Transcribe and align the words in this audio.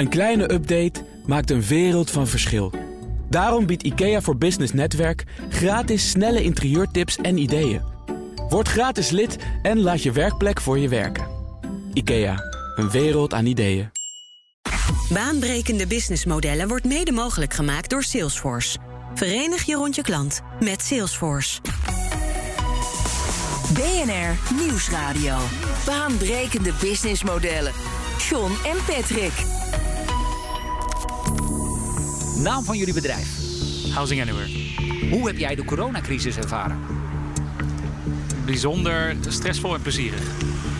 Een 0.00 0.08
kleine 0.08 0.52
update 0.52 1.04
maakt 1.26 1.50
een 1.50 1.62
wereld 1.62 2.10
van 2.10 2.26
verschil. 2.26 2.72
Daarom 3.28 3.66
biedt 3.66 3.82
IKEA 3.82 4.20
voor 4.20 4.36
Business 4.36 4.72
Netwerk 4.72 5.24
gratis 5.48 6.10
snelle 6.10 6.42
interieurtips 6.42 7.16
en 7.16 7.38
ideeën. 7.38 7.82
Word 8.48 8.68
gratis 8.68 9.10
lid 9.10 9.36
en 9.62 9.80
laat 9.80 10.02
je 10.02 10.12
werkplek 10.12 10.60
voor 10.60 10.78
je 10.78 10.88
werken. 10.88 11.26
IKEA, 11.92 12.36
een 12.76 12.90
wereld 12.90 13.34
aan 13.34 13.46
ideeën. 13.46 13.90
Baanbrekende 15.12 15.86
businessmodellen 15.86 16.68
wordt 16.68 16.84
mede 16.84 17.12
mogelijk 17.12 17.54
gemaakt 17.54 17.90
door 17.90 18.02
Salesforce. 18.02 18.78
Verenig 19.14 19.62
je 19.62 19.74
rond 19.74 19.94
je 19.94 20.02
klant 20.02 20.40
met 20.60 20.82
Salesforce. 20.82 21.60
BNR 23.74 24.54
Nieuwsradio. 24.64 25.36
Baanbrekende 25.86 26.72
businessmodellen. 26.80 27.72
John 28.28 28.52
en 28.64 28.76
Patrick. 28.86 29.32
Naam 32.42 32.64
van 32.64 32.76
jullie 32.76 32.94
bedrijf. 32.94 33.38
Housing 33.92 34.20
Anywhere. 34.20 34.48
Hoe 35.10 35.26
heb 35.26 35.38
jij 35.38 35.54
de 35.54 35.64
coronacrisis 35.64 36.36
ervaren? 36.36 36.78
Bijzonder 38.44 39.16
stressvol 39.28 39.74
en 39.74 39.82
plezierig. 39.82 40.22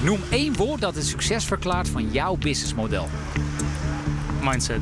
Noem 0.05 0.21
één 0.31 0.57
woord 0.57 0.81
dat 0.81 0.95
het 0.95 1.07
succes 1.07 1.45
verklaart 1.45 1.89
van 1.89 2.11
jouw 2.11 2.37
businessmodel. 2.37 3.09
Mindset. 4.43 4.81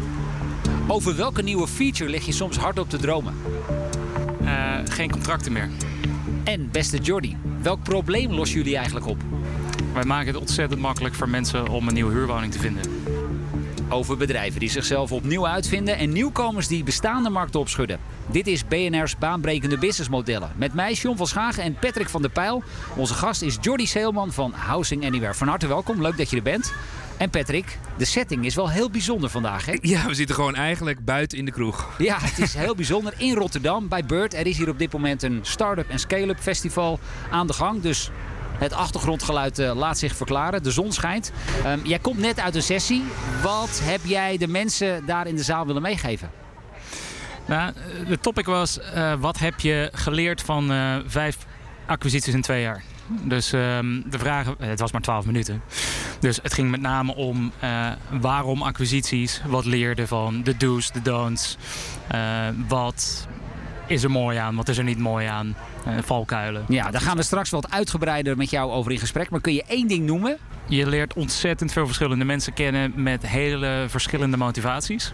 Over 0.87 1.17
welke 1.17 1.43
nieuwe 1.43 1.69
feature 1.69 2.11
lig 2.11 2.27
je 2.27 2.33
soms 2.33 2.57
hardop 2.57 2.91
te 2.91 2.97
dromen? 2.97 3.35
Uh, 4.43 4.75
geen 4.85 5.11
contracten 5.11 5.53
meer. 5.53 5.71
En 6.45 6.71
beste 6.71 6.99
Jordi, 6.99 7.37
welk 7.63 7.83
probleem 7.83 8.33
lossen 8.33 8.59
jullie 8.59 8.77
eigenlijk 8.77 9.07
op? 9.07 9.19
Wij 9.95 10.05
maken 10.05 10.27
het 10.27 10.37
ontzettend 10.37 10.81
makkelijk 10.81 11.15
voor 11.15 11.29
mensen 11.29 11.69
om 11.69 11.89
een 11.89 11.95
nieuwe 11.95 12.13
huurwoning 12.13 12.53
te 12.53 12.59
vinden. 12.59 12.83
Over 13.91 14.17
bedrijven 14.17 14.61
die 14.61 14.71
zichzelf 14.71 15.13
opnieuw 15.13 15.47
uitvinden 15.47 15.97
en 15.97 16.13
nieuwkomers 16.13 16.69
die 16.69 16.85
bestaande 16.85 17.31
markten 17.31 17.61
opschudden. 17.61 17.99
Dit 18.27 18.47
is 18.47 18.67
BNR's 18.67 19.19
baanbrekende 19.19 19.79
businessmodellen. 19.79 20.53
Met 20.57 20.75
mij 20.75 20.93
John 20.93 21.17
van 21.17 21.27
Schagen 21.27 21.63
en 21.63 21.75
Patrick 21.75 22.09
van 22.09 22.23
der 22.23 22.31
Pijl. 22.31 22.63
Onze 22.97 23.15
gast 23.15 23.43
is 23.43 23.57
Jordi 23.61 23.87
Seelman 23.87 24.33
van 24.33 24.53
Housing 24.53 25.07
Anywhere. 25.07 25.35
Van 25.35 25.49
harte 25.49 25.67
welkom, 25.67 26.03
leuk 26.03 26.17
dat 26.17 26.31
je 26.31 26.37
er 26.37 26.43
bent. 26.43 26.73
En 27.17 27.31
Patrick, 27.31 27.79
de 27.97 28.05
setting 28.05 28.45
is 28.45 28.55
wel 28.55 28.71
heel 28.71 28.91
bijzonder 28.91 29.31
vandaag, 29.31 29.67
hè? 29.67 29.77
Ja, 29.81 30.07
we 30.07 30.15
zitten 30.15 30.35
gewoon 30.35 30.55
eigenlijk 30.55 31.05
buiten 31.05 31.39
in 31.39 31.45
de 31.45 31.51
kroeg. 31.51 31.91
Ja, 31.99 32.17
het 32.21 32.39
is 32.39 32.55
heel 32.55 32.75
bijzonder. 32.75 33.15
In 33.17 33.35
Rotterdam, 33.35 33.89
bij 33.89 34.05
Bird. 34.05 34.35
Er 34.35 34.47
is 34.47 34.57
hier 34.59 34.69
op 34.69 34.79
dit 34.79 34.93
moment 34.93 35.23
een 35.23 35.39
start-up 35.43 35.89
en 35.89 35.99
scale-up 35.99 36.39
festival 36.41 36.99
aan 37.31 37.47
de 37.47 37.53
gang. 37.53 37.83
Dus 37.83 38.11
het 38.59 38.73
achtergrondgeluid 38.73 39.59
uh, 39.59 39.73
laat 39.75 39.99
zich 39.99 40.17
verklaren. 40.17 40.63
De 40.63 40.71
zon 40.71 40.93
schijnt. 40.93 41.33
Um, 41.67 41.81
jij 41.85 41.99
komt 41.99 42.19
net 42.19 42.41
uit 42.41 42.55
een 42.55 42.63
sessie. 42.63 43.05
Wat 43.43 43.81
heb 43.83 44.01
jij 44.05 44.37
de 44.37 44.49
mensen 44.49 45.07
daar 45.07 45.27
in 45.27 45.37
de 45.37 45.43
zaal 45.43 45.67
willen 45.67 45.83
meegeven? 45.83 46.31
Nou, 47.47 47.73
de 48.09 48.21
topic 48.21 48.47
was, 48.47 48.79
uh, 48.79 49.13
wat 49.19 49.39
heb 49.39 49.61
je 49.61 49.91
geleerd 49.93 50.43
van 50.43 50.73
vijf 51.07 51.39
acquisities 51.87 52.35
in 52.35 52.43
twee 52.43 52.63
jaar? 52.63 52.83
Dus 53.23 53.53
um, 53.53 54.05
de 54.11 54.19
vragen, 54.19 54.55
het 54.59 54.81
was 54.81 54.93
maar 54.93 55.01
12 55.01 55.27
minuten. 55.27 55.63
Dus 56.21 56.39
het 56.43 56.55
ging 56.55 56.71
met 56.71 56.81
name 56.81 57.15
om 57.15 57.53
waarom 58.21 58.63
acquisities, 58.63 59.43
wat 59.47 59.65
leerde 59.65 60.07
van 60.07 60.43
de 60.43 60.57
do's, 60.57 60.93
de 60.93 61.03
don'ts. 61.03 61.57
Wat 62.69 63.29
is 63.89 64.03
er 64.03 64.11
mooi 64.11 64.37
aan, 64.37 64.55
wat 64.55 64.69
is 64.69 64.79
er 64.79 64.85
niet 64.85 64.99
mooi 64.99 65.27
aan. 65.27 65.57
Uh, 65.89 65.95
valkuilen. 66.03 66.65
Ja, 66.69 66.91
daar 66.91 67.01
gaan 67.01 67.17
we 67.17 67.23
straks 67.23 67.51
wat 67.51 67.71
uitgebreider 67.71 68.37
met 68.37 68.51
jou 68.51 68.71
over 68.71 68.93
in 68.93 68.99
gesprek. 68.99 69.31
Maar 69.31 69.41
kun 69.41 69.55
je 69.55 69.65
één 69.67 69.89
ding 69.89 70.07
noemen? 70.07 70.39
Je 70.67 70.87
leert 70.87 71.15
ontzettend 71.15 71.73
veel 71.73 71.87
verschillende 71.87 72.25
mensen 72.25 72.53
kennen 72.53 72.93
met 73.03 73.27
hele 73.27 73.85
verschillende 73.89 74.37
motivaties. 74.37 75.13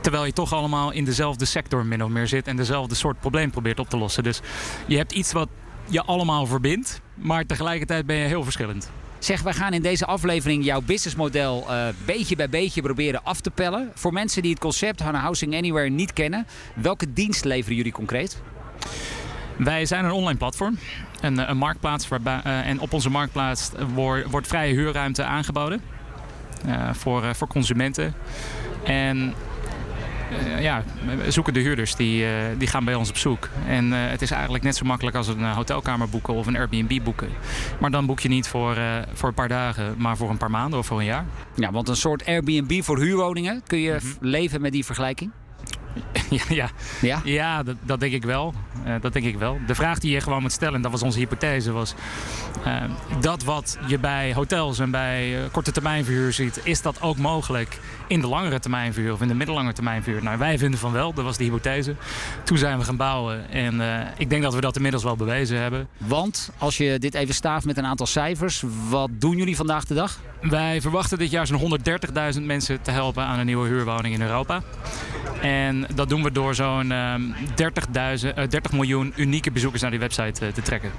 Terwijl 0.00 0.24
je 0.24 0.32
toch 0.32 0.52
allemaal 0.52 0.90
in 0.90 1.04
dezelfde 1.04 1.44
sector 1.44 1.86
min 1.86 2.04
of 2.04 2.10
meer 2.10 2.26
zit 2.26 2.46
en 2.46 2.56
dezelfde 2.56 2.94
soort 2.94 3.20
probleem 3.20 3.50
probeert 3.50 3.78
op 3.78 3.88
te 3.88 3.96
lossen. 3.96 4.22
Dus 4.22 4.40
je 4.86 4.96
hebt 4.96 5.12
iets 5.12 5.32
wat 5.32 5.48
je 5.88 6.02
allemaal 6.02 6.46
verbindt, 6.46 7.00
maar 7.14 7.46
tegelijkertijd 7.46 8.06
ben 8.06 8.16
je 8.16 8.26
heel 8.26 8.44
verschillend. 8.44 8.90
Zeg, 9.22 9.42
wij 9.42 9.52
gaan 9.52 9.72
in 9.72 9.82
deze 9.82 10.06
aflevering 10.06 10.64
jouw 10.64 10.80
businessmodel 10.80 11.66
uh, 11.68 11.86
beetje 12.06 12.36
bij 12.36 12.48
beetje 12.48 12.82
proberen 12.82 13.24
af 13.24 13.40
te 13.40 13.50
pellen. 13.50 13.90
Voor 13.94 14.12
mensen 14.12 14.42
die 14.42 14.50
het 14.50 14.60
concept 14.60 15.00
Hana 15.00 15.18
Housing 15.18 15.56
Anywhere 15.56 15.88
niet 15.88 16.12
kennen, 16.12 16.46
welke 16.74 17.12
dienst 17.12 17.44
leveren 17.44 17.76
jullie 17.76 17.92
concreet? 17.92 18.42
Wij 19.56 19.86
zijn 19.86 20.04
een 20.04 20.10
online 20.10 20.38
platform, 20.38 20.78
een, 21.20 21.50
een 21.50 21.56
marktplaats 21.56 22.08
waarbij, 22.08 22.40
uh, 22.46 22.66
en 22.66 22.80
op 22.80 22.92
onze 22.92 23.10
marktplaats 23.10 23.70
wordt, 23.94 24.30
wordt 24.30 24.46
vrije 24.46 24.74
huurruimte 24.74 25.24
aangeboden 25.24 25.80
voor, 26.92 27.34
voor 27.34 27.48
consumenten. 27.48 28.14
En 28.84 29.34
ja, 30.60 30.84
zoeken 31.28 31.54
de 31.54 31.60
huurders 31.60 31.94
die, 31.94 32.22
uh, 32.22 32.28
die 32.58 32.68
gaan 32.68 32.84
bij 32.84 32.94
ons 32.94 33.08
op 33.08 33.16
zoek. 33.16 33.48
En 33.66 33.86
uh, 33.86 33.96
het 33.98 34.22
is 34.22 34.30
eigenlijk 34.30 34.64
net 34.64 34.76
zo 34.76 34.84
makkelijk 34.84 35.16
als 35.16 35.28
een 35.28 35.52
hotelkamer 35.52 36.08
boeken 36.08 36.34
of 36.34 36.46
een 36.46 36.56
Airbnb 36.56 37.02
boeken. 37.04 37.28
Maar 37.80 37.90
dan 37.90 38.06
boek 38.06 38.20
je 38.20 38.28
niet 38.28 38.48
voor, 38.48 38.76
voor 39.12 39.28
een 39.28 39.34
paar 39.34 39.48
dagen, 39.48 39.94
maar 39.98 40.16
voor 40.16 40.30
een 40.30 40.36
paar 40.36 40.50
maanden 40.50 40.78
of 40.78 40.86
voor 40.86 40.98
een 40.98 41.04
jaar. 41.04 41.24
Ja, 41.54 41.70
want 41.70 41.88
een 41.88 41.96
soort 41.96 42.26
Airbnb 42.26 42.82
voor 42.82 42.98
huurwoningen. 42.98 43.62
Kun 43.66 43.78
je 43.78 43.92
mm 43.92 43.98
-hmm. 43.98 44.28
leven 44.28 44.60
met 44.60 44.72
die 44.72 44.84
vergelijking? 44.84 45.30
Ja, 46.48 46.70
ja. 47.00 47.20
ja? 47.24 47.62
dat, 47.62 47.76
dat, 47.82 48.00
denk 48.00 48.12
ik 48.12 48.24
wel. 48.24 48.54
Uh, 48.86 48.94
dat 49.00 49.12
denk 49.12 49.26
ik 49.26 49.38
wel. 49.38 49.58
De 49.66 49.74
vraag 49.74 49.98
die 49.98 50.12
je 50.12 50.20
gewoon 50.20 50.42
moet 50.42 50.52
stellen, 50.52 50.74
en 50.74 50.82
dat 50.82 50.90
was 50.90 51.02
onze 51.02 51.18
hypothese, 51.18 51.72
was... 51.72 51.94
Uh, 52.66 52.82
dat 53.20 53.42
wat 53.42 53.78
je 53.86 53.98
bij 53.98 54.34
hotels 54.34 54.78
en 54.78 54.90
bij 54.90 55.38
uh, 55.38 55.44
korte 55.50 55.72
termijnverhuur 55.72 56.32
ziet... 56.32 56.60
is 56.64 56.82
dat 56.82 57.02
ook 57.02 57.16
mogelijk 57.16 57.80
in 58.06 58.20
de 58.20 58.26
langere 58.26 58.58
termijnverhuur 58.58 59.12
of 59.12 59.20
in 59.20 59.28
de 59.28 59.34
middellange 59.34 59.72
termijnverhuur? 59.72 60.22
Nou, 60.22 60.38
wij 60.38 60.58
vinden 60.58 60.80
van 60.80 60.92
wel. 60.92 61.12
Dat 61.12 61.24
was 61.24 61.36
de 61.36 61.44
hypothese. 61.44 61.94
Toen 62.44 62.58
zijn 62.58 62.78
we 62.78 62.84
gaan 62.84 62.96
bouwen. 62.96 63.50
En 63.50 63.80
ik 64.16 64.30
denk 64.30 64.42
dat 64.42 64.54
we 64.54 64.60
dat 64.60 64.76
inmiddels 64.76 65.02
wel 65.04 65.16
bewezen 65.16 65.58
hebben. 65.58 65.88
Want, 65.96 66.50
als 66.58 66.76
je 66.76 66.98
dit 66.98 67.14
even 67.14 67.34
staaft 67.34 67.66
met 67.66 67.76
een 67.76 67.86
aantal 67.86 68.06
cijfers... 68.06 68.64
wat 68.88 69.10
doen 69.12 69.36
jullie 69.36 69.56
vandaag 69.56 69.84
de 69.84 69.94
dag? 69.94 70.20
Wij 70.40 70.80
verwachten 70.80 71.18
dit 71.18 71.30
jaar 71.30 71.46
zo'n 71.46 71.78
130.000 72.34 72.42
mensen 72.42 72.82
te 72.82 72.90
helpen 72.90 73.24
aan 73.24 73.38
een 73.38 73.46
nieuwe 73.46 73.68
huurwoning 73.68 74.14
in 74.14 74.22
Europa. 74.22 74.62
En 75.40 75.86
dat 75.94 76.08
doen 76.08 76.21
we 76.21 76.21
door 76.30 76.54
zo'n 76.54 76.90
uh, 76.90 77.14
30, 77.54 77.86
uh, 77.88 78.48
30 78.48 78.72
miljoen 78.72 79.12
unieke 79.16 79.50
bezoekers 79.50 79.82
naar 79.82 79.90
die 79.90 80.00
website 80.00 80.46
uh, 80.46 80.52
te 80.52 80.62
trekken. 80.62 80.90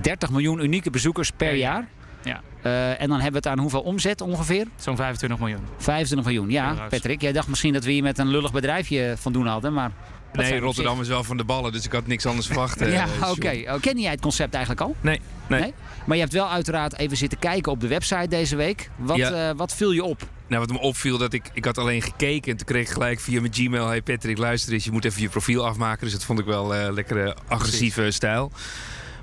30 0.00 0.30
miljoen 0.30 0.62
unieke 0.62 0.90
bezoekers 0.90 1.30
per 1.30 1.54
jaar? 1.54 1.88
Ja. 2.24 2.40
Uh, 2.64 3.00
en 3.00 3.08
dan 3.08 3.20
hebben 3.20 3.42
we 3.42 3.48
het 3.48 3.58
aan 3.58 3.58
hoeveel 3.58 3.80
omzet 3.80 4.20
ongeveer? 4.20 4.66
Zo'n 4.76 4.96
25 4.96 5.38
miljoen. 5.38 5.60
25 5.76 6.26
miljoen, 6.26 6.50
ja. 6.50 6.86
Patrick, 6.88 7.20
jij 7.20 7.32
dacht 7.32 7.48
misschien 7.48 7.72
dat 7.72 7.84
we 7.84 7.90
hier 7.90 8.02
met 8.02 8.18
een 8.18 8.28
lullig 8.28 8.52
bedrijfje 8.52 9.14
van 9.18 9.32
doen 9.32 9.46
hadden, 9.46 9.72
maar... 9.72 9.90
Nee, 10.32 10.58
Rotterdam 10.58 11.00
is 11.00 11.08
wel 11.08 11.24
van 11.24 11.36
de 11.36 11.44
ballen, 11.44 11.72
dus 11.72 11.84
ik 11.84 11.92
had 11.92 12.06
niks 12.06 12.26
anders 12.26 12.46
verwacht. 12.46 12.80
ja, 12.86 13.06
oké. 13.20 13.30
Okay. 13.30 13.68
Oh, 13.68 13.80
ken 13.80 14.00
jij 14.00 14.10
het 14.10 14.20
concept 14.20 14.54
eigenlijk 14.54 14.84
al? 14.84 14.96
Nee, 15.00 15.20
nee, 15.46 15.60
nee. 15.60 15.74
Maar 16.04 16.16
je 16.16 16.22
hebt 16.22 16.34
wel 16.34 16.48
uiteraard 16.48 16.98
even 16.98 17.16
zitten 17.16 17.38
kijken 17.38 17.72
op 17.72 17.80
de 17.80 17.88
website 17.88 18.28
deze 18.28 18.56
week. 18.56 18.90
Wat, 18.96 19.16
ja. 19.16 19.50
uh, 19.50 19.56
wat 19.56 19.74
viel 19.74 19.90
je 19.90 20.04
op? 20.04 20.28
Nou, 20.52 20.64
wat 20.64 20.74
me 20.76 20.82
opviel, 20.82 21.18
dat 21.18 21.32
ik, 21.32 21.50
ik 21.52 21.64
had 21.64 21.78
alleen 21.78 22.02
gekeken 22.02 22.50
en 22.50 22.56
toen 22.56 22.66
kreeg 22.66 22.86
ik 22.86 22.92
gelijk 22.92 23.20
via 23.20 23.40
mijn 23.40 23.54
Gmail... 23.54 23.86
Hey 23.86 24.02
Patrick, 24.02 24.38
luister 24.38 24.72
eens, 24.72 24.84
je 24.84 24.90
moet 24.90 25.04
even 25.04 25.22
je 25.22 25.28
profiel 25.28 25.66
afmaken. 25.66 26.04
Dus 26.04 26.12
dat 26.12 26.24
vond 26.24 26.38
ik 26.38 26.44
wel 26.44 26.74
uh, 26.74 26.92
lekkere 26.92 27.36
agressieve 27.48 27.94
Precies. 27.94 28.14
stijl. 28.14 28.52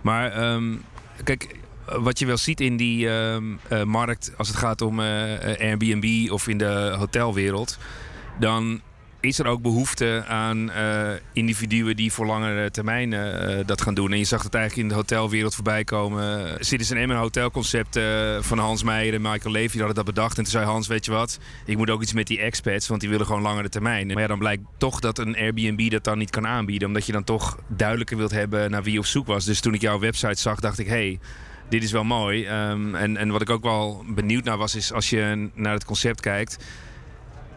Maar 0.02 0.54
um, 0.54 0.84
kijk, 1.24 1.56
wat 1.86 2.20
je 2.20 2.26
wel 2.26 2.38
ziet 2.38 2.62
in 2.62 2.78
die 2.78 3.06
uh, 3.06 3.36
uh, 3.36 3.84
markt 3.84 4.32
als 4.38 4.48
het 4.48 4.58
gaat 4.58 4.82
om 4.82 5.00
uh, 5.00 5.06
Airbnb 5.60 6.32
of 6.32 6.48
in 6.48 6.58
de 6.58 6.96
hotelwereld... 6.98 7.78
dan 8.40 8.82
is 9.20 9.40
er 9.40 9.46
ook 9.46 9.62
behoefte 9.62 10.24
aan 10.28 10.70
uh, 10.70 11.10
individuen 11.34 11.96
die 11.96 12.12
voor 12.12 12.26
langere 12.26 12.72
termijn 12.72 13.12
uh, 13.12 13.58
dat 13.66 13.82
gaan 13.82 13.94
doen. 13.94 14.12
En 14.12 14.18
je 14.18 14.24
zag 14.24 14.44
het 14.44 14.54
eigenlijk 14.54 14.84
in 14.84 14.90
de 14.90 15.00
hotelwereld 15.00 15.56
voorbij 15.56 15.84
komen. 15.84 16.56
Citizen 16.60 17.08
M, 17.08 17.10
een 17.10 17.18
hotelconcept 17.18 17.98
uh, 17.98 18.04
van 18.42 18.58
Hans 18.58 18.84
Meijer 18.84 19.14
en 19.14 19.22
Michael 19.22 19.54
Levy, 19.54 19.78
hadden 19.78 19.96
dat 19.96 20.06
bedacht. 20.06 20.38
En 20.38 20.44
toen 20.44 20.52
zei 20.52 20.66
Hans, 20.66 20.88
weet 20.88 21.06
je 21.06 21.12
wat, 21.12 21.40
ik 21.66 21.78
moet 21.78 21.90
ook 21.90 22.02
iets 22.02 22.14
met 22.14 22.28
die 22.28 22.40
expats, 22.40 22.88
want 22.88 23.02
die 23.02 23.10
willen 23.10 23.26
gewoon 23.26 23.42
langere 23.42 23.70
termijn. 23.70 24.08
Maar 24.08 24.22
ja, 24.22 24.28
dan 24.28 24.40
blijkt 24.40 24.64
toch 24.78 25.00
dat 25.00 25.18
een 25.18 25.36
Airbnb 25.36 25.90
dat 25.90 26.04
dan 26.04 26.18
niet 26.18 26.30
kan 26.30 26.48
aanbieden, 26.48 26.88
omdat 26.88 27.06
je 27.06 27.12
dan 27.12 27.24
toch 27.24 27.58
duidelijker 27.68 28.18
wilt 28.18 28.32
hebben 28.32 28.72
naar 28.72 28.84
wie 28.84 29.00
op 29.00 29.06
zoek 29.06 29.28
was. 29.28 29.46
Dus 29.46 29.60
toen 29.60 29.74
ik 29.74 29.82
jouw 29.82 30.00
website 30.00 30.42
zag, 30.42 30.60
dacht 30.60 30.80
ik, 30.80 30.88
hey, 30.88 31.20
dit 31.70 31.84
is 31.84 31.92
wel 31.92 32.04
mooi. 32.04 32.48
Um, 32.48 32.96
en, 32.96 33.18
en 33.18 33.30
wat 33.32 33.42
ik 33.42 33.50
ook 33.50 33.64
wel 33.64 34.04
benieuwd 34.08 34.44
naar 34.44 34.58
was, 34.58 34.76
is 34.76 34.94
als 34.94 35.10
je 35.10 35.50
naar 35.54 35.74
het 35.74 35.86
concept 35.86 36.22
kijkt 36.22 36.58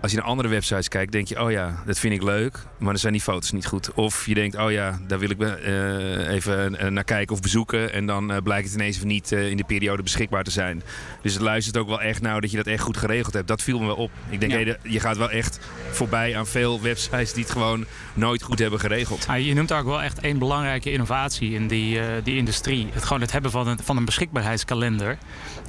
als 0.03 0.11
je 0.11 0.17
naar 0.17 0.27
andere 0.27 0.49
websites 0.49 0.89
kijkt, 0.89 1.13
denk 1.13 1.29
je, 1.29 1.41
oh 1.41 1.51
ja, 1.51 1.83
dat 1.87 1.99
vind 1.99 2.15
ik 2.15 2.23
leuk, 2.23 2.59
maar 2.79 2.91
dan 2.91 2.99
zijn 2.99 3.13
die 3.13 3.23
foto's 3.23 3.53
niet 3.53 3.67
goed. 3.67 3.93
Of 3.95 4.27
je 4.27 4.35
denkt, 4.35 4.57
oh 4.57 4.71
ja, 4.71 5.01
daar 5.07 5.19
wil 5.19 5.31
ik 5.31 5.41
uh, 5.41 6.29
even 6.29 6.77
uh, 6.81 6.87
naar 6.87 7.05
kijken 7.05 7.35
of 7.35 7.41
bezoeken. 7.41 7.93
En 7.93 8.07
dan 8.07 8.33
uh, 8.33 8.37
blijkt 8.43 8.67
het 8.67 8.75
ineens 8.75 9.03
niet 9.03 9.33
in 9.33 9.57
de 9.57 9.65
periode 9.65 10.03
beschikbaar 10.03 10.45
te 10.45 10.51
zijn. 10.51 10.83
Dus 11.23 11.33
het 11.33 11.43
luistert 11.43 11.77
ook 11.77 11.89
wel 11.89 12.01
echt 12.01 12.21
nou 12.21 12.41
dat 12.41 12.51
je 12.51 12.57
dat 12.57 12.67
echt 12.67 12.83
goed 12.83 12.97
geregeld 12.97 13.35
hebt. 13.35 13.49
Dat 13.49 13.63
viel 13.63 13.79
me 13.79 13.87
wel 13.87 13.97
op. 13.97 14.11
Ik 14.29 14.41
denk, 14.41 14.53
ja. 14.53 14.59
hey, 14.59 14.77
je 14.83 15.01
gaat 15.01 15.17
wel 15.17 15.31
echt 15.31 15.61
voorbij 15.91 16.37
aan 16.37 16.47
veel 16.47 16.81
websites 16.81 17.33
die 17.33 17.43
het 17.43 17.53
gewoon 17.53 17.85
nooit 18.15 18.43
goed 18.43 18.59
hebben 18.59 18.81
geregeld. 18.81 19.27
Ah, 19.29 19.47
je 19.47 19.55
noemt 19.55 19.73
ook 19.73 19.85
wel 19.85 20.03
echt 20.03 20.21
één 20.21 20.39
belangrijke 20.39 20.93
innovatie 20.93 21.53
in 21.53 21.69
die, 21.69 22.01
die 22.23 22.37
industrie. 22.37 22.89
Het 22.93 23.05
gewoon 23.05 23.21
het 23.21 23.33
hebben 23.33 23.51
van 23.51 23.69
een, 23.69 23.79
van 23.83 23.97
een 23.97 24.05
beschikbaarheidskalender 24.05 25.19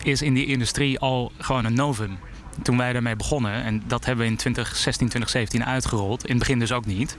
is 0.04 0.22
in 0.22 0.34
die 0.34 0.46
industrie 0.46 1.00
al 1.00 1.32
gewoon 1.38 1.66
een 1.66 1.74
novum. 1.74 2.18
Toen 2.62 2.78
wij 2.78 2.94
daarmee 2.94 3.16
begonnen. 3.16 3.64
En 3.64 3.84
dat 3.88 4.06
hebben 4.06 4.26
we 4.26 4.32
in 4.32 4.38
2016, 4.38 5.08
2017 5.08 5.66
uitgerold. 5.66 6.24
In 6.24 6.30
het 6.30 6.40
begin 6.40 6.60
dus 6.60 6.72
ook 6.72 6.86
niet. 6.86 7.18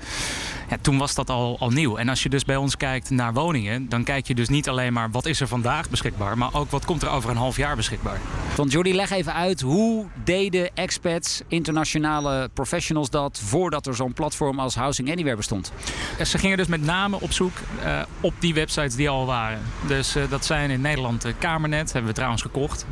Ja, 0.69 0.77
toen 0.81 0.99
was 0.99 1.15
dat 1.15 1.31
al, 1.31 1.57
al 1.59 1.71
nieuw. 1.71 1.97
En 1.97 2.09
als 2.09 2.23
je 2.23 2.29
dus 2.29 2.45
bij 2.45 2.57
ons 2.57 2.77
kijkt 2.77 3.11
naar 3.11 3.33
woningen, 3.33 3.89
dan 3.89 4.05
kijk 4.05 4.27
je 4.27 4.35
dus 4.35 4.49
niet 4.49 4.69
alleen 4.69 4.93
maar 4.93 5.11
wat 5.11 5.27
is 5.27 5.41
er 5.41 5.49
vandaag 5.49 5.91
beschikbaar, 5.91 6.39
maar 6.39 6.55
ook 6.55 6.71
wat 6.71 6.85
komt 6.85 7.03
er 7.03 7.09
over 7.09 7.31
een 7.31 7.37
half 7.37 7.57
jaar 7.57 7.77
beschikbaar. 7.77 8.19
Want 8.57 8.73
Jordi, 8.73 8.95
leg 8.95 9.11
even 9.11 9.35
uit 9.35 9.61
hoe 9.61 10.07
deden 10.25 10.71
expats, 10.75 11.43
internationale 11.49 12.51
professionals 12.55 13.11
dat 13.11 13.41
voordat 13.45 13.87
er 13.87 13.95
zo'n 13.95 14.13
platform 14.13 14.59
als 14.59 14.75
Housing 14.75 15.11
Anywhere 15.11 15.37
bestond? 15.37 15.73
Ze 16.25 16.39
gingen 16.39 16.57
dus 16.57 16.67
met 16.67 16.83
name 16.83 17.21
op 17.21 17.33
zoek 17.33 17.53
uh, 17.85 18.03
op 18.21 18.35
die 18.39 18.55
websites 18.55 18.95
die 18.95 19.09
al 19.09 19.27
waren. 19.27 19.61
Dus 19.87 20.17
uh, 20.17 20.23
dat 20.31 20.45
zijn 20.45 20.71
in 20.71 20.81
Nederland 20.81 21.27
uh, 21.27 21.33
Kamernet, 21.39 21.93
hebben 21.93 22.11
we 22.11 22.17
trouwens 22.17 22.43
gekocht. 22.43 22.87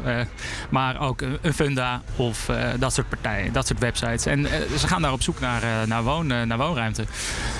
maar 0.68 1.00
ook 1.00 1.20
een 1.20 1.54
Funda 1.54 2.02
of 2.16 2.50
dat 2.78 2.92
soort 2.92 3.08
partijen, 3.08 3.52
dat 3.52 3.66
soort 3.66 3.78
websites. 3.78 4.26
En 4.26 4.46
ze 4.78 4.88
gaan 4.88 5.02
daar 5.02 5.12
op 5.12 5.22
zoek 5.22 5.40
naar, 5.40 5.88
naar, 5.88 6.02
woon, 6.02 6.26
naar 6.26 6.58
woonruimte. 6.58 7.04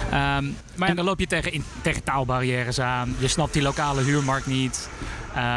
Um, 0.06 0.56
maar 0.74 0.88
en 0.88 0.96
dan 0.96 1.04
loop 1.04 1.18
je 1.18 1.26
tegen, 1.26 1.64
tegen 1.82 2.04
taalbarrières 2.04 2.80
aan. 2.80 3.14
Je 3.18 3.28
snapt 3.28 3.52
die 3.52 3.62
lokale 3.62 4.02
huurmarkt 4.02 4.46
niet. 4.46 4.88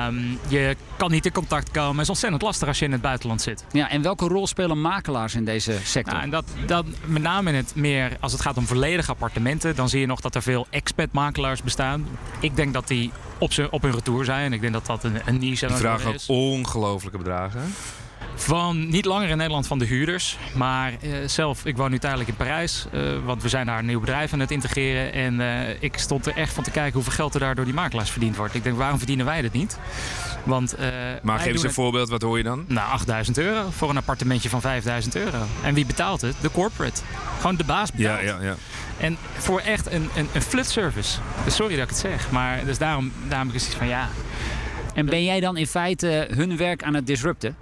Um, 0.07 0.39
je 0.47 0.75
kan 0.97 1.11
niet 1.11 1.25
in 1.25 1.31
contact 1.31 1.71
komen. 1.71 1.91
Het 1.93 2.01
is 2.01 2.09
ontzettend 2.09 2.41
lastig 2.41 2.67
als 2.67 2.79
je 2.79 2.85
in 2.85 2.91
het 2.91 3.01
buitenland 3.01 3.41
zit. 3.41 3.65
Ja, 3.71 3.89
en 3.89 4.01
welke 4.01 4.27
rol 4.27 4.47
spelen 4.47 4.81
makelaars 4.81 5.35
in 5.35 5.45
deze 5.45 5.77
sector? 5.83 6.13
Nou, 6.13 6.23
en 6.23 6.29
dat, 6.29 6.45
dat, 6.65 6.85
met 7.05 7.21
name 7.21 7.49
in 7.49 7.55
het 7.55 7.75
meer, 7.75 8.17
als 8.19 8.31
het 8.31 8.41
gaat 8.41 8.57
om 8.57 8.65
volledige 8.65 9.11
appartementen, 9.11 9.75
dan 9.75 9.89
zie 9.89 9.99
je 9.99 10.05
nog 10.05 10.21
dat 10.21 10.35
er 10.35 10.41
veel 10.41 10.67
expat-makelaars 10.69 11.63
bestaan. 11.63 12.07
Ik 12.39 12.55
denk 12.55 12.73
dat 12.73 12.87
die 12.87 13.11
op, 13.37 13.51
op 13.69 13.81
hun 13.81 13.91
retour 13.91 14.25
zijn. 14.25 14.53
Ik 14.53 14.61
denk 14.61 14.73
dat 14.73 14.85
dat 14.85 15.03
een, 15.03 15.21
een 15.25 15.37
niche 15.39 15.67
Die 15.67 15.75
vragen 15.75 16.13
is. 16.13 16.29
ook 16.29 16.37
ongelofelijke 16.37 17.17
bedragen. 17.17 17.73
Van 18.35 18.87
niet 18.89 19.05
langer 19.05 19.29
in 19.29 19.37
Nederland 19.37 19.67
van 19.67 19.79
de 19.79 19.85
huurders. 19.85 20.37
Maar 20.53 20.93
uh, 21.01 21.15
zelf, 21.25 21.65
ik 21.65 21.77
woon 21.77 21.91
nu 21.91 21.99
tijdelijk 21.99 22.29
in 22.29 22.35
Parijs. 22.35 22.85
Uh, 22.93 23.01
want 23.25 23.41
we 23.41 23.49
zijn 23.49 23.65
daar 23.65 23.79
een 23.79 23.85
nieuw 23.85 23.99
bedrijf 23.99 24.33
aan 24.33 24.39
het 24.39 24.51
integreren. 24.51 25.13
En 25.13 25.39
uh, 25.39 25.81
ik 25.83 25.97
stond 25.97 26.25
er 26.25 26.35
echt 26.35 26.53
van 26.53 26.63
te 26.63 26.71
kijken 26.71 26.93
hoeveel 26.93 27.13
geld 27.13 27.33
er 27.33 27.39
daar 27.39 27.55
door 27.55 27.65
die 27.65 27.73
makelaars 27.73 28.09
verdiend 28.09 28.35
wordt. 28.35 28.55
Ik 28.55 28.63
denk, 28.63 28.77
waarom 28.77 28.97
verdienen 28.97 29.25
wij 29.25 29.41
dat 29.41 29.51
niet? 29.51 29.79
Want, 30.43 30.75
maar 31.21 31.39
geef 31.39 31.47
eens 31.47 31.59
een 31.59 31.65
het... 31.65 31.75
voorbeeld, 31.75 32.09
wat 32.09 32.21
hoor 32.21 32.37
je 32.37 32.43
dan? 32.43 32.65
Nou, 32.67 32.89
8000 32.91 33.37
euro 33.37 33.69
voor 33.69 33.89
een 33.89 33.97
appartementje 33.97 34.49
van 34.49 34.61
5000 34.61 35.15
euro. 35.15 35.43
En 35.63 35.73
wie 35.73 35.85
betaalt 35.85 36.21
het? 36.21 36.35
De 36.41 36.51
corporate. 36.51 37.01
Gewoon 37.37 37.55
de 37.55 37.63
baas 37.63 37.91
betaalt. 37.91 38.21
Ja, 38.21 38.37
ja, 38.37 38.41
ja. 38.41 38.55
En 38.97 39.17
voor 39.37 39.59
echt 39.59 39.91
een, 39.91 40.09
een, 40.15 40.27
een 40.33 40.41
flat 40.41 40.67
service. 40.67 41.19
Sorry 41.47 41.75
dat 41.75 41.83
ik 41.83 41.89
het 41.89 41.99
zeg. 41.99 42.31
Maar 42.31 42.65
dus 42.65 42.77
daarom, 42.77 43.11
daarom 43.27 43.49
is 43.53 43.65
het 43.65 43.75
van 43.75 43.87
ja. 43.87 44.09
En 44.93 45.05
ben 45.05 45.23
jij 45.23 45.39
dan 45.39 45.57
in 45.57 45.67
feite 45.67 46.27
hun 46.35 46.57
werk 46.57 46.83
aan 46.83 46.93
het 46.93 47.07
disrupten? 47.07 47.55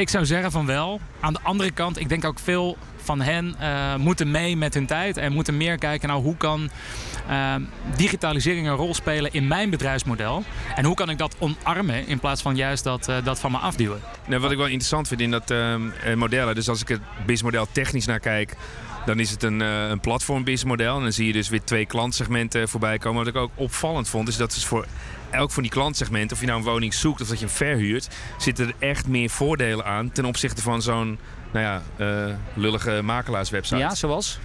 Ik 0.00 0.08
zou 0.08 0.26
zeggen 0.26 0.50
van 0.50 0.66
wel. 0.66 1.00
Aan 1.20 1.32
de 1.32 1.40
andere 1.42 1.70
kant, 1.70 1.98
ik 1.98 2.08
denk 2.08 2.24
ook 2.24 2.38
veel 2.38 2.76
van 2.96 3.20
hen 3.20 3.56
uh, 3.60 3.96
moeten 3.96 4.30
mee 4.30 4.56
met 4.56 4.74
hun 4.74 4.86
tijd 4.86 5.16
en 5.16 5.32
moeten 5.32 5.56
meer 5.56 5.78
kijken 5.78 6.08
naar 6.08 6.16
hoe 6.16 6.36
kan 6.36 6.70
uh, 7.30 7.54
digitalisering 7.96 8.66
een 8.66 8.74
rol 8.74 8.94
spelen 8.94 9.32
in 9.32 9.48
mijn 9.48 9.70
bedrijfsmodel. 9.70 10.44
En 10.74 10.84
hoe 10.84 10.94
kan 10.94 11.10
ik 11.10 11.18
dat 11.18 11.36
omarmen 11.38 12.06
in 12.06 12.18
plaats 12.18 12.42
van 12.42 12.56
juist 12.56 12.84
dat, 12.84 13.08
uh, 13.08 13.16
dat 13.24 13.40
van 13.40 13.50
me 13.50 13.58
afduwen. 13.58 14.00
Nou, 14.26 14.40
wat 14.40 14.50
ik 14.50 14.56
wel 14.56 14.66
interessant 14.66 15.08
vind 15.08 15.20
in 15.20 15.30
dat 15.30 15.54
modellen, 16.16 16.54
dus 16.54 16.68
als 16.68 16.80
ik 16.80 16.88
het 16.88 17.00
businessmodel 17.16 17.66
technisch 17.72 18.06
naar 18.06 18.20
kijk, 18.20 18.56
dan 19.06 19.20
is 19.20 19.30
het 19.30 19.42
een, 19.42 19.60
een 19.60 20.00
platform 20.00 20.44
businessmodel. 20.44 20.96
En 20.96 21.02
dan 21.02 21.12
zie 21.12 21.26
je 21.26 21.32
dus 21.32 21.48
weer 21.48 21.64
twee 21.64 21.86
klantsegmenten 21.86 22.68
voorbij 22.68 22.98
komen. 22.98 23.24
Wat 23.24 23.34
ik 23.34 23.40
ook 23.40 23.50
opvallend 23.54 24.08
vond, 24.08 24.28
is 24.28 24.36
dat 24.36 24.52
ze 24.52 24.66
voor 24.66 24.86
elk 25.30 25.50
van 25.50 25.62
die 25.62 25.72
klantsegmenten, 25.72 26.36
of 26.36 26.40
je 26.40 26.46
nou 26.46 26.58
een 26.58 26.64
woning 26.64 26.94
zoekt 26.94 27.20
of 27.20 27.28
dat 27.28 27.38
je 27.38 27.44
hem 27.44 27.54
verhuurt, 27.54 28.08
zitten 28.38 28.66
er 28.66 28.74
echt 28.78 29.06
meer 29.06 29.30
voordelen 29.30 29.84
aan 29.84 30.12
ten 30.12 30.24
opzichte 30.24 30.62
van 30.62 30.82
zo'n 30.82 31.18
nou 31.52 31.64
ja, 31.64 31.82
uh, 32.00 32.34
lullige 32.54 33.00
makelaarswebsite. 33.02 33.80
Ja, 33.80 33.94
zoals? 33.94 34.38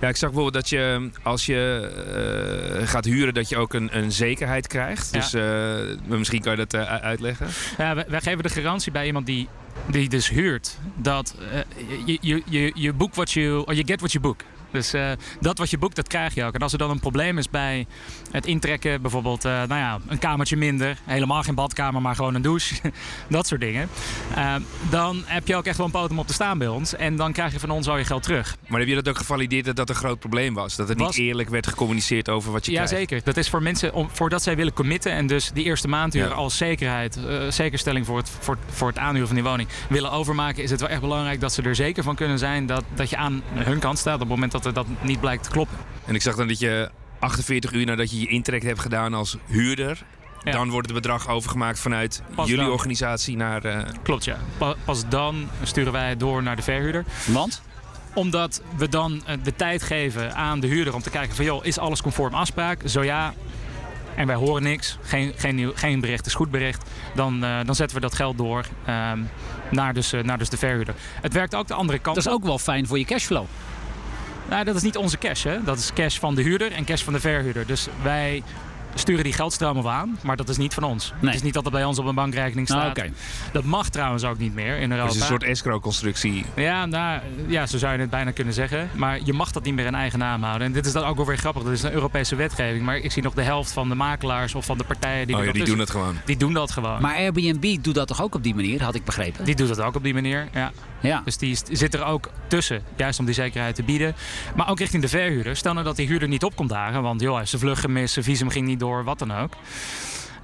Ja, 0.00 0.08
ik 0.08 0.16
zag 0.16 0.30
bijvoorbeeld 0.30 0.62
dat 0.62 0.68
je 0.68 1.10
als 1.22 1.46
je 1.46 2.78
uh, 2.80 2.88
gaat 2.88 3.04
huren, 3.04 3.34
dat 3.34 3.48
je 3.48 3.56
ook 3.56 3.74
een, 3.74 3.96
een 3.96 4.12
zekerheid 4.12 4.66
krijgt. 4.66 5.08
Ja. 5.12 5.20
Dus 5.20 5.34
uh, 5.34 6.18
misschien 6.18 6.40
kan 6.40 6.56
je 6.56 6.66
dat 6.66 6.74
uitleggen. 6.84 7.46
Ja, 7.78 7.94
wij, 7.94 8.04
wij, 8.08 8.20
geven 8.20 8.42
de 8.42 8.48
garantie 8.48 8.92
bij 8.92 9.06
iemand 9.06 9.26
die, 9.26 9.48
die 9.86 10.08
dus 10.08 10.28
huurt. 10.28 10.78
Dat 10.96 11.34
je, 12.04 12.42
je, 12.46 12.72
je, 12.74 12.92
boek 12.92 13.14
wat 13.14 13.30
je, 13.30 13.64
je 13.66 13.82
get 13.86 13.98
what 13.98 14.12
you 14.12 14.24
book. 14.24 14.42
Dus 14.70 14.94
uh, 14.94 15.10
dat 15.40 15.58
wat 15.58 15.70
je 15.70 15.78
boekt, 15.78 15.96
dat 15.96 16.08
krijg 16.08 16.34
je 16.34 16.44
ook. 16.44 16.54
En 16.54 16.60
als 16.60 16.72
er 16.72 16.78
dan 16.78 16.90
een 16.90 17.00
probleem 17.00 17.38
is 17.38 17.50
bij 17.50 17.86
het 18.30 18.46
intrekken, 18.46 19.02
bijvoorbeeld 19.02 19.44
uh, 19.44 19.52
nou 19.52 19.80
ja, 19.80 19.98
een 20.06 20.18
kamertje 20.18 20.56
minder, 20.56 20.98
helemaal 21.04 21.42
geen 21.42 21.54
badkamer, 21.54 22.02
maar 22.02 22.14
gewoon 22.14 22.34
een 22.34 22.42
douche, 22.42 22.74
dat 23.28 23.46
soort 23.46 23.60
dingen, 23.60 23.88
uh, 24.36 24.54
dan 24.90 25.22
heb 25.26 25.46
je 25.46 25.56
ook 25.56 25.64
echt 25.64 25.76
wel 25.76 25.86
een 25.86 25.92
poot 25.92 26.10
om 26.10 26.18
op 26.18 26.26
te 26.26 26.32
staan 26.32 26.58
bij 26.58 26.68
ons. 26.68 26.94
En 26.94 27.16
dan 27.16 27.32
krijg 27.32 27.52
je 27.52 27.60
van 27.60 27.70
ons 27.70 27.88
al 27.88 27.96
je 27.96 28.04
geld 28.04 28.22
terug. 28.22 28.56
Maar 28.68 28.78
heb 28.78 28.88
je 28.88 28.94
dat 28.94 29.08
ook 29.08 29.16
gevalideerd 29.16 29.64
dat 29.64 29.76
dat 29.76 29.88
een 29.88 29.94
groot 29.94 30.18
probleem 30.18 30.54
was? 30.54 30.76
Dat 30.76 30.88
het 30.88 30.98
was... 30.98 31.16
niet 31.16 31.26
eerlijk 31.26 31.48
werd 31.48 31.66
gecommuniceerd 31.66 32.28
over 32.28 32.52
wat 32.52 32.66
je 32.66 32.72
ja, 32.72 32.76
krijgt? 32.76 32.92
Jazeker. 32.92 33.24
Dat 33.24 33.36
is 33.36 33.48
voor 33.48 33.62
mensen, 33.62 33.94
om, 33.94 34.08
voordat 34.12 34.42
zij 34.42 34.56
willen 34.56 34.72
committen 34.72 35.12
en 35.12 35.26
dus 35.26 35.50
die 35.54 35.64
eerste 35.64 35.88
maanduur 35.88 36.28
ja. 36.28 36.34
als 36.34 36.56
zekerheid, 36.56 37.18
zekerstelling 37.48 38.06
voor 38.06 38.16
het, 38.16 38.30
voor, 38.38 38.58
voor 38.68 38.88
het 38.88 38.98
aanhuren 38.98 39.26
van 39.26 39.36
die 39.36 39.44
woning 39.44 39.68
willen 39.88 40.10
overmaken, 40.10 40.62
is 40.62 40.70
het 40.70 40.80
wel 40.80 40.88
echt 40.88 41.00
belangrijk 41.00 41.40
dat 41.40 41.52
ze 41.52 41.62
er 41.62 41.74
zeker 41.74 42.02
van 42.02 42.14
kunnen 42.14 42.38
zijn 42.38 42.66
dat, 42.66 42.84
dat 42.94 43.10
je 43.10 43.16
aan 43.16 43.42
hun 43.54 43.78
kant 43.78 43.98
staat 43.98 44.14
op 44.14 44.20
het 44.20 44.28
moment 44.28 44.52
dat 44.52 44.59
dat 44.62 44.74
dat 44.74 44.86
niet 45.02 45.20
blijkt 45.20 45.42
te 45.42 45.50
kloppen. 45.50 45.76
En 46.06 46.14
ik 46.14 46.22
zag 46.22 46.36
dan 46.36 46.48
dat 46.48 46.58
je 46.58 46.90
48 47.18 47.72
uur 47.72 47.86
nadat 47.86 48.10
je 48.10 48.20
je 48.20 48.28
intrek 48.28 48.62
hebt 48.62 48.80
gedaan 48.80 49.14
als 49.14 49.36
huurder... 49.46 50.02
Ja. 50.44 50.52
Dan 50.52 50.70
wordt 50.70 50.86
het 50.86 50.96
bedrag 50.96 51.28
overgemaakt 51.28 51.78
vanuit 51.78 52.22
Pas 52.34 52.48
jullie 52.48 52.64
dan. 52.64 52.72
organisatie 52.72 53.36
naar... 53.36 53.64
Uh... 53.64 53.78
Klopt, 54.02 54.24
ja. 54.24 54.38
Pas 54.84 55.08
dan 55.08 55.48
sturen 55.62 55.92
wij 55.92 56.08
het 56.08 56.20
door 56.20 56.42
naar 56.42 56.56
de 56.56 56.62
verhuurder. 56.62 57.04
Want? 57.26 57.62
Omdat 58.14 58.62
we 58.76 58.88
dan 58.88 59.22
de 59.42 59.56
tijd 59.56 59.82
geven 59.82 60.34
aan 60.34 60.60
de 60.60 60.66
huurder 60.66 60.94
om 60.94 61.02
te 61.02 61.10
kijken 61.10 61.36
van... 61.36 61.44
joh, 61.44 61.64
is 61.64 61.78
alles 61.78 62.02
conform 62.02 62.34
afspraak? 62.34 62.82
Zo 62.84 63.02
ja, 63.02 63.34
en 64.14 64.26
wij 64.26 64.36
horen 64.36 64.62
niks, 64.62 64.98
geen, 65.02 65.32
geen, 65.36 65.54
nieuw, 65.54 65.72
geen 65.74 66.00
bericht 66.00 66.26
is 66.26 66.34
goed 66.34 66.50
bericht, 66.50 66.90
dan, 67.14 67.44
uh, 67.44 67.58
dan 67.64 67.74
zetten 67.74 67.96
we 67.96 68.02
dat 68.02 68.14
geld 68.14 68.38
door 68.38 68.64
um, 68.88 69.28
naar, 69.70 69.94
dus, 69.94 70.12
uh, 70.12 70.22
naar 70.22 70.38
dus 70.38 70.48
de 70.48 70.56
verhuurder. 70.56 70.94
Het 71.20 71.32
werkt 71.32 71.54
ook 71.54 71.66
de 71.66 71.74
andere 71.74 71.98
kant. 71.98 72.16
Dat 72.16 72.26
is 72.26 72.32
ook 72.32 72.44
wel 72.44 72.58
fijn 72.58 72.86
voor 72.86 72.98
je 72.98 73.04
cashflow. 73.04 73.44
Nou, 74.50 74.64
dat 74.64 74.76
is 74.76 74.82
niet 74.82 74.96
onze 74.96 75.18
cash. 75.18 75.44
Hè? 75.44 75.62
Dat 75.62 75.78
is 75.78 75.92
cash 75.92 76.18
van 76.18 76.34
de 76.34 76.42
huurder 76.42 76.72
en 76.72 76.84
cash 76.84 77.02
van 77.02 77.12
de 77.12 77.20
verhuurder. 77.20 77.66
Dus 77.66 77.88
wij 78.02 78.42
sturen 78.94 79.24
die 79.24 79.32
geldstromen 79.32 79.82
wel 79.82 79.92
aan, 79.92 80.18
maar 80.22 80.36
dat 80.36 80.48
is 80.48 80.56
niet 80.56 80.74
van 80.74 80.82
ons. 80.82 81.10
Nee. 81.10 81.26
Het 81.26 81.34
is 81.34 81.42
niet 81.42 81.54
dat 81.54 81.64
het 81.64 81.72
bij 81.72 81.84
ons 81.84 81.98
op 81.98 82.06
een 82.06 82.14
bankrekening 82.14 82.68
staat. 82.68 82.84
Ah, 82.84 82.90
okay. 82.90 83.12
Dat 83.52 83.64
mag 83.64 83.88
trouwens 83.88 84.24
ook 84.24 84.38
niet 84.38 84.54
meer 84.54 84.76
in 84.76 84.90
Europa. 84.90 85.06
Het 85.06 85.14
is 85.14 85.20
een 85.20 85.26
soort 85.26 85.42
escrow-constructie. 85.42 86.44
Ja, 86.54 86.86
nou, 86.86 87.20
ja, 87.46 87.66
zo 87.66 87.78
zou 87.78 87.92
je 87.92 87.98
het 87.98 88.10
bijna 88.10 88.30
kunnen 88.30 88.54
zeggen. 88.54 88.90
Maar 88.94 89.20
je 89.24 89.32
mag 89.32 89.50
dat 89.50 89.64
niet 89.64 89.74
meer 89.74 89.86
in 89.86 89.94
eigen 89.94 90.18
naam 90.18 90.42
houden. 90.42 90.66
En 90.66 90.72
dit 90.72 90.86
is 90.86 90.92
dan 90.92 91.04
ook 91.04 91.16
wel 91.16 91.26
weer 91.26 91.38
grappig. 91.38 91.62
Dat 91.62 91.72
is 91.72 91.82
een 91.82 91.92
Europese 91.92 92.36
wetgeving. 92.36 92.84
Maar 92.84 92.96
ik 92.96 93.12
zie 93.12 93.22
nog 93.22 93.34
de 93.34 93.42
helft 93.42 93.72
van 93.72 93.88
de 93.88 93.94
makelaars 93.94 94.54
of 94.54 94.64
van 94.64 94.78
de 94.78 94.84
partijen 94.84 95.26
die... 95.26 95.36
Oh, 95.36 95.44
ja, 95.44 95.52
die 95.52 95.64
doen 95.64 95.78
het 95.78 95.90
gewoon. 95.90 96.16
Die 96.24 96.36
doen 96.36 96.52
dat 96.52 96.70
gewoon. 96.70 97.00
Maar 97.00 97.14
Airbnb 97.14 97.82
doet 97.82 97.94
dat 97.94 98.08
toch 98.08 98.22
ook 98.22 98.34
op 98.34 98.42
die 98.42 98.54
manier, 98.54 98.82
had 98.82 98.94
ik 98.94 99.04
begrepen? 99.04 99.44
Die 99.44 99.54
doet 99.54 99.68
dat 99.68 99.80
ook 99.80 99.96
op 99.96 100.02
die 100.02 100.14
manier, 100.14 100.48
ja. 100.52 100.72
Ja. 101.00 101.22
Dus 101.24 101.36
die 101.36 101.58
zit 101.70 101.94
er 101.94 102.04
ook 102.04 102.30
tussen, 102.46 102.82
juist 102.96 103.18
om 103.18 103.24
die 103.24 103.34
zekerheid 103.34 103.74
te 103.74 103.82
bieden. 103.82 104.14
Maar 104.56 104.70
ook 104.70 104.78
richting 104.78 105.02
de 105.02 105.08
verhuurder. 105.08 105.56
Stel 105.56 105.72
nou 105.72 105.84
dat 105.84 105.96
die 105.96 106.06
huurder 106.06 106.28
niet 106.28 106.44
op 106.44 106.56
komt 106.56 106.68
dagen, 106.68 107.02
want 107.02 107.20
joh, 107.20 107.30
hij 107.30 107.38
heeft 107.38 107.50
zijn 107.50 107.62
vlucht 107.62 107.80
gemist, 107.80 108.12
zijn 108.12 108.24
visum 108.24 108.50
ging 108.50 108.66
niet 108.66 108.79
door, 108.80 109.04
wat 109.04 109.18
dan 109.18 109.32
ook. 109.32 109.52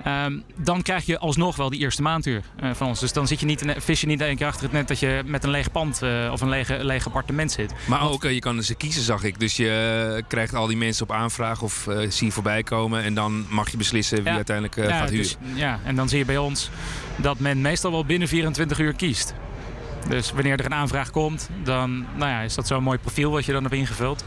Um, 0.06 0.44
dan 0.56 0.82
krijg 0.82 1.06
je 1.06 1.18
alsnog 1.18 1.56
wel 1.56 1.70
die 1.70 1.80
eerste 1.80 2.02
maanduur 2.02 2.42
uh, 2.62 2.70
van 2.74 2.86
ons. 2.86 3.00
Dus 3.00 3.12
dan 3.12 3.26
zit 3.26 3.40
je 3.40 3.46
niet 3.46 3.64
vis 3.76 4.00
je 4.00 4.06
niet 4.06 4.20
één 4.20 4.36
keer 4.36 4.46
achter 4.46 4.62
het 4.62 4.72
net 4.72 4.88
dat 4.88 4.98
je 4.98 5.22
met 5.24 5.44
een 5.44 5.50
leeg 5.50 5.70
pand 5.72 6.02
uh, 6.02 6.28
of 6.32 6.40
een 6.40 6.48
lege, 6.48 6.84
leeg 6.84 7.06
appartement 7.06 7.52
zit. 7.52 7.72
Maar 7.86 8.10
ook, 8.10 8.24
uh, 8.24 8.32
je 8.32 8.38
kan 8.38 8.62
ze 8.62 8.74
kiezen, 8.74 9.02
zag 9.02 9.24
ik. 9.24 9.40
Dus 9.40 9.56
je 9.56 10.24
krijgt 10.28 10.54
al 10.54 10.66
die 10.66 10.76
mensen 10.76 11.02
op 11.02 11.12
aanvraag 11.12 11.62
of 11.62 11.88
zie 12.08 12.26
je 12.26 12.32
voorbij 12.32 12.62
komen. 12.62 13.02
En 13.02 13.14
dan 13.14 13.46
mag 13.48 13.70
je 13.70 13.76
beslissen 13.76 14.16
wie 14.16 14.26
ja. 14.26 14.34
uiteindelijk 14.34 14.76
ja, 14.76 14.98
gaat 14.98 15.10
huren. 15.10 15.22
Dus, 15.22 15.36
ja, 15.54 15.80
en 15.84 15.96
dan 15.96 16.08
zie 16.08 16.18
je 16.18 16.24
bij 16.24 16.38
ons 16.38 16.70
dat 17.16 17.38
men 17.38 17.60
meestal 17.60 17.90
wel 17.90 18.04
binnen 18.04 18.28
24 18.28 18.78
uur 18.78 18.92
kiest. 18.92 19.34
Dus 20.08 20.32
wanneer 20.32 20.58
er 20.58 20.64
een 20.64 20.74
aanvraag 20.74 21.10
komt, 21.10 21.48
dan 21.62 22.06
nou 22.16 22.30
ja, 22.30 22.40
is 22.40 22.54
dat 22.54 22.66
zo'n 22.66 22.82
mooi 22.82 22.98
profiel 22.98 23.30
wat 23.30 23.44
je 23.44 23.52
dan 23.52 23.62
hebt 23.62 23.74
ingevuld. 23.74 24.24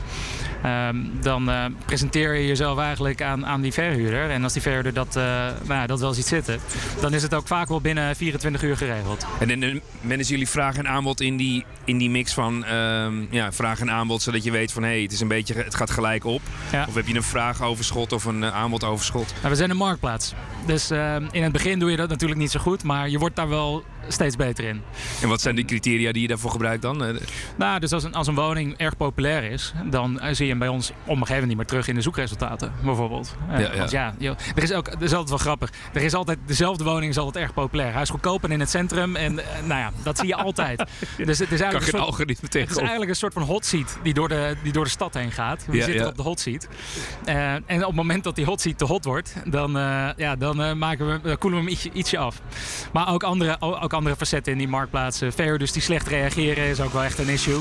Um, 0.66 1.12
dan 1.22 1.50
uh, 1.50 1.66
presenteer 1.86 2.34
je 2.34 2.48
jezelf 2.48 2.80
eigenlijk 2.80 3.22
aan, 3.22 3.46
aan 3.46 3.62
die 3.62 3.74
verhuurder. 3.74 4.30
En 4.30 4.44
als 4.44 4.54
die 4.54 4.62
verhuurder 4.62 4.94
dat, 4.94 5.16
uh, 5.16 5.24
nou 5.24 5.80
ja, 5.80 5.88
dat 5.88 6.00
wel 6.00 6.14
ziet 6.14 6.26
zitten, 6.26 6.60
dan 7.02 7.14
is 7.14 7.22
het 7.22 7.34
ook 7.34 7.48
vaak 7.48 7.68
wel 7.68 7.82
binnen 7.82 8.16
24 8.16 8.64
uur 8.64 8.78
geregeld. 8.78 9.26
En, 9.40 9.82
managen 10.02 10.26
jullie 10.26 10.50
vraag 10.50 10.78
en 10.78 10.88
aanbod 10.88 11.22
in 11.22 11.38
die, 11.38 11.66
in 11.86 11.98
die 11.98 12.10
mix 12.10 12.34
van 12.34 12.66
um, 12.66 13.28
ja, 13.32 13.52
vraag 13.52 13.80
en 13.80 13.92
aanbod, 13.92 14.22
zodat 14.22 14.44
je 14.44 14.52
weet 14.52 14.72
van 14.72 14.84
hé, 14.84 14.90
hey, 14.90 15.02
het, 15.02 15.12
is 15.12 15.20
een 15.20 15.28
beetje, 15.28 15.54
het 15.54 15.76
gaat 15.76 15.90
gelijk 15.90 16.24
op? 16.24 16.42
Ja. 16.72 16.86
Of 16.88 16.96
heb 16.96 17.08
je 17.08 17.16
een 17.16 17.24
vraagoverschot 17.24 18.14
of 18.14 18.26
een 18.26 18.42
uh, 18.42 18.56
aanbodoverschot? 18.56 19.34
Nou, 19.38 19.50
we 19.50 19.56
zijn 19.56 19.70
een 19.70 19.78
marktplaats. 19.78 20.34
Dus 20.66 20.92
uh, 20.92 21.16
in 21.32 21.44
het 21.44 21.52
begin 21.52 21.80
doe 21.80 21.92
je 21.92 21.98
dat 21.98 22.10
natuurlijk 22.10 22.40
niet 22.40 22.52
zo 22.52 22.60
goed, 22.60 22.84
maar 22.84 23.10
je 23.10 23.20
wordt 23.20 23.36
daar 23.36 23.50
wel 23.50 23.84
steeds 24.14 24.36
beter 24.36 24.64
in. 24.64 24.82
En 25.22 25.28
wat 25.30 25.42
zijn 25.42 25.56
de 25.56 25.66
criteria 25.66 26.12
die 26.12 26.22
je 26.22 26.28
daarvoor 26.28 26.52
gebruikt 26.52 26.82
dan? 26.82 27.04
Eh, 27.06 27.16
Nou, 27.56 27.80
dus 27.80 27.92
als 27.92 28.04
een, 28.04 28.14
als 28.14 28.28
een 28.28 28.36
woning 28.36 28.78
erg 28.78 28.98
populair 28.98 29.44
is, 29.44 29.74
dan 29.90 30.20
eh, 30.20 30.34
zie 30.34 30.44
je 30.46 30.50
hem 30.50 30.60
bij 30.60 30.68
ons 30.68 30.90
op 30.90 30.96
een 30.96 31.06
gegeven 31.06 31.28
moment 31.28 31.48
niet 31.48 31.58
meer 31.58 31.66
terug 31.66 31.88
in 31.88 31.96
de 31.96 32.02
zoekresultaten, 32.02 32.72
bijvoorbeeld. 32.84 33.36
Eh, 33.50 33.60
Ja, 33.60 33.72
ja. 33.72 33.78
Want 33.78 33.92
ja, 33.92 34.14
joh, 34.18 34.36
er 34.56 34.64
is 34.64 34.74
ook, 34.74 34.92
dat 34.92 35.02
is 35.02 35.12
altijd 35.12 35.30
wel 35.30 35.38
grappig. 35.38 35.72
Er 35.94 36.02
is 36.02 36.14
altijd, 36.14 36.38
dezelfde 36.46 36.84
woning 36.84 37.12
is 37.12 37.18
altijd 37.18 37.44
erg 37.44 37.54
populair. 37.54 37.94
Hij 37.94 38.02
is 38.02 38.10
goedkoop 38.10 38.44
en 38.44 38.52
in 38.52 38.60
het 38.60 38.70
centrum 38.70 39.16
en 39.16 39.34
nou 39.66 39.80
ja, 39.80 39.92
dat 40.04 40.18
zie 40.18 40.28
je 40.28 40.36
altijd. 40.50 40.78
Dus 41.18 41.40
het 41.40 41.52
is 41.52 41.62
eigenlijk 41.62 41.74
een 41.74 41.82
geen 41.82 41.90
soort, 41.90 42.04
algoritme 42.04 42.48
het 42.60 42.70
is 42.70 42.78
eigenlijk 42.78 43.10
een 43.10 43.16
soort 43.16 43.34
van 43.34 43.42
hot 43.42 43.66
seat 43.66 43.98
die 44.04 44.14
door 44.14 44.28
de, 44.28 44.56
die 44.64 44.72
door 44.72 44.84
de 44.84 44.90
stad 44.90 45.14
heen 45.14 45.32
gaat. 45.32 45.66
We 45.66 45.78
Ja, 45.78 45.86
zitten 45.86 46.08
op 46.08 46.16
de 46.16 46.22
hot 46.22 46.40
seat. 46.40 46.68
En 47.26 47.64
op 47.82 47.88
het 47.88 47.96
moment 47.96 48.24
dat 48.24 48.36
die 48.36 48.46
hot 48.46 48.62
seat 48.62 48.78
te 48.78 48.86
hot 48.86 49.06
wordt, 49.06 49.34
dan, 49.46 49.72
ja, 50.18 50.36
dan 50.38 50.78
maken 50.78 51.22
we, 51.22 51.38
koelen 51.38 51.60
we 51.60 51.66
hem 51.66 51.74
ietsje, 51.74 51.90
ietsje 51.94 52.18
af. 52.18 52.42
Maar 52.94 53.14
ook 53.14 53.24
andere, 53.24 53.62
ook 53.62 53.94
andere 53.94 53.99
facetten 54.08 54.52
in 54.52 54.58
die 54.58 54.68
marktplaatsen. 54.68 55.34
Verhuurders 55.34 55.72
die 55.72 55.82
slecht 55.82 56.08
reageren 56.08 56.64
is 56.64 56.82
ook 56.82 56.94
wel 56.94 57.04
echt 57.04 57.18
een 57.20 57.28
issue. 57.30 57.60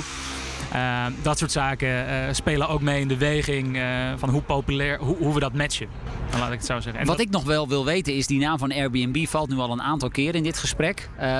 Eh, 0.72 1.06
dat 1.22 1.38
soort 1.38 1.52
zaken 1.52 2.08
eh, 2.08 2.34
spelen 2.34 2.68
ook 2.68 2.80
mee 2.80 3.00
in 3.00 3.08
de 3.08 3.16
weging 3.16 3.76
eh, 3.76 3.82
van 4.16 4.28
hoe 4.28 4.42
populair, 4.42 4.98
hoe, 4.98 5.16
hoe 5.16 5.34
we 5.34 5.40
dat 5.40 5.52
matchen. 5.54 5.86
Dan 6.30 6.40
laat 6.40 6.52
ik 6.52 6.56
het 6.58 6.66
zo 6.66 6.74
zeggen. 6.80 7.00
En 7.00 7.06
Wat 7.06 7.16
dat- 7.16 7.26
ik 7.26 7.32
nog 7.32 7.44
wel 7.44 7.68
wil 7.68 7.84
weten 7.84 8.14
is, 8.14 8.26
die 8.26 8.38
naam 8.40 8.58
van 8.58 8.72
Airbnb 8.72 9.26
valt 9.26 9.48
nu 9.48 9.56
al 9.58 9.72
een 9.72 9.82
aantal 9.82 10.08
keer 10.08 10.34
in 10.34 10.42
dit 10.42 10.58
gesprek. 10.58 11.08
Eh, 11.16 11.38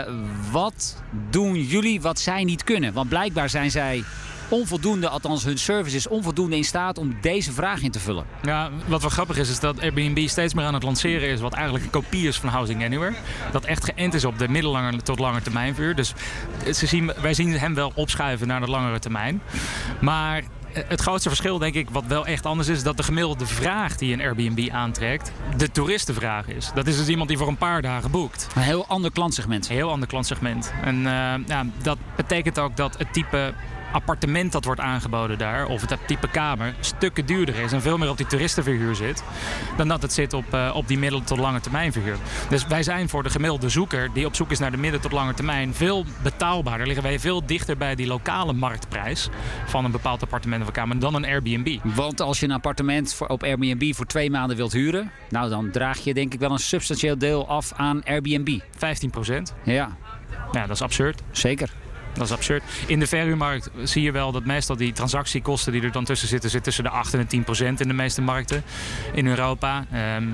wat 0.53 1.03
doen 1.31 1.55
jullie 1.63 2.01
wat 2.01 2.19
zij 2.19 2.45
niet 2.45 2.65
kunnen? 2.65 2.93
Want 2.93 3.09
blijkbaar 3.09 3.49
zijn 3.51 3.71
zij 3.71 4.05
onvoldoende, 4.49 5.09
althans 5.09 5.45
hun 5.45 5.59
service 5.59 5.97
is 5.97 6.09
onvoldoende 6.09 6.57
in 6.57 6.65
staat 6.65 6.99
om 6.99 7.17
deze 7.21 7.53
vraag 7.53 7.83
in 7.83 7.91
te 7.91 8.01
vullen. 8.01 8.25
Ja, 8.43 8.71
wat 8.87 9.01
wel 9.01 9.11
grappig 9.11 9.39
is, 9.39 9.49
is 9.49 9.61
dat 9.61 9.81
Airbnb 9.81 10.29
steeds 10.29 10.55
meer 10.55 10.65
aan 10.65 10.75
het 10.75 10.83
lanceren 10.83 11.29
is 11.29 11.41
wat 11.41 11.53
eigenlijk 11.53 11.85
een 11.85 11.91
kopie 11.91 12.29
is 12.29 12.39
van 12.39 12.49
Housing 12.49 12.85
Anywhere. 12.85 13.15
Dat 13.53 13.65
echt 13.65 13.85
geënt 13.85 14.15
is 14.15 14.25
op 14.25 14.39
de 14.39 14.49
middellange 14.49 15.03
tot 15.03 15.19
lange 15.19 15.43
termijn 15.43 15.75
vuur. 15.75 15.95
Dus 15.95 16.13
ze 16.73 16.87
zien, 16.87 17.13
wij 17.21 17.35
zien 17.35 17.59
hem 17.59 17.75
wel 17.75 17.93
opschuiven 17.95 18.47
naar 18.47 18.61
de 18.61 18.71
langere 18.71 18.99
termijn. 18.99 19.43
Maar 20.01 20.43
het 20.73 21.01
grootste 21.01 21.29
verschil, 21.29 21.59
denk 21.59 21.75
ik, 21.75 21.91
wat 21.91 22.05
wel 22.07 22.27
echt 22.27 22.47
anders 22.47 22.69
is, 22.69 22.77
is 22.77 22.83
dat 22.83 22.97
de 22.97 23.03
gemiddelde 23.03 23.47
vraag 23.47 23.97
die 23.97 24.13
een 24.13 24.21
Airbnb 24.21 24.69
aantrekt, 24.71 25.33
de 25.57 25.71
toeristenvraag 25.71 26.49
is. 26.49 26.71
Dat 26.75 26.87
is 26.87 26.97
dus 26.97 27.09
iemand 27.09 27.29
die 27.29 27.39
voor 27.39 27.49
een 27.49 27.57
paar 27.57 27.83
dagen 27.83 28.11
boekt. 28.11 28.49
Een 28.55 28.63
heel 28.63 28.87
ander 28.87 29.13
klantsegment. 29.13 29.69
Een 29.69 29.75
heel 29.75 29.91
ander 29.91 30.09
klantsegment. 30.09 30.73
En 30.83 30.97
eh, 30.97 31.35
ja, 31.47 31.67
dat 31.83 31.99
betekent 32.17 32.59
ook 32.59 32.77
dat 32.77 32.99
het 32.99 33.13
type 33.13 33.55
appartement 33.93 34.53
dat 34.53 34.65
wordt 34.65 34.81
aangeboden 34.81 35.39
daar, 35.39 35.67
of 35.67 35.81
het 35.89 35.99
type 36.07 36.29
kamer, 36.29 36.75
stukken 36.81 37.27
duurder 37.27 37.55
is 37.59 37.73
en 37.73 37.83
veel 37.83 37.99
meer 37.99 38.09
op 38.11 38.17
die 38.17 38.27
toeristenverhuur 38.27 38.95
zit, 38.95 39.23
dan 39.77 39.89
dat 39.89 40.03
het 40.03 40.13
zit 40.13 40.33
op, 40.33 40.55
eh, 40.55 40.71
op 40.75 40.89
die 40.89 40.99
middel- 40.99 41.23
tot 41.25 41.39
lange 41.39 41.61
termijn 41.61 41.93
verhuur. 41.93 42.17
Dus 42.49 42.67
wij 42.67 42.83
zijn 42.83 43.09
voor 43.09 43.23
de 43.23 43.31
gemiddelde 43.31 43.69
zoeker 43.69 44.09
die 44.13 44.27
op 44.27 44.35
zoek 44.35 44.51
is 44.51 44.59
naar 44.59 44.71
de 44.71 44.77
midden- 44.77 45.01
tot 45.01 45.13
lange 45.13 45.35
termijn 45.35 45.75
veel 45.75 46.05
betaalbaarder. 46.23 46.87
Liggen 46.87 47.05
wij 47.05 47.19
veel 47.21 47.47
dichter 47.47 47.77
bij 47.77 47.95
die 47.95 48.07
lokale 48.07 48.53
marktprijs 48.53 49.29
van 49.67 49.85
een 49.85 49.91
bepaald 49.91 50.23
appartement 50.23 50.61
of 50.63 50.67
een 50.67 50.73
kamer 50.73 50.99
dan 50.99 51.15
een 51.15 51.25
Airbnb. 51.25 51.79
Want 51.83 52.21
als 52.21 52.41
je 52.41 52.47
een 52.47 52.53
appartement 52.53 53.15
voor, 53.15 53.27
op 53.27 53.43
Airbnb 53.43 53.95
voor 53.95 54.07
twee 54.07 54.31
maanden 54.31 54.57
wilt 54.57 54.73
huren, 54.73 55.11
nou 55.29 55.51
dan 55.51 55.71
draag 55.71 55.99
je 55.99 56.15
denk 56.15 56.35
ik 56.35 56.41
wel 56.41 56.51
een 56.51 56.59
substantieel 56.59 57.19
deel 57.19 57.49
af 57.49 57.73
aan 57.77 58.05
Airbnb. 58.05 58.59
15 58.77 59.11
procent. 59.11 59.55
Ja, 59.63 59.97
Ja, 60.53 60.61
dat 60.67 60.71
is 60.77 60.83
absurd. 60.83 61.23
zeker. 61.31 61.71
Dat 62.19 62.27
is 62.27 62.33
absurd. 62.33 62.63
In 62.87 62.99
de 62.99 63.07
verhuurmarkt 63.07 63.71
zie 63.83 64.03
je 64.03 64.13
wel 64.13 64.33
dat 64.33 64.45
meestal 64.45 64.77
die 64.77 64.93
transactiekosten 64.93 65.73
die 65.73 65.83
er 65.83 65.93
dan 65.93 66.05
tussen 66.05 66.29
zitten, 66.29 66.51
zitten 66.51 66.73
tussen 66.73 66.85
de 66.85 66.99
8 66.99 67.15
en 67.15 67.21
de 67.21 67.27
10 67.27 67.45
procent 67.45 67.81
in 67.81 67.89
de 67.89 67.95
meeste 67.95 68.23
markten 68.23 68.63
in 69.13 69.27
Europa. 69.27 69.87
Ehm, 69.93 70.27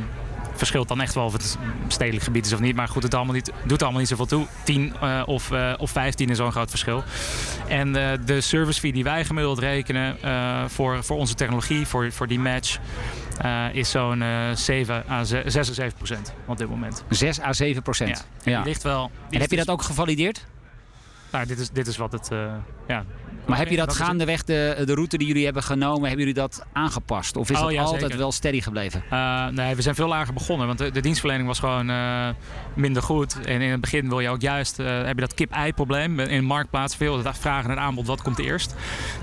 verschilt 0.56 0.88
dan 0.88 1.00
echt 1.00 1.14
wel 1.14 1.24
of 1.24 1.32
het 1.32 1.58
stedelijk 1.88 2.24
gebied 2.24 2.46
is 2.46 2.52
of 2.52 2.60
niet. 2.60 2.76
Maar 2.76 2.88
goed, 2.88 3.02
het 3.02 3.14
allemaal 3.14 3.34
niet, 3.34 3.52
doet 3.64 3.82
allemaal 3.82 4.00
niet 4.00 4.08
zoveel 4.08 4.26
toe. 4.26 4.46
10 4.64 4.94
eh, 5.00 5.22
of, 5.26 5.50
eh, 5.50 5.72
of 5.78 5.90
15 5.90 6.28
is 6.28 6.36
zo'n 6.36 6.52
groot 6.52 6.70
verschil. 6.70 7.04
En 7.68 7.96
eh, 7.96 8.18
de 8.26 8.40
service 8.40 8.80
fee 8.80 8.92
die 8.92 9.04
wij 9.04 9.24
gemiddeld 9.24 9.58
rekenen 9.58 10.16
voor, 10.70 11.04
voor 11.04 11.16
onze 11.16 11.34
technologie, 11.34 11.86
voor, 11.86 12.12
voor 12.12 12.26
die 12.26 12.38
match, 12.38 12.78
is 13.72 13.90
zo'n 13.90 14.22
eh 14.22 14.50
7 14.54 15.04
à 15.10 15.24
6, 15.24 15.42
6 15.52 15.68
à 15.68 15.72
7 15.72 15.96
procent 15.96 16.32
op 16.46 16.58
dit 16.58 16.68
moment. 16.68 17.04
6 17.08 17.40
à 17.40 17.52
7 17.52 17.82
procent. 17.82 18.26
En 18.42 18.50
Ja. 18.50 18.56
Die 18.56 18.66
ligt 18.66 18.82
wel. 18.82 19.10
die 19.10 19.10
En 19.30 19.40
heb 19.40 19.50
je 19.50 19.56
ligt 19.56 19.66
dat 19.66 19.76
ook 19.76 19.82
gevalideerd? 19.82 20.44
Nou, 21.34 21.46
dit 21.46 21.58
is, 21.58 21.70
dit 21.70 21.86
is 21.86 21.96
wat 21.96 22.12
het. 22.12 22.30
eh, 22.30 22.52
ja. 22.88 23.04
Maar 23.46 23.58
heb 23.58 23.68
je 23.68 23.76
dat 23.76 23.94
gaandeweg 23.94 24.44
de, 24.44 24.82
de 24.84 24.94
route 24.94 25.18
die 25.18 25.26
jullie 25.26 25.44
hebben 25.44 25.62
genomen, 25.62 26.00
hebben 26.00 26.18
jullie 26.18 26.34
dat 26.34 26.64
aangepast? 26.72 27.36
Of 27.36 27.50
is 27.50 27.56
Oh, 27.56 27.62
dat 27.62 27.72
ja, 27.72 27.82
altijd 27.82 28.00
zeker. 28.00 28.18
wel 28.18 28.32
steady 28.32 28.60
gebleven? 28.60 29.02
Uh, 29.12 29.46
nee, 29.46 29.74
we 29.74 29.82
zijn 29.82 29.94
veel 29.94 30.08
lager 30.08 30.34
begonnen, 30.34 30.66
want 30.66 30.78
de, 30.78 30.90
de 30.90 31.00
dienstverlening 31.00 31.48
was 31.48 31.58
gewoon 31.58 31.90
uh, 31.90 32.28
minder 32.74 33.02
goed. 33.02 33.40
En 33.40 33.60
in 33.60 33.70
het 33.70 33.80
begin 33.80 34.08
wil 34.08 34.20
je 34.20 34.28
ook 34.28 34.40
juist, 34.40 34.78
uh, 34.78 34.86
heb 34.86 35.14
je 35.14 35.20
dat 35.20 35.34
kip-ei-probleem. 35.34 36.20
In 36.20 36.30
een 36.38 36.44
marktplaats 36.44 36.96
veel 36.96 37.22
de 37.22 37.34
vragen 37.34 37.70
en 37.70 37.78
aanbod, 37.78 38.06
wat 38.06 38.22
komt 38.22 38.38
eerst? 38.38 38.74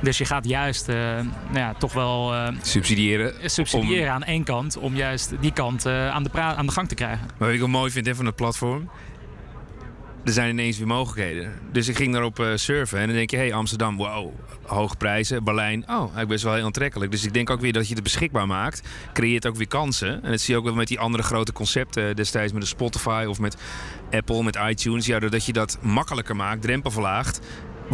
Dus 0.01 0.17
je 0.17 0.25
gaat 0.25 0.47
juist 0.47 0.89
uh, 0.89 0.95
nou 0.95 1.25
ja, 1.53 1.73
toch 1.73 1.93
wel 1.93 2.33
subsidiëren, 2.61 3.33
subsidiëren 3.49 4.07
om... 4.07 4.13
aan 4.13 4.23
één 4.23 4.43
kant, 4.43 4.77
om 4.77 4.95
juist 4.95 5.33
die 5.39 5.53
kant 5.53 5.85
aan, 5.85 6.23
de 6.23 6.39
aan 6.39 6.65
de 6.65 6.71
gang 6.71 6.87
te 6.87 6.95
krijgen. 6.95 7.25
Maar 7.27 7.47
wat 7.47 7.49
ik 7.51 7.59
wel 7.59 7.67
mooi 7.67 7.91
vind 7.91 8.05
hè, 8.05 8.15
van 8.15 8.25
het 8.25 8.35
platform, 8.35 8.89
er 10.23 10.31
zijn 10.31 10.49
ineens 10.49 10.77
weer 10.77 10.87
mogelijkheden. 10.87 11.53
Dus 11.71 11.87
ik 11.87 11.95
ging 11.95 12.11
daarop 12.11 12.39
uh, 12.39 12.47
surfen 12.55 12.99
en 12.99 13.05
dan 13.05 13.15
denk 13.15 13.29
je, 13.29 13.37
hé 13.37 13.43
hey, 13.43 13.53
Amsterdam, 13.53 13.97
wow, 13.97 14.31
hoge 14.65 14.95
prijzen. 14.95 15.43
Berlijn, 15.43 15.83
oh, 15.83 15.97
eigenlijk 15.97 16.27
best 16.27 16.43
wel 16.43 16.53
heel 16.53 16.65
aantrekkelijk. 16.65 17.11
Dus 17.11 17.25
ik 17.25 17.33
denk 17.33 17.49
ook 17.49 17.61
weer 17.61 17.73
dat 17.73 17.87
je 17.87 17.93
het 17.93 18.03
beschikbaar 18.03 18.47
maakt, 18.47 18.87
creëert 19.13 19.47
ook 19.47 19.55
weer 19.55 19.67
kansen. 19.67 20.23
En 20.23 20.31
dat 20.31 20.39
zie 20.39 20.53
je 20.53 20.59
ook 20.59 20.65
wel 20.65 20.75
met 20.75 20.87
die 20.87 20.99
andere 20.99 21.23
grote 21.23 21.53
concepten 21.53 22.15
destijds 22.15 22.53
met 22.53 22.61
de 22.61 22.67
Spotify 22.67 23.25
of 23.27 23.39
met 23.39 23.57
Apple, 24.11 24.43
met 24.43 24.59
iTunes. 24.69 25.05
Ja, 25.05 25.19
doordat 25.19 25.45
je 25.45 25.53
dat 25.53 25.77
makkelijker 25.81 26.35
maakt, 26.35 26.61
drempel 26.61 26.91
verlaagt, 26.91 27.39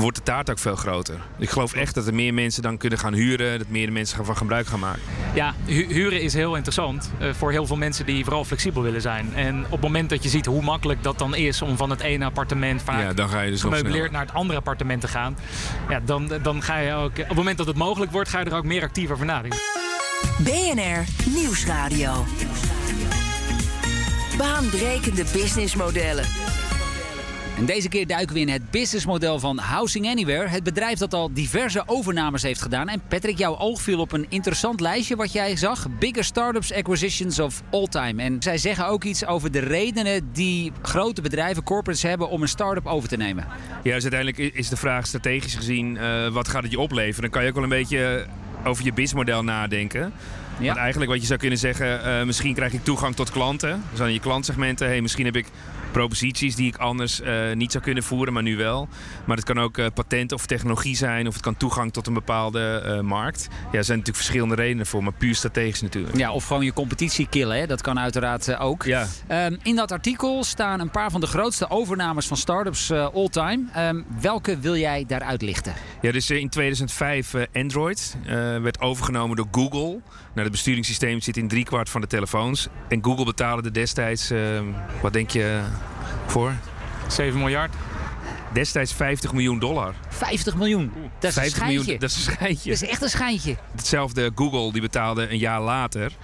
wordt 0.01 0.17
de 0.17 0.23
taart 0.23 0.49
ook 0.49 0.59
veel 0.59 0.75
groter. 0.75 1.15
Ik 1.37 1.49
geloof 1.49 1.73
echt 1.73 1.95
dat 1.95 2.07
er 2.07 2.13
meer 2.13 2.33
mensen 2.33 2.61
dan 2.61 2.77
kunnen 2.77 2.99
gaan 2.99 3.13
huren, 3.13 3.57
dat 3.57 3.67
meer 3.67 3.91
mensen 3.91 4.25
van 4.25 4.37
gebruik 4.37 4.67
gaan 4.67 4.79
maken. 4.79 5.01
Ja, 5.33 5.55
hu 5.65 5.85
huren 5.93 6.21
is 6.21 6.33
heel 6.33 6.55
interessant 6.55 7.11
uh, 7.21 7.33
voor 7.33 7.51
heel 7.51 7.65
veel 7.65 7.75
mensen 7.75 8.05
die 8.05 8.23
vooral 8.23 8.45
flexibel 8.45 8.81
willen 8.81 9.01
zijn. 9.01 9.33
En 9.35 9.65
op 9.65 9.71
het 9.71 9.81
moment 9.81 10.09
dat 10.09 10.23
je 10.23 10.29
ziet 10.29 10.45
hoe 10.45 10.61
makkelijk 10.61 11.03
dat 11.03 11.19
dan 11.19 11.35
is 11.35 11.61
om 11.61 11.77
van 11.77 11.89
het 11.89 11.99
ene 11.99 12.25
appartement 12.25 12.81
vaak 12.81 13.01
ja, 13.01 13.13
dan 13.13 13.29
ga 13.29 13.41
je 13.41 13.51
dus 13.51 13.61
gemeubileerd 13.61 14.11
naar 14.11 14.25
het 14.25 14.33
andere 14.33 14.59
appartement 14.59 15.01
te 15.01 15.07
gaan, 15.07 15.37
ja, 15.89 15.99
dan, 16.05 16.31
dan 16.41 16.63
ga 16.63 16.77
je 16.77 16.93
ook, 16.93 17.11
op 17.11 17.27
het 17.27 17.35
moment 17.35 17.57
dat 17.57 17.67
het 17.67 17.75
mogelijk 17.75 18.11
wordt, 18.11 18.29
ga 18.29 18.39
je 18.39 18.45
er 18.45 18.55
ook 18.55 18.63
meer 18.63 18.83
actief 18.83 19.11
over 19.11 19.25
nadenken. 19.25 19.59
BNR 20.37 21.03
Nieuwsradio. 21.25 22.25
Baanbrekende 24.37 25.25
businessmodellen. 25.33 26.46
En 27.57 27.65
deze 27.65 27.89
keer 27.89 28.07
duiken 28.07 28.33
we 28.33 28.39
in 28.39 28.49
het 28.49 28.71
businessmodel 28.71 29.39
van 29.39 29.57
Housing 29.57 30.07
Anywhere. 30.07 30.47
Het 30.47 30.63
bedrijf 30.63 30.97
dat 30.97 31.13
al 31.13 31.33
diverse 31.33 31.83
overnames 31.85 32.41
heeft 32.41 32.61
gedaan. 32.61 32.87
En 32.87 33.01
Patrick, 33.07 33.37
jouw 33.37 33.57
oog 33.57 33.81
viel 33.81 33.99
op 33.99 34.11
een 34.11 34.25
interessant 34.29 34.79
lijstje 34.79 35.15
wat 35.15 35.31
jij 35.31 35.55
zag. 35.55 35.87
Bigger 35.99 36.23
Startups 36.23 36.73
Acquisitions 36.73 37.39
of 37.39 37.61
All 37.71 37.87
Time. 37.87 38.23
En 38.23 38.41
zij 38.41 38.57
zeggen 38.57 38.87
ook 38.87 39.03
iets 39.03 39.25
over 39.25 39.51
de 39.51 39.59
redenen 39.59 40.29
die 40.33 40.71
grote 40.81 41.21
bedrijven, 41.21 41.63
corporates 41.63 42.03
hebben 42.03 42.29
om 42.29 42.41
een 42.41 42.47
start-up 42.47 42.85
over 42.85 43.09
te 43.09 43.17
nemen. 43.17 43.47
Ja, 43.83 43.93
dus 43.93 44.11
uiteindelijk 44.11 44.37
is 44.55 44.69
de 44.69 44.77
vraag 44.77 45.07
strategisch 45.07 45.55
gezien, 45.55 45.95
uh, 45.95 46.27
wat 46.27 46.47
gaat 46.47 46.63
het 46.63 46.71
je 46.71 46.79
opleveren? 46.79 47.21
Dan 47.21 47.29
kan 47.29 47.41
je 47.41 47.47
ook 47.47 47.55
wel 47.55 47.63
een 47.63 47.69
beetje 47.69 48.25
over 48.63 48.83
je 48.83 48.93
businessmodel 48.93 49.43
nadenken. 49.43 50.13
Ja. 50.59 50.65
Want 50.65 50.77
eigenlijk 50.77 51.11
wat 51.11 51.21
je 51.21 51.27
zou 51.27 51.39
kunnen 51.39 51.59
zeggen, 51.59 52.07
uh, 52.07 52.23
misschien 52.23 52.53
krijg 52.53 52.73
ik 52.73 52.83
toegang 52.83 53.15
tot 53.15 53.31
klanten. 53.31 53.83
Dus 53.91 54.01
aan 54.01 54.13
je 54.13 54.19
klantsegmenten. 54.19 54.87
Hey, 54.87 55.01
misschien 55.01 55.25
heb 55.25 55.35
ik 55.35 55.45
proposities 55.97 56.55
die 56.55 56.67
ik 56.67 56.77
anders 56.77 57.21
uh, 57.21 57.53
niet 57.53 57.71
zou 57.71 57.83
kunnen 57.83 58.03
voeren, 58.03 58.33
maar 58.33 58.43
nu 58.43 58.57
wel. 58.57 58.87
Maar 59.25 59.35
het 59.35 59.45
kan 59.45 59.59
ook 59.59 59.77
uh, 59.77 59.85
patent 59.93 60.31
of 60.31 60.45
technologie 60.45 60.95
zijn, 60.95 61.27
of 61.27 61.33
het 61.33 61.43
kan 61.43 61.57
toegang 61.57 61.93
tot 61.93 62.07
een 62.07 62.13
bepaalde 62.13 62.83
uh, 62.85 62.99
markt. 62.99 63.47
Ja, 63.49 63.77
er 63.77 63.83
zijn 63.83 63.97
natuurlijk 63.97 64.25
verschillende 64.25 64.55
redenen 64.55 64.85
voor, 64.85 65.03
maar 65.03 65.13
puur 65.13 65.35
strategisch 65.35 65.81
natuurlijk. 65.81 66.17
Ja, 66.17 66.31
of 66.31 66.45
gewoon 66.45 66.65
je 66.65 66.73
competitie 66.73 67.27
killen, 67.29 67.57
hè? 67.57 67.67
dat 67.67 67.81
kan 67.81 67.99
uiteraard 67.99 68.57
ook. 68.57 68.83
Ja. 68.83 69.07
Um, 69.31 69.57
in 69.63 69.75
dat 69.75 69.91
artikel 69.91 70.43
staan 70.43 70.79
een 70.79 70.91
paar 70.91 71.11
van 71.11 71.21
de 71.21 71.27
grootste 71.27 71.69
overnames 71.69 72.27
van 72.27 72.37
startups 72.37 72.91
all 72.91 73.29
time. 73.29 73.63
Um, 73.77 74.05
welke 74.21 74.59
wil 74.59 74.75
jij 74.75 75.03
daaruit 75.07 75.41
lichten? 75.41 75.73
Ja, 76.01 76.11
dus 76.11 76.29
in 76.29 76.49
2005 76.49 77.33
Android 77.53 78.17
werd 78.61 78.81
overgenomen 78.81 79.35
door 79.35 79.47
Google. 79.51 80.01
Nou, 80.33 80.49
het 80.49 80.51
besturingssysteem 80.51 81.21
zit 81.21 81.37
in 81.37 81.47
driekwart 81.47 81.89
van 81.89 82.01
de 82.01 82.07
telefoons. 82.07 82.67
En 82.87 83.03
Google 83.03 83.25
betaalde 83.25 83.63
er 83.63 83.73
destijds, 83.73 84.31
wat 85.01 85.13
denk 85.13 85.29
je, 85.29 85.61
voor? 86.25 86.53
7 87.07 87.39
miljard. 87.39 87.73
Destijds 88.53 88.93
50 88.93 89.33
miljoen 89.33 89.59
dollar. 89.59 89.93
50 90.09 90.55
miljoen? 90.55 90.91
Dat 91.19 91.29
is 91.29 91.35
50 91.37 91.59
een 91.59 91.67
miljoen, 91.67 91.85
dat 91.99 92.09
is 92.09 92.15
een 92.15 92.21
schijntje. 92.21 92.69
Dat 92.69 92.81
is 92.81 92.89
echt 92.89 93.01
een 93.01 93.09
schijntje. 93.09 93.55
Hetzelfde 93.75 94.31
Google 94.35 94.71
die 94.71 94.81
betaalde 94.81 95.29
een 95.29 95.37
jaar 95.37 95.61
later 95.61 96.11
1,6 96.11 96.17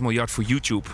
miljard 0.00 0.30
voor 0.30 0.44
YouTube. 0.44 0.88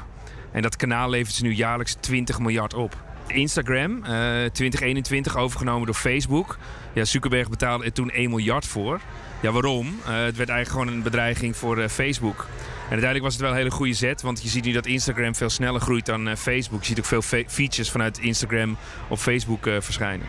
En 0.53 0.63
dat 0.63 0.77
kanaal 0.77 1.11
levert 1.11 1.35
ze 1.35 1.43
nu 1.43 1.53
jaarlijks 1.55 1.97
20 2.01 2.39
miljard 2.39 2.75
op. 2.75 3.05
Instagram, 3.27 3.97
uh, 3.97 4.05
2021 4.05 5.37
overgenomen 5.37 5.87
door 5.87 5.95
Facebook. 5.95 6.59
Ja, 6.93 7.05
Zuckerberg 7.05 7.49
betaalde 7.49 7.85
er 7.85 7.93
toen 7.93 8.11
1 8.11 8.31
miljard 8.31 8.67
voor. 8.67 9.01
Ja, 9.41 9.53
waarom? 9.53 9.87
Uh, 9.87 9.95
het 10.05 10.37
werd 10.37 10.49
eigenlijk 10.49 10.69
gewoon 10.69 10.89
een 10.89 11.03
bedreiging 11.03 11.57
voor 11.57 11.79
uh, 11.79 11.89
Facebook. 11.89 12.47
Uiteindelijk 12.91 13.23
was 13.25 13.33
het 13.33 13.43
wel 13.43 13.51
een 13.51 13.57
hele 13.57 13.71
goede 13.71 13.93
zet. 13.93 14.23
Want 14.23 14.43
je 14.43 14.49
ziet 14.49 14.65
nu 14.65 14.73
dat 14.73 14.87
Instagram 14.87 15.35
veel 15.35 15.51
sneller 15.51 15.81
groeit 15.81 16.07
dan 16.07 16.29
eh, 16.29 16.37
Facebook. 16.37 16.81
Je 16.81 16.87
ziet 16.87 16.99
ook 16.99 17.05
veel 17.05 17.23
fe- 17.23 17.45
features 17.49 17.91
vanuit 17.91 18.19
Instagram 18.19 18.77
op 19.09 19.19
Facebook 19.19 19.67
eh, 19.67 19.81
verschijnen. 19.81 20.27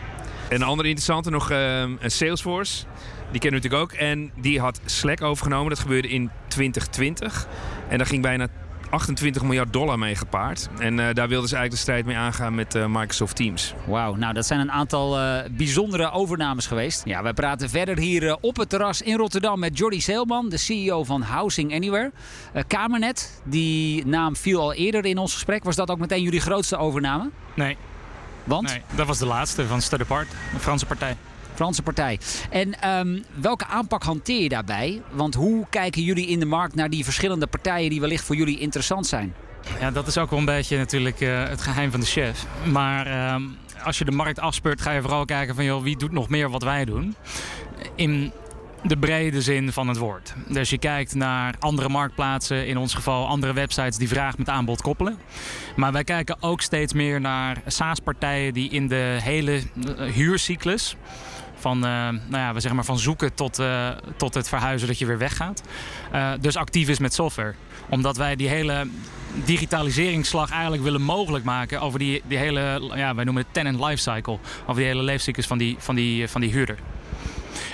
En 0.48 0.54
een 0.56 0.62
andere 0.62 0.88
interessante 0.88 1.30
nog 1.30 1.50
eh, 1.50 1.80
een 1.80 2.10
Salesforce. 2.10 2.84
Die 3.30 3.40
kennen 3.40 3.60
we 3.60 3.68
natuurlijk 3.68 3.92
ook. 3.92 4.00
En 4.00 4.30
die 4.40 4.60
had 4.60 4.80
Slack 4.84 5.22
overgenomen. 5.22 5.68
Dat 5.68 5.78
gebeurde 5.78 6.08
in 6.08 6.30
2020. 6.48 7.46
En 7.88 7.98
daar 7.98 8.06
ging 8.06 8.22
bijna 8.22 8.48
28 8.90 9.42
miljard 9.42 9.72
dollar 9.72 9.98
mee 9.98 10.14
gepaard. 10.14 10.68
En 10.78 11.00
eh, 11.00 11.14
daar 11.14 11.28
wilden 11.28 11.48
ze 11.48 11.56
eigenlijk 11.56 11.70
de 11.70 11.76
strijd 11.76 12.04
mee 12.04 12.16
aangaan 12.16 12.54
met 12.54 12.74
eh, 12.74 12.86
Microsoft 12.86 13.36
Teams. 13.36 13.74
Wauw, 13.86 14.14
nou 14.14 14.34
dat 14.34 14.46
zijn 14.46 14.60
een 14.60 14.72
aantal 14.72 15.18
eh, 15.18 15.50
bijzondere 15.50 16.10
overnames 16.10 16.66
geweest. 16.66 17.02
Ja, 17.04 17.22
wij 17.22 17.32
praten 17.32 17.70
verder 17.70 17.98
hier 17.98 18.36
op 18.40 18.56
het 18.56 18.68
terras 18.68 19.02
in 19.02 19.16
Rotterdam 19.16 19.58
met 19.58 19.78
Jordi 19.78 20.00
Zeelman, 20.00 20.48
de 20.48 20.56
CEO 20.56 21.04
van 21.04 21.22
Housing 21.22 21.74
Anywhere. 21.74 22.12
Eh, 22.52 22.62
Kamernet, 22.66 23.40
die 23.44 24.06
naam 24.06 24.36
viel 24.36 24.60
al 24.60 24.74
eerder 24.74 25.04
in 25.04 25.18
ons 25.18 25.32
gesprek. 25.32 25.64
Was 25.64 25.76
dat 25.76 25.90
ook 25.90 25.98
meteen 25.98 26.22
jullie 26.22 26.40
grootste 26.40 26.76
overname? 26.76 27.30
Nee, 27.54 27.76
Want? 28.44 28.68
nee, 28.68 28.82
dat 28.94 29.06
was 29.06 29.18
de 29.18 29.26
laatste 29.26 29.66
van 29.66 29.82
Stud 29.82 30.00
Apart, 30.00 30.28
een 30.54 30.60
Franse 30.60 30.86
partij. 30.86 31.16
Franse 31.58 31.82
partij. 31.82 32.18
En 32.50 32.80
ehm, 32.80 33.18
welke 33.34 33.66
aanpak 33.66 34.02
hanteer 34.02 34.42
je 34.42 34.48
daarbij? 34.48 35.02
Want 35.10 35.34
hoe 35.34 35.66
kijken 35.70 36.02
jullie 36.02 36.26
in 36.26 36.38
de 36.38 36.46
markt 36.46 36.74
naar 36.74 36.90
die 36.90 37.04
verschillende 37.04 37.46
partijen 37.46 37.90
die 37.90 38.00
wellicht 38.00 38.24
voor 38.24 38.36
jullie 38.36 38.58
interessant 38.58 39.06
zijn? 39.06 39.34
Ja, 39.80 39.90
dat 39.90 40.06
is 40.06 40.18
ook 40.18 40.30
wel 40.30 40.38
een 40.38 40.44
beetje 40.44 40.78
natuurlijk 40.78 41.20
eh, 41.20 41.48
het 41.48 41.62
geheim 41.62 41.90
van 41.90 42.00
de 42.00 42.06
chef. 42.06 42.46
Maar 42.64 43.06
ehm, 43.06 43.42
als 43.84 43.98
je 43.98 44.04
de 44.04 44.10
markt 44.10 44.40
afspeurt, 44.40 44.80
ga 44.80 44.92
je 44.92 45.00
vooral 45.00 45.24
kijken 45.24 45.54
van 45.54 45.64
joh, 45.64 45.82
wie 45.82 45.96
doet 45.96 46.12
nog 46.12 46.28
meer 46.28 46.50
wat 46.50 46.62
wij 46.62 46.84
doen. 46.84 47.14
In 47.94 48.32
de 48.82 48.96
brede 48.96 49.42
zin 49.42 49.72
van 49.72 49.88
het 49.88 49.96
woord. 49.96 50.34
Dus 50.48 50.70
je 50.70 50.78
kijkt 50.78 51.14
naar 51.14 51.54
andere 51.58 51.88
marktplaatsen, 51.88 52.66
in 52.66 52.76
ons 52.76 52.94
geval 52.94 53.26
andere 53.26 53.52
websites 53.52 53.96
die 53.96 54.08
vraag 54.08 54.38
met 54.38 54.48
aanbod 54.48 54.82
koppelen. 54.82 55.18
Maar 55.76 55.92
wij 55.92 56.04
kijken 56.04 56.36
ook 56.40 56.60
steeds 56.60 56.92
meer 56.92 57.20
naar 57.20 57.62
SaaS-partijen 57.66 58.54
die 58.54 58.70
in 58.70 58.88
de 58.88 59.18
hele 59.22 59.52
eh, 59.52 60.12
huurcyclus 60.12 60.96
van, 61.58 61.76
eh, 61.76 61.90
nou 61.90 62.18
ja, 62.30 62.48
we 62.48 62.60
zeggen 62.60 62.74
maar 62.74 62.84
van 62.84 62.98
zoeken 62.98 63.34
tot, 63.34 63.58
eh, 63.58 63.88
tot 64.16 64.34
het 64.34 64.48
verhuizen 64.48 64.88
dat 64.88 64.98
je 64.98 65.06
weer 65.06 65.18
weggaat. 65.18 65.62
eh, 66.10 66.32
dus 66.40 66.56
actief 66.56 66.88
is 66.88 66.98
met 66.98 67.14
software. 67.14 67.54
Omdat 67.88 68.16
wij 68.16 68.36
die 68.36 68.48
hele 68.48 68.88
digitaliseringsslag 69.44 70.50
eigenlijk 70.50 70.82
willen 70.82 71.02
mogelijk 71.02 71.44
maken 71.44 71.80
over 71.80 71.98
die, 71.98 72.22
die 72.26 72.38
hele, 72.38 72.90
ja, 72.94 73.14
wij 73.14 73.24
noemen 73.24 73.42
het 73.42 73.54
tenant 73.54 73.80
lifecycle. 73.80 74.38
Over 74.62 74.74
die 74.74 74.84
hele 74.84 75.02
leefcyclus 75.02 75.46
van 75.46 75.58
die, 75.58 75.76
van 75.78 75.94
die, 75.94 76.28
van 76.28 76.40
die 76.40 76.50
huurder. 76.50 76.78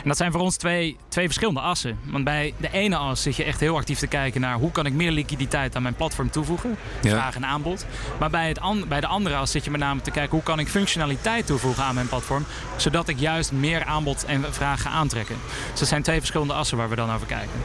En 0.05 0.11
dat 0.11 0.19
zijn 0.19 0.33
voor 0.33 0.41
ons 0.41 0.57
twee, 0.57 0.97
twee 1.09 1.25
verschillende 1.25 1.61
assen. 1.61 1.99
Want 2.05 2.25
bij 2.25 2.55
de 2.57 2.71
ene 2.73 2.97
as 2.97 3.23
zit 3.23 3.37
je 3.37 3.45
echt 3.45 3.61
heel 3.61 3.77
actief 3.77 3.99
te 3.99 4.07
kijken 4.07 4.41
naar 4.41 4.57
hoe 4.57 4.71
kan 4.73 4.87
ik 4.87 4.93
meer 4.93 5.11
liquiditeit 5.11 5.77
aan 5.77 5.83
mijn 5.83 5.95
platform 5.95 6.31
toevoegen. 6.31 6.77
Vraag 7.11 7.35
en 7.35 7.47
aanbod. 7.47 7.87
Maar 8.19 8.31
bij, 8.31 8.49
het 8.49 8.61
an- 8.61 8.85
bij 8.89 9.01
de 9.01 9.07
andere 9.07 9.35
as 9.37 9.51
zit 9.51 9.65
je 9.65 9.71
met 9.71 9.81
name 9.81 10.01
te 10.01 10.11
kijken 10.11 10.31
hoe 10.33 10.43
kan 10.43 10.59
ik 10.59 10.69
functionaliteit 10.69 11.47
toevoegen 11.47 11.85
aan 11.85 11.95
mijn 11.95 12.09
platform. 12.09 12.45
Zodat 12.77 13.09
ik 13.09 13.19
juist 13.19 13.53
meer 13.53 13.85
aanbod 13.85 14.25
en 14.25 14.45
vraag 14.51 14.83
ga 14.83 14.91
aantrekken. 14.91 15.37
Dus 15.71 15.79
dat 15.81 15.89
zijn 15.89 16.03
twee 16.03 16.19
verschillende 16.19 16.53
assen 16.55 16.77
waar 16.77 16.89
we 16.89 16.97
dan 16.97 17.13
over 17.13 17.27
kijken. 17.27 17.61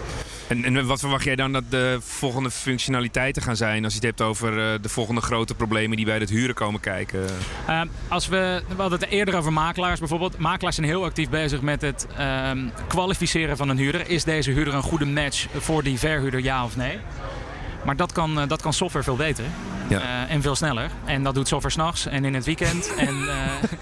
En, 0.49 0.63
en 0.63 0.85
wat 0.85 0.99
verwacht 0.99 1.23
jij 1.23 1.35
dan 1.35 1.51
dat 1.51 1.63
de 1.69 1.97
volgende 2.01 2.51
functionaliteiten 2.51 3.41
gaan 3.41 3.55
zijn? 3.55 3.83
Als 3.83 3.93
je 3.93 3.99
het 3.99 4.07
hebt 4.07 4.21
over 4.21 4.59
eh, 4.59 4.79
de 4.81 4.89
volgende 4.89 5.21
grote 5.21 5.55
problemen 5.55 5.97
die 5.97 6.05
bij 6.05 6.17
het 6.17 6.29
huren 6.29 6.55
komen 6.55 6.79
kijken. 6.79 7.25
Uh, 7.69 7.81
als 8.07 8.27
we, 8.27 8.63
we 8.67 8.81
hadden 8.81 8.99
het 8.99 9.09
eerder 9.09 9.35
over 9.35 9.53
makelaars 9.53 9.99
bijvoorbeeld. 9.99 10.37
Makelaars 10.37 10.75
zijn 10.75 10.87
heel 10.87 11.03
actief 11.03 11.29
bezig 11.29 11.61
met 11.61 11.81
het 11.81 12.07
uh, 12.19 12.51
kwalificeren 12.87 13.57
van 13.57 13.69
een 13.69 13.77
huurder. 13.77 14.09
Is 14.09 14.23
deze 14.23 14.51
huurder 14.51 14.73
een 14.73 14.81
goede 14.81 15.05
match 15.05 15.47
voor 15.55 15.83
die 15.83 15.99
verhuurder, 15.99 16.43
ja 16.43 16.63
of 16.63 16.75
nee? 16.75 16.97
Maar 17.85 17.95
dat 17.95 18.11
kan, 18.11 18.39
uh, 18.39 18.47
dat 18.47 18.61
kan 18.61 18.73
software 18.73 19.03
veel 19.03 19.15
beter. 19.15 19.45
Ja. 19.89 20.01
Uh, 20.01 20.31
en 20.31 20.41
veel 20.41 20.55
sneller. 20.55 20.89
En 21.05 21.23
dat 21.23 21.35
doet 21.35 21.47
software 21.47 21.73
s'nachts 21.73 22.05
en 22.05 22.25
in 22.25 22.33
het 22.33 22.45
weekend 22.45 22.93
en, 22.95 23.15
uh, 23.15 23.33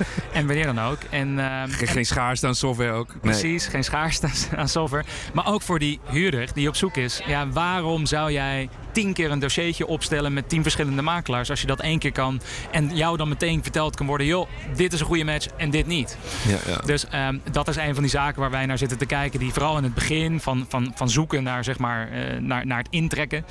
en 0.37 0.47
wanneer 0.47 0.65
dan 0.65 0.79
ook. 0.79 0.97
En, 1.09 1.37
uh, 1.37 1.61
geen, 1.67 1.87
geen 1.87 2.05
schaarste 2.05 2.47
aan 2.47 2.55
software 2.55 2.91
ook. 2.91 3.07
Nee. 3.07 3.19
Precies, 3.21 3.67
geen 3.67 3.83
schaarste 3.83 4.27
aan 4.57 4.69
software. 4.69 5.03
Maar 5.33 5.47
ook 5.47 5.61
voor 5.61 5.79
die 5.79 5.99
huurder 6.09 6.49
die 6.53 6.67
op 6.67 6.75
zoek 6.75 6.97
is. 6.97 7.21
Ja, 7.25 7.49
waarom 7.49 8.05
zou 8.05 8.31
jij 8.31 8.69
tien 8.91 9.13
keer 9.13 9.31
een 9.31 9.39
dossiertje 9.39 9.87
opstellen 9.87 10.33
met 10.33 10.49
tien 10.49 10.61
verschillende 10.61 11.01
makelaars 11.01 11.49
als 11.49 11.61
je 11.61 11.67
dat 11.67 11.79
één 11.79 11.99
keer 11.99 12.11
kan 12.11 12.41
en 12.71 12.95
jou 12.95 13.17
dan 13.17 13.29
meteen 13.29 13.63
verteld 13.63 13.95
kan 13.95 14.05
worden: 14.05 14.27
joh, 14.27 14.47
dit 14.75 14.93
is 14.93 14.99
een 14.99 15.05
goede 15.05 15.23
match 15.23 15.47
en 15.57 15.69
dit 15.69 15.87
niet. 15.87 16.17
Ja, 16.47 16.57
ja. 16.71 16.77
Dus 16.85 17.05
um, 17.13 17.41
dat 17.51 17.67
is 17.67 17.75
een 17.75 17.93
van 17.93 18.03
die 18.03 18.11
zaken 18.11 18.41
waar 18.41 18.51
wij 18.51 18.65
naar 18.65 18.77
zitten 18.77 18.97
te 18.97 19.05
kijken, 19.05 19.39
die 19.39 19.53
vooral 19.53 19.77
in 19.77 19.83
het 19.83 19.93
begin 19.93 20.39
van, 20.39 20.65
van, 20.69 20.91
van 20.95 21.09
zoeken 21.09 21.43
naar, 21.43 21.63
zeg 21.63 21.77
maar, 21.77 22.09
uh, 22.11 22.39
naar, 22.39 22.65
naar 22.65 22.77
het 22.77 22.87
intrekken 22.89 23.45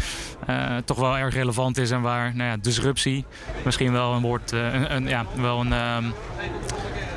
uh, 0.51 0.77
toch 0.85 0.99
wel 0.99 1.19
erg 1.19 1.35
relevant 1.35 1.79
is 1.79 1.91
en 1.91 2.01
waar 2.01 2.37
nou 2.37 2.51
ja, 2.51 2.57
disruptie 2.57 3.25
misschien 3.65 3.93
wel 3.93 4.13
een 4.13 4.23
woord, 4.23 4.53
uh, 4.53 4.75
een, 4.75 4.95
een, 4.95 5.09
ja, 5.09 5.27
wel 5.37 5.61
een, 5.61 5.73
um, 5.73 6.15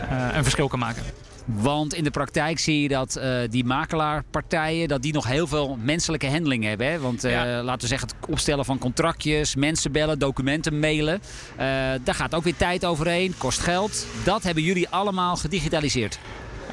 een 0.10 0.43
verschil 0.43 0.67
kan 0.67 0.80
maken. 0.80 1.04
Want 1.45 1.93
in 1.93 2.04
de 2.04 2.12
praktijk 2.12 2.60
zie 2.60 2.82
je 2.82 2.88
dat 2.88 3.17
uh, 3.17 3.39
die 3.50 3.65
makelaarpartijen 3.65 4.88
dat 4.88 5.02
die 5.02 5.13
nog 5.13 5.28
heel 5.28 5.48
veel 5.48 5.78
menselijke 5.82 6.28
handeling 6.28 6.63
hebben. 6.63 6.91
Hè? 6.91 7.00
Want 7.00 7.26
uh, 7.26 7.32
ja. 7.32 7.63
laten 7.63 7.82
we 7.82 7.88
zeggen 7.88 8.08
het 8.08 8.30
opstellen 8.30 8.65
van 8.65 8.78
contractjes, 8.78 9.56
mensen 9.56 9.91
bellen, 9.91 10.19
documenten 10.19 10.80
mailen. 10.80 11.22
Uh, 11.52 11.60
daar 12.04 12.15
gaat 12.15 12.36
ook 12.36 12.43
weer 12.43 12.56
tijd 12.56 12.86
overheen, 12.86 13.34
kost 13.38 13.60
geld. 13.60 14.06
Dat 14.24 14.43
hebben 14.43 14.63
jullie 14.63 14.89
allemaal 14.89 15.36
gedigitaliseerd. 15.36 16.19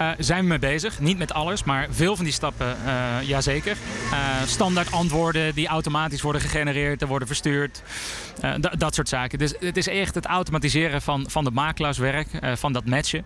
Uh, 0.00 0.11
zijn 0.18 0.40
we 0.40 0.48
mee 0.48 0.59
bezig. 0.59 1.00
Niet 1.00 1.18
met 1.18 1.32
alles, 1.32 1.64
maar 1.64 1.87
veel 1.90 2.16
van 2.16 2.24
die 2.24 2.35
stappen, 2.35 2.76
uh, 2.85 3.22
jazeker. 3.22 3.76
Uh, 4.11 4.42
standaard 4.46 4.92
antwoorden 4.92 5.54
die 5.54 5.66
automatisch 5.66 6.22
worden 6.22 6.40
gegenereerd 6.40 7.02
en 7.02 7.09
worden 7.09 7.28
verstuurd. 7.28 7.82
dat 8.78 8.94
soort 8.94 9.09
zaken. 9.09 9.38
Dus 9.38 9.54
het 9.61 9.76
is 9.76 9.88
echt 9.88 10.14
het 10.14 10.26
automatiseren 10.26 11.02
van, 11.02 11.24
van 11.28 11.44
de 11.44 11.50
makelaarswerk, 11.50 12.28
van 12.54 12.72
dat 12.72 12.85
matchen. 12.85 13.24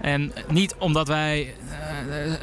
En 0.00 0.32
niet 0.48 0.74
omdat 0.78 1.08
wij... 1.08 1.54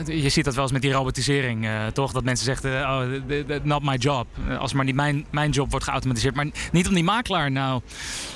je 0.05 0.29
ziet 0.29 0.45
dat 0.45 0.53
wel 0.53 0.63
eens 0.63 0.71
met 0.71 0.81
die 0.81 0.91
robotisering, 0.91 1.67
toch? 1.93 2.11
Dat 2.11 2.23
mensen 2.23 2.45
zeggen, 2.45 2.81
oh, 2.81 3.63
not 3.63 3.83
my 3.83 3.95
job. 3.95 4.27
Als 4.59 4.73
maar 4.73 4.85
niet 4.85 4.95
mijn, 4.95 5.25
mijn 5.29 5.51
job 5.51 5.69
wordt 5.69 5.85
geautomatiseerd. 5.85 6.35
Maar 6.35 6.47
niet 6.71 6.87
om 6.87 6.93
die 6.93 7.03
makelaar 7.03 7.51
nou 7.51 7.81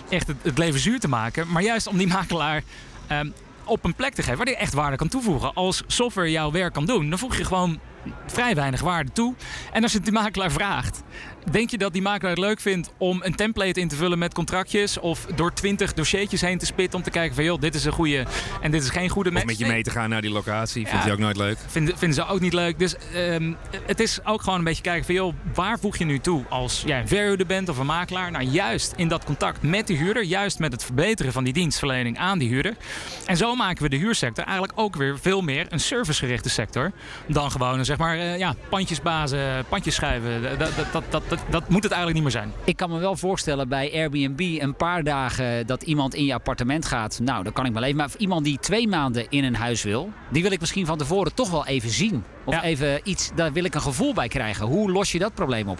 echt 0.09 0.27
het, 0.27 0.57
leven 0.57 0.79
zuur 0.79 0.99
te 0.99 1.07
maken. 1.07 1.51
Maar 1.51 1.63
juist 1.63 1.87
om 1.87 1.97
die 1.97 2.07
makelaar... 2.07 2.63
Um, 3.11 3.33
op 3.65 3.83
een 3.83 3.95
plek 3.95 4.13
te 4.13 4.21
geven 4.21 4.37
waar 4.37 4.45
hij 4.45 4.57
echt 4.57 4.73
waarde 4.73 4.97
kan 4.97 5.07
toevoegen. 5.07 5.53
Als 5.53 5.83
software 5.87 6.31
jouw 6.31 6.51
werk 6.51 6.73
kan 6.73 6.85
doen, 6.85 7.09
dan 7.09 7.19
voeg 7.19 7.35
je 7.35 7.45
gewoon 7.45 7.79
vrij 8.27 8.55
weinig 8.55 8.81
waarde 8.81 9.11
toe. 9.11 9.35
En 9.71 9.81
als 9.81 9.91
je 9.91 9.97
het 9.97 10.05
die 10.05 10.15
makelaar 10.15 10.51
vraagt, 10.51 11.03
denk 11.51 11.69
je 11.69 11.77
dat 11.77 11.93
die 11.93 12.01
makelaar 12.01 12.31
het 12.31 12.39
leuk 12.39 12.59
vindt 12.59 12.91
om 12.97 13.21
een 13.23 13.35
template 13.35 13.79
in 13.79 13.87
te 13.87 13.95
vullen 13.95 14.19
met 14.19 14.33
contractjes 14.33 14.99
of 14.99 15.25
door 15.35 15.53
twintig 15.53 15.93
dossiertjes 15.93 16.41
heen 16.41 16.57
te 16.57 16.65
spitten 16.65 16.97
om 16.99 17.05
te 17.05 17.11
kijken 17.11 17.35
van 17.35 17.43
joh, 17.43 17.61
dit 17.61 17.75
is 17.75 17.85
een 17.85 17.91
goede 17.91 18.25
en 18.61 18.71
dit 18.71 18.83
is 18.83 18.89
geen 18.89 19.09
goede 19.09 19.31
match. 19.31 19.43
Of 19.43 19.49
met 19.49 19.59
je 19.59 19.65
mee 19.65 19.83
te 19.83 19.89
gaan 19.89 20.09
naar 20.09 20.21
die 20.21 20.31
locatie, 20.31 20.87
vindt 20.87 21.01
ja, 21.01 21.07
je 21.07 21.13
ook 21.13 21.19
nooit 21.19 21.37
leuk. 21.37 21.57
Vinden, 21.67 21.97
vinden 21.97 22.15
ze 22.23 22.31
ook 22.31 22.39
niet 22.39 22.53
leuk. 22.53 22.79
Dus 22.79 22.95
um, 23.15 23.57
het 23.85 23.99
is 23.99 24.25
ook 24.25 24.41
gewoon 24.41 24.57
een 24.57 24.65
beetje 24.65 24.83
kijken 24.83 25.05
van 25.05 25.15
joh, 25.15 25.33
waar 25.53 25.79
voeg 25.79 25.97
je 25.97 26.05
nu 26.05 26.19
toe 26.19 26.43
als 26.49 26.83
jij 26.85 26.99
een 26.99 27.07
verhuurder 27.07 27.45
bent 27.45 27.69
of 27.69 27.77
een 27.77 27.85
makelaar? 27.85 28.31
Nou, 28.31 28.43
juist 28.43 28.93
in 28.95 29.07
dat 29.07 29.23
contact 29.23 29.61
met 29.61 29.87
de 29.87 29.93
huurder, 29.93 30.23
juist 30.23 30.59
met 30.59 30.71
het 30.71 30.83
verbeteren 30.83 31.31
van 31.31 31.43
die 31.43 31.53
dienstverlening 31.53 32.17
aan 32.17 32.37
die 32.37 32.49
huurder. 32.49 32.75
En 33.25 33.37
zo 33.37 33.55
maken 33.55 33.83
we 33.83 33.89
de 33.89 33.97
huursector 33.97 34.43
eigenlijk 34.43 34.79
ook 34.79 34.95
weer 34.95 35.19
veel 35.19 35.41
meer 35.41 35.65
een 35.69 35.79
servicegerichte 35.79 36.49
sector 36.49 36.91
dan 37.27 37.51
gewoon 37.51 37.79
een 37.79 37.85
zeg 37.85 37.97
maar, 37.97 38.17
uh, 38.17 38.37
ja, 38.37 38.55
pandjesbazen, 38.69 39.65
pandjes 39.69 39.95
schrijven. 39.95 40.57
Dat, 40.59 40.71
dat, 40.91 41.03
dat, 41.27 41.32
dat, 41.35 41.51
dat, 41.51 41.69
moet 41.69 41.83
het 41.83 41.91
eigenlijk 41.91 42.13
niet 42.13 42.33
meer 42.33 42.41
zijn. 42.41 42.53
Ik 42.63 42.77
kan 42.77 42.89
me 42.89 42.99
wel 42.99 43.15
voorstellen 43.15 43.67
bij 43.67 43.91
Airbnb 43.93 44.39
een 44.39 44.75
paar 44.75 45.03
dagen 45.03 45.67
dat 45.67 45.83
iemand 45.83 46.13
in 46.15 46.25
je 46.25 46.33
appartement 46.33 46.85
gaat. 46.85 47.19
Nou, 47.21 47.43
dat 47.43 47.53
kan 47.53 47.65
ik 47.65 47.73
wel 47.73 47.83
even. 47.83 47.97
Maar 47.97 48.09
iemand 48.17 48.43
die 48.43 48.59
twee 48.59 48.87
maanden 48.87 49.25
in 49.29 49.43
een 49.43 49.55
huis 49.55 49.83
wil, 49.83 50.11
die 50.29 50.41
wil 50.41 50.51
ik 50.51 50.59
misschien 50.59 50.85
van 50.85 50.97
tevoren 50.97 51.33
toch 51.33 51.49
wel 51.49 51.65
even 51.65 51.89
zien. 51.89 52.23
Of 52.43 52.53
ja. 52.53 52.63
even 52.63 52.99
iets, 53.03 53.31
daar 53.35 53.53
wil 53.53 53.63
ik 53.63 53.75
een 53.75 53.81
gevoel 53.81 54.13
bij 54.13 54.27
krijgen. 54.27 54.65
Hoe 54.65 54.91
los 54.91 55.11
je 55.11 55.19
dat 55.19 55.33
probleem 55.33 55.67
op? 55.67 55.79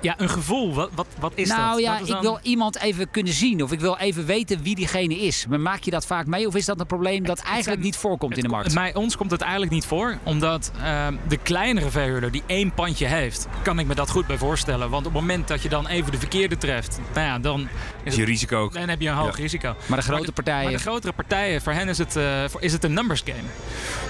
Ja, 0.00 0.14
een 0.16 0.28
gevoel. 0.28 0.74
Wat, 0.74 0.90
wat, 0.94 1.06
wat 1.20 1.32
is 1.34 1.48
nou, 1.48 1.60
dat? 1.60 1.68
Nou 1.68 1.80
ja, 1.80 2.06
dan... 2.06 2.16
ik 2.16 2.22
wil 2.22 2.38
iemand 2.42 2.78
even 2.78 3.10
kunnen 3.10 3.32
zien. 3.32 3.62
Of 3.62 3.72
ik 3.72 3.80
wil 3.80 3.96
even 3.96 4.26
weten 4.26 4.62
wie 4.62 4.74
diegene 4.74 5.14
is. 5.14 5.46
Maar 5.48 5.60
maak 5.60 5.82
je 5.82 5.90
dat 5.90 6.06
vaak 6.06 6.26
mee? 6.26 6.46
Of 6.46 6.54
is 6.54 6.64
dat 6.64 6.80
een 6.80 6.86
probleem 6.86 7.24
dat 7.24 7.38
het, 7.38 7.46
eigenlijk 7.46 7.76
het, 7.76 7.84
niet 7.84 7.96
voorkomt 7.96 8.34
het, 8.34 8.44
in 8.44 8.50
de 8.50 8.54
markt? 8.54 8.74
Bij 8.74 8.94
ons 8.94 9.16
komt 9.16 9.30
het 9.30 9.40
eigenlijk 9.40 9.72
niet 9.72 9.86
voor. 9.86 10.18
Omdat 10.22 10.72
uh, 10.76 11.06
de 11.28 11.36
kleinere 11.36 11.90
verhuurder 11.90 12.30
die 12.30 12.42
één 12.46 12.72
pandje 12.74 13.06
heeft... 13.06 13.46
kan 13.62 13.78
ik 13.78 13.86
me 13.86 13.94
dat 13.94 14.10
goed 14.10 14.26
bij 14.26 14.38
voorstellen. 14.38 14.90
Want 14.90 15.06
op 15.06 15.12
het 15.12 15.20
moment 15.20 15.48
dat 15.48 15.62
je 15.62 15.68
dan 15.68 15.86
even 15.86 16.12
de 16.12 16.18
verkeerde 16.18 16.56
treft... 16.56 17.00
Nou 17.14 17.26
ja, 17.26 17.38
dan 17.38 17.68
is 18.02 18.14
je 18.14 18.24
risico 18.24 18.62
ook. 18.62 18.72
Dan 18.72 18.88
heb 18.88 19.00
je 19.00 19.08
een 19.08 19.14
hoog 19.14 19.36
ja. 19.36 19.42
risico. 19.42 19.76
Maar 19.86 19.98
de 19.98 20.04
grote 20.04 20.18
maar 20.18 20.26
de, 20.26 20.32
partijen... 20.32 20.62
Maar 20.62 20.72
de 20.72 20.78
grotere 20.78 21.12
partijen, 21.12 21.62
voor 21.62 21.72
hen 21.72 21.88
is 21.88 21.98
het, 21.98 22.16
uh, 22.16 22.44
is 22.58 22.72
het 22.72 22.84
een 22.84 22.92
numbers 22.92 23.22
game. 23.24 23.48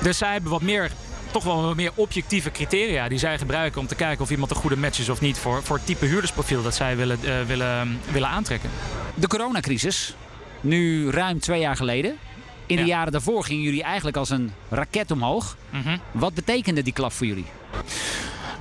Dus 0.03 0.19
zij 0.19 0.33
hebben 0.33 0.51
wat 0.51 0.63
meer 0.63 0.91
toch 1.31 1.45
wel 1.45 1.75
meer 1.75 1.93
objectieve 1.95 2.51
criteria 2.51 3.09
die 3.09 3.19
zij 3.19 3.39
gebruiken 3.39 3.81
om 3.81 3.87
te 3.87 3.95
kijken 3.95 4.25
of 4.25 4.31
iemand 4.31 4.51
een 4.51 4.57
goede 4.57 4.77
match 4.77 4.99
is 4.99 5.09
of 5.09 5.21
niet 5.21 5.39
voor, 5.39 5.63
voor 5.63 5.77
het 5.77 5.87
type 5.87 6.07
huurdersprofiel 6.07 6.63
dat 6.63 6.75
zij 6.75 6.97
willen, 6.97 7.19
uh, 7.25 7.43
willen, 7.43 8.01
willen 8.13 8.29
aantrekken. 8.29 8.71
De 9.15 9.27
coronacrisis, 9.27 10.15
nu 10.61 11.11
ruim 11.11 11.41
twee 11.41 11.61
jaar 11.61 11.77
geleden. 11.77 12.17
In 12.67 12.77
de 12.77 12.83
ja. 12.83 12.89
jaren 12.89 13.13
daarvoor 13.13 13.45
gingen 13.45 13.63
jullie 13.63 13.83
eigenlijk 13.83 14.17
als 14.17 14.31
een 14.31 14.53
raket 14.69 15.11
omhoog. 15.11 15.57
Mhm. 15.71 15.79
Mm 15.79 15.85
-hmm. 15.85 16.01
Wat 16.13 16.35
betekende 16.35 16.83
die 16.83 16.93
klap 16.93 17.13
voor 17.13 17.27
jullie? 17.27 17.47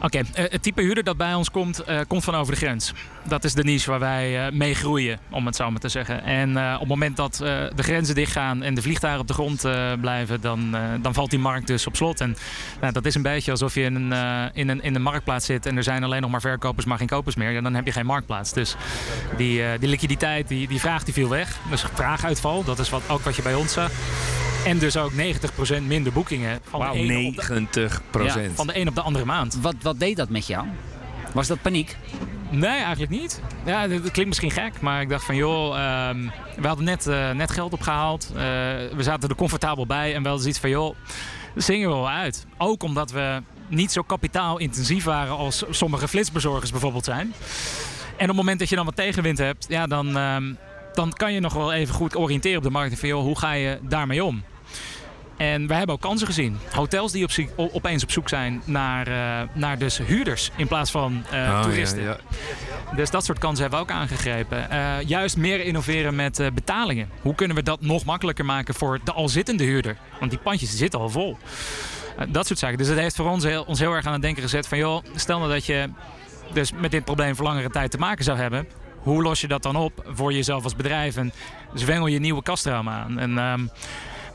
Oké, 0.02 0.18
eh, 0.18 0.46
het 0.50 0.64
type 0.64 0.82
huurder 0.82 1.04
dat 1.04 1.18
bij 1.18 1.34
ons 1.34 1.52
komt, 1.52 1.80
eh, 1.80 2.00
komt 2.08 2.24
van 2.24 2.36
over 2.36 2.54
de 2.54 2.60
grens. 2.60 2.94
Dat 3.24 3.44
is 3.44 3.54
de 3.54 3.64
niche 3.64 3.90
waar 3.90 4.00
wij 4.00 4.46
eh, 4.46 4.52
mee 4.52 4.76
groeien, 4.76 5.20
om 5.30 5.46
het 5.46 5.56
zo 5.56 5.72
maar 5.72 5.80
te 5.80 5.90
zeggen. 5.90 6.24
En 6.24 6.58
op 6.74 6.80
het 6.80 6.88
moment 6.88 7.16
dat 7.16 7.36
de 7.38 7.84
grenzen 7.84 8.16
dichtgaan 8.16 8.64
en 8.64 8.74
de 8.74 8.82
vliegtuigen 8.82 9.22
op 9.22 9.28
de 9.28 9.34
grond 9.34 9.62
blijven, 10.02 10.42
dan, 10.42 10.76
dan 11.02 11.14
valt 11.14 11.30
die 11.30 11.40
markt 11.40 11.68
dus 11.68 11.88
op 11.88 11.96
slot. 11.96 12.22
En 12.22 12.36
nou, 12.82 12.94
dat 12.94 13.06
is 13.06 13.16
een 13.16 13.22
beetje 13.22 13.52
alsof 13.52 13.74
je 13.74 13.82
in 13.82 13.96
een, 13.96 14.52
in, 14.54 14.70
een, 14.70 14.84
in 14.84 14.96
een 14.96 15.02
marktplaats 15.02 15.46
zit 15.46 15.66
en 15.66 15.78
er 15.78 15.84
zijn 15.84 16.04
alleen 16.04 16.22
nog 16.22 16.32
maar 16.32 16.42
verkopers, 16.42 16.86
maar 16.86 16.98
geen 16.98 17.08
kopers 17.08 17.36
meer. 17.36 17.52
Ja, 17.52 17.62
dan 17.62 17.74
heb 17.74 17.86
je 17.86 17.92
geen 17.92 18.06
marktplaats. 18.06 18.54
Dus 18.54 18.76
die, 19.38 19.78
die 19.80 19.90
liquiditeit, 19.90 20.48
die, 20.48 20.68
die 20.68 20.80
vraag 20.80 21.04
die 21.04 21.14
viel 21.14 21.30
weg. 21.30 21.58
Dus 21.70 21.86
vraaguitval, 21.94 22.64
dat 22.64 22.80
is 22.80 22.90
wat, 22.90 23.02
ook 23.08 23.22
wat 23.22 23.36
je 23.36 23.42
bij 23.42 23.56
ons 23.56 23.74
zag. 23.74 23.92
En 24.68 24.78
dus 24.78 24.98
ook 24.98 25.12
90% 25.12 25.16
minder 25.88 26.14
boekingen 26.14 26.60
van, 26.70 26.80
Wauw, 26.80 26.94
de 26.94 27.00
ene 27.00 27.28
op 27.28 27.36
de, 27.36 27.54
90 27.54 28.02
procent. 28.12 28.56
van 28.56 28.68
de 28.68 28.80
een 28.80 28.88
op 28.88 28.96
de 28.96 29.02
andere 29.02 29.26
maand. 29.26 29.58
Wat, 29.62 29.76
wat 29.82 30.00
deed 30.00 30.18
dat 30.18 30.30
met 30.30 30.48
jou? 30.48 30.66
Was 31.34 31.48
dat 31.48 31.62
paniek? 31.62 31.98
Nee, 32.50 32.70
eigenlijk 32.70 33.12
niet. 33.12 33.42
Ja, 33.66 33.88
dat 33.88 34.02
klinkt 34.02 34.26
misschien 34.26 34.52
gek, 34.52 34.82
maar 34.82 35.02
ik 35.02 35.10
dacht 35.10 35.26
van 35.26 35.36
joh, 35.36 35.78
ehm, 35.78 36.28
we 36.58 36.68
hadden 36.68 36.86
net, 36.86 37.08
eh, 37.08 37.32
net 37.32 37.52
geld 37.52 37.74
opgehaald. 37.74 38.32
Eh, 38.36 38.42
we 38.96 39.04
zaten 39.04 39.30
er 39.30 39.36
comfortabel 39.36 39.86
bij 39.86 40.14
en 40.14 40.22
we 40.22 40.28
hadden 40.28 40.40
zoiets 40.40 40.60
van 40.60 40.70
joh, 40.70 40.96
zingen 41.56 41.90
we 41.90 41.96
wel 41.96 42.10
uit. 42.10 42.46
Ook 42.58 42.84
omdat 42.84 43.12
we 43.12 43.42
niet 43.68 43.92
zo 43.92 44.02
kapitaalintensief 44.02 45.04
waren 45.04 45.38
als 45.38 45.64
sommige 45.70 46.08
flitsbezorgers 46.08 46.72
bijvoorbeeld 46.72 47.06
zijn. 47.06 47.34
En 48.18 48.24
op 48.24 48.28
het 48.28 48.36
moment 48.36 48.60
dat 48.60 48.70
je 48.70 48.76
dan 48.76 48.86
wat 48.86 48.96
tegenwind 48.96 49.38
hebt, 49.38 49.66
ja, 49.70 49.88
dan, 49.88 50.18
ehm, 50.18 50.54
dan 50.94 51.14
kan 51.14 51.34
je 51.34 51.40
nog 51.40 51.54
wel 51.54 51.74
even 51.74 51.94
goed 51.94 52.16
oriënteren 52.16 52.58
op 52.58 52.64
de 52.64 52.70
markt. 52.70 52.92
En 52.92 52.98
van 52.98 53.10
joh, 53.10 53.22
hoe 53.22 53.38
ga 53.38 53.52
je 53.52 53.80
daarmee 53.82 54.24
om? 54.24 54.44
En 55.38 55.68
we 55.68 55.74
hebben 55.74 55.96
ook 55.96 56.02
kansen 56.02 56.28
gezien. 56.28 56.58
Hotels 56.72 57.12
die 57.12 57.24
op, 57.56 57.70
opeens 57.74 58.04
op 58.04 58.12
zoek 58.12 58.30
zijn 58.30 58.62
naar, 58.66 59.08
eh, 59.08 59.48
naar 59.54 59.78
dus 59.78 59.98
huurders 59.98 60.52
in 60.56 60.68
plaats 60.68 60.92
van 60.92 61.24
eh, 61.32 61.40
Oh, 61.40 61.62
toeristen. 61.62 62.02
ja. 62.04 62.18
Dus 62.96 63.10
dat 63.10 63.26
soort 63.26 63.40
kansen 63.40 63.62
hebben 63.62 63.80
we 63.80 63.86
ook 63.86 63.92
aangegrepen. 64.00 64.70
Eh, 64.70 65.02
juist 65.06 65.38
meer 65.38 65.60
innoveren 65.66 66.16
met 66.16 66.42
betalingen. 66.54 67.10
Hoe 67.22 67.36
kunnen 67.36 67.56
we 67.56 67.64
dat 67.64 67.82
nog 67.82 68.06
makkelijker 68.06 68.46
maken 68.46 68.74
voor 68.74 69.00
de 69.04 69.12
al 69.12 69.30
zittende 69.30 69.64
huurder? 69.64 69.98
Want 70.20 70.32
die 70.32 70.40
pandjes 70.40 70.78
zitten 70.78 71.00
al 71.00 71.10
vol. 71.10 71.38
Dat 72.30 72.48
soort 72.48 72.60
zaken. 72.60 72.78
Dus 72.78 72.88
het 72.88 72.98
heeft 72.98 73.16
voor 73.16 73.30
ons 73.30 73.44
heel, 73.44 73.64
ons 73.64 73.80
heel 73.80 73.94
erg 73.94 74.06
aan 74.06 74.14
het 74.14 74.22
denken 74.22 74.42
gezet 74.42 74.68
van... 74.68 74.78
joh, 74.78 75.04
stel 75.16 75.40
nou 75.40 75.52
dat 75.52 75.66
je 75.66 75.90
dus 76.54 76.72
met 76.72 76.92
dit 76.92 77.06
probleem 77.06 77.36
voor 77.36 77.46
langere 77.46 77.70
tijd 77.70 77.92
te 77.92 77.98
maken 77.98 78.24
zou 78.24 78.38
hebben... 78.38 78.68
hoe 78.98 79.22
los 79.24 79.42
je 79.42 79.48
dat 79.48 79.64
dan 79.64 79.76
op 79.76 80.06
voor 80.08 80.34
jezelf 80.34 80.64
als 80.64 80.76
bedrijf? 80.76 81.18
En 81.18 81.32
zwengel 81.74 82.08
je 82.08 82.20
nieuwe 82.20 82.44
kaststroom 82.44 82.90
aan? 82.90 83.20
En... 83.20 83.38
ehm, 83.38 83.66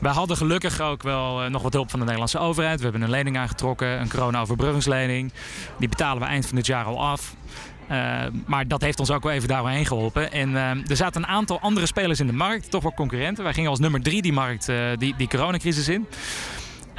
wij 0.03 0.11
hadden 0.11 0.37
gelukkig 0.37 0.79
ook 0.79 1.03
wel 1.03 1.43
eh, 1.43 1.49
nog 1.49 1.61
wat 1.61 1.73
hulp 1.73 1.89
van 1.89 1.99
de 1.99 2.05
Nederlandse 2.05 2.39
overheid. 2.39 2.77
We 2.77 2.83
hebben 2.83 3.01
een 3.01 3.09
lening 3.09 3.37
aangetrokken, 3.37 4.01
een 4.01 4.09
corona-overbruggingslening. 4.09 5.33
Die 5.79 5.89
betalen 5.89 6.21
we 6.21 6.27
eind 6.27 6.45
van 6.45 6.55
dit 6.55 6.65
jaar 6.65 6.85
al 6.85 7.01
af. 7.01 7.35
Uh, 7.91 8.21
maar 8.45 8.67
dat 8.67 8.81
heeft 8.81 8.99
ons 8.99 9.11
ook 9.11 9.23
wel 9.23 9.31
even 9.31 9.47
daarheen 9.47 9.85
geholpen. 9.85 10.31
En 10.31 10.49
uh, 10.49 10.69
er 10.69 10.95
zaten 10.95 11.23
een 11.23 11.27
aantal 11.27 11.59
andere 11.59 11.85
spelers 11.85 12.19
in 12.19 12.27
de 12.27 12.33
markt, 12.33 12.71
toch 12.71 12.83
wel 12.83 12.93
concurrenten. 12.93 13.43
Wij 13.43 13.53
gingen 13.53 13.69
als 13.69 13.79
nummer 13.79 14.01
drie 14.01 14.21
die 14.21 14.33
markt, 14.33 14.71
die, 14.97 15.13
die 15.17 15.27
coronacrisis 15.27 15.87
in. 15.87 16.07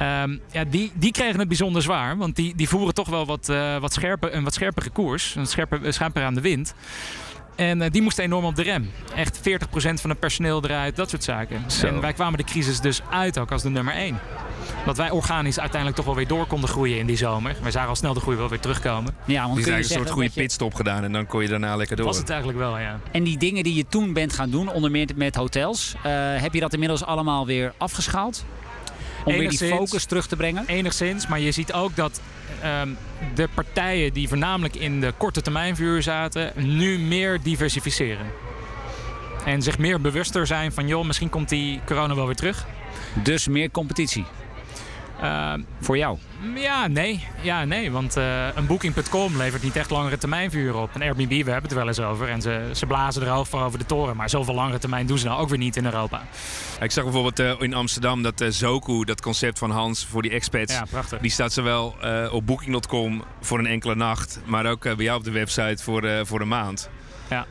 Um, 0.01 0.41
ja, 0.51 0.63
die, 0.63 0.91
die 0.93 1.11
kregen 1.11 1.39
het 1.39 1.47
bijzonder 1.47 1.81
zwaar, 1.81 2.17
want 2.17 2.35
die, 2.35 2.55
die 2.55 2.69
voeren 2.69 2.93
toch 2.93 3.09
wel 3.09 3.25
wat, 3.25 3.51
wat 3.79 3.93
scherper, 3.93 4.33
een 4.33 4.43
wat 4.43 4.53
scherpere 4.53 4.89
koers, 4.89 5.35
een 5.35 5.45
scherper, 5.45 5.93
scherper 5.93 6.23
aan 6.23 6.35
de 6.35 6.41
wind. 6.41 6.75
En 7.55 7.81
uh, 7.81 7.85
die 7.91 8.01
moesten 8.01 8.23
enorm 8.23 8.45
op 8.45 8.55
de 8.55 8.63
rem. 8.63 8.91
Echt 9.15 9.39
40% 9.39 9.41
van 9.73 10.09
het 10.09 10.19
personeel 10.19 10.63
eruit, 10.63 10.95
dat 10.95 11.09
soort 11.09 11.23
zaken. 11.23 11.71
Zo. 11.71 11.87
En 11.87 12.01
wij 12.01 12.13
kwamen 12.13 12.37
de 12.37 12.43
crisis 12.43 12.79
dus 12.79 13.01
uit 13.09 13.37
ook 13.37 13.51
als 13.51 13.61
de 13.61 13.69
nummer 13.69 13.93
1. 13.93 14.19
Dat 14.85 14.97
wij 14.97 15.09
organisch 15.09 15.59
uiteindelijk 15.59 15.95
toch 15.95 16.05
wel 16.05 16.15
weer 16.15 16.27
door 16.27 16.45
konden 16.45 16.69
groeien 16.69 16.97
in 16.97 17.05
die 17.05 17.17
zomer. 17.17 17.55
Wij 17.61 17.71
zagen 17.71 17.89
al 17.89 17.95
snel 17.95 18.13
de 18.13 18.19
groei 18.19 18.37
wel 18.37 18.49
weer 18.49 18.59
terugkomen. 18.59 19.15
Ja, 19.25 19.41
want 19.43 19.55
die 19.55 19.63
kun 19.63 19.73
je 19.73 19.79
een 19.79 19.85
soort 19.85 20.09
goede 20.09 20.29
je... 20.33 20.41
pitstop 20.41 20.73
gedaan 20.73 21.03
en 21.03 21.11
dan 21.11 21.25
kon 21.25 21.41
je 21.41 21.47
daarna 21.47 21.75
lekker 21.75 21.95
door. 21.95 22.05
Was 22.05 22.17
het 22.17 22.29
eigenlijk 22.29 22.59
wel, 22.59 22.77
ja. 22.77 22.99
En 23.11 23.23
die 23.23 23.37
dingen 23.37 23.63
die 23.63 23.75
je 23.75 23.85
toen 23.87 24.13
bent 24.13 24.33
gaan 24.33 24.49
doen, 24.49 24.71
onder 24.71 24.91
meer 24.91 25.09
met 25.15 25.35
hotels, 25.35 25.95
uh, 25.97 26.01
heb 26.41 26.53
je 26.53 26.59
dat 26.59 26.73
inmiddels 26.73 27.03
allemaal 27.03 27.45
weer 27.45 27.73
afgeschaald? 27.77 28.45
Om 29.25 29.33
enigszins, 29.33 29.59
weer 29.59 29.69
die 29.69 29.77
focus 29.77 30.05
terug 30.05 30.27
te 30.27 30.35
brengen? 30.35 30.63
Enigszins, 30.67 31.27
maar 31.27 31.39
je 31.39 31.51
ziet 31.51 31.73
ook 31.73 31.95
dat 31.95 32.21
um, 32.81 32.97
de 33.35 33.47
partijen 33.53 34.13
die 34.13 34.27
voornamelijk 34.27 34.75
in 34.75 35.01
de 35.01 35.13
korte 35.17 35.41
termijn 35.41 35.75
vuur 35.75 36.03
zaten, 36.03 36.51
nu 36.55 36.99
meer 36.99 37.41
diversificeren. 37.41 38.25
En 39.45 39.61
zich 39.61 39.77
meer 39.77 40.01
bewuster 40.01 40.47
zijn 40.47 40.71
van, 40.71 40.87
joh, 40.87 41.05
misschien 41.05 41.29
komt 41.29 41.49
die 41.49 41.79
corona 41.85 42.15
wel 42.15 42.25
weer 42.25 42.35
terug. 42.35 42.65
Dus 43.23 43.47
meer 43.47 43.71
competitie? 43.71 44.25
Uh, 45.23 45.53
Voor 45.79 45.97
jou? 45.97 46.17
Ja, 46.55 46.87
nee. 46.87 47.27
Ja, 47.41 47.65
nee 47.65 47.91
want 47.91 48.17
uh, 48.17 48.55
een 48.55 48.65
Booking.com 48.65 49.37
levert 49.37 49.63
niet 49.63 49.75
echt 49.75 49.89
langere 49.89 50.17
termijn 50.17 50.51
vuur 50.51 50.75
op. 50.75 50.95
Een 50.95 51.01
Airbnb, 51.01 51.29
we 51.29 51.35
hebben 51.35 51.61
het 51.61 51.71
er 51.71 51.77
wel 51.77 51.87
eens 51.87 51.99
over. 51.99 52.29
En 52.29 52.41
ze, 52.41 52.69
ze 52.73 52.85
blazen 52.85 53.27
er 53.27 53.45
voor 53.45 53.61
over 53.61 53.79
de 53.79 53.85
toren. 53.85 54.15
Maar 54.15 54.29
zoveel 54.29 54.53
langere 54.53 54.79
termijn 54.79 55.05
doen 55.05 55.17
ze 55.17 55.25
nou 55.25 55.41
ook 55.41 55.49
weer 55.49 55.57
niet 55.57 55.75
in 55.75 55.85
Europa. 55.85 56.21
Ik 56.79 56.91
zag 56.91 57.03
bijvoorbeeld 57.03 57.39
uh, 57.39 57.61
in 57.61 57.73
Amsterdam 57.73 58.23
dat 58.23 58.41
uh, 58.41 58.49
Zoku, 58.49 59.03
dat 59.03 59.21
concept 59.21 59.59
van 59.59 59.71
Hans 59.71 60.05
voor 60.05 60.21
die 60.21 60.31
expats. 60.31 60.73
Ja, 60.73 60.85
prachtig. 60.89 61.19
Die 61.19 61.31
staat 61.31 61.53
zowel 61.53 61.95
op 62.31 62.45
Booking.com 62.45 63.23
voor 63.41 63.59
een 63.59 63.67
enkele 63.67 63.95
nacht. 63.95 64.39
Maar 64.45 64.65
ook 64.65 64.81
bij 64.81 64.95
jou 64.95 65.17
op 65.17 65.23
de 65.23 65.31
website 65.31 65.83
voor, 65.83 66.25
voor 66.25 66.41
een 66.41 66.47
maand. 66.47 66.89
Ja. 67.29 67.45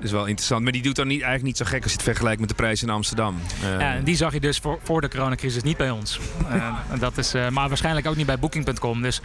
Dat 0.00 0.08
is 0.08 0.14
wel 0.14 0.26
interessant. 0.26 0.62
Maar 0.62 0.72
die 0.72 0.82
doet 0.82 0.96
dan 0.96 1.06
niet, 1.06 1.22
eigenlijk 1.22 1.46
niet 1.46 1.56
zo 1.56 1.64
gek 1.64 1.82
als 1.82 1.90
je 1.90 1.96
het 1.96 2.06
vergelijkt 2.06 2.40
met 2.40 2.48
de 2.48 2.54
prijs 2.54 2.82
in 2.82 2.90
Amsterdam. 2.90 3.36
Uh, 3.62 3.80
ja, 3.80 3.94
en 3.94 4.04
die 4.04 4.16
zag 4.16 4.32
je 4.32 4.40
dus 4.40 4.58
voor, 4.58 4.78
voor 4.82 5.00
de 5.00 5.08
coronacrisis 5.08 5.62
niet 5.62 5.76
bij 5.76 5.90
ons. 5.90 6.20
uh, 6.52 6.74
dat 6.98 7.18
is, 7.18 7.34
uh, 7.34 7.48
maar 7.48 7.68
waarschijnlijk 7.68 8.06
ook 8.06 8.16
niet 8.16 8.26
bij 8.26 8.38
Booking.com. 8.38 9.02
Dus 9.02 9.20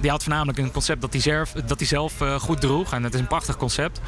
die 0.00 0.10
had 0.10 0.22
voornamelijk 0.22 0.58
een 0.58 0.70
concept 0.70 1.00
dat 1.00 1.12
hij 1.12 1.22
zelf, 1.22 1.52
dat 1.52 1.78
hij 1.78 1.88
zelf 1.88 2.14
goed 2.38 2.60
droeg. 2.60 2.92
En 2.92 3.02
het 3.02 3.14
is 3.14 3.20
een 3.20 3.26
prachtig 3.26 3.56
concept. 3.56 4.00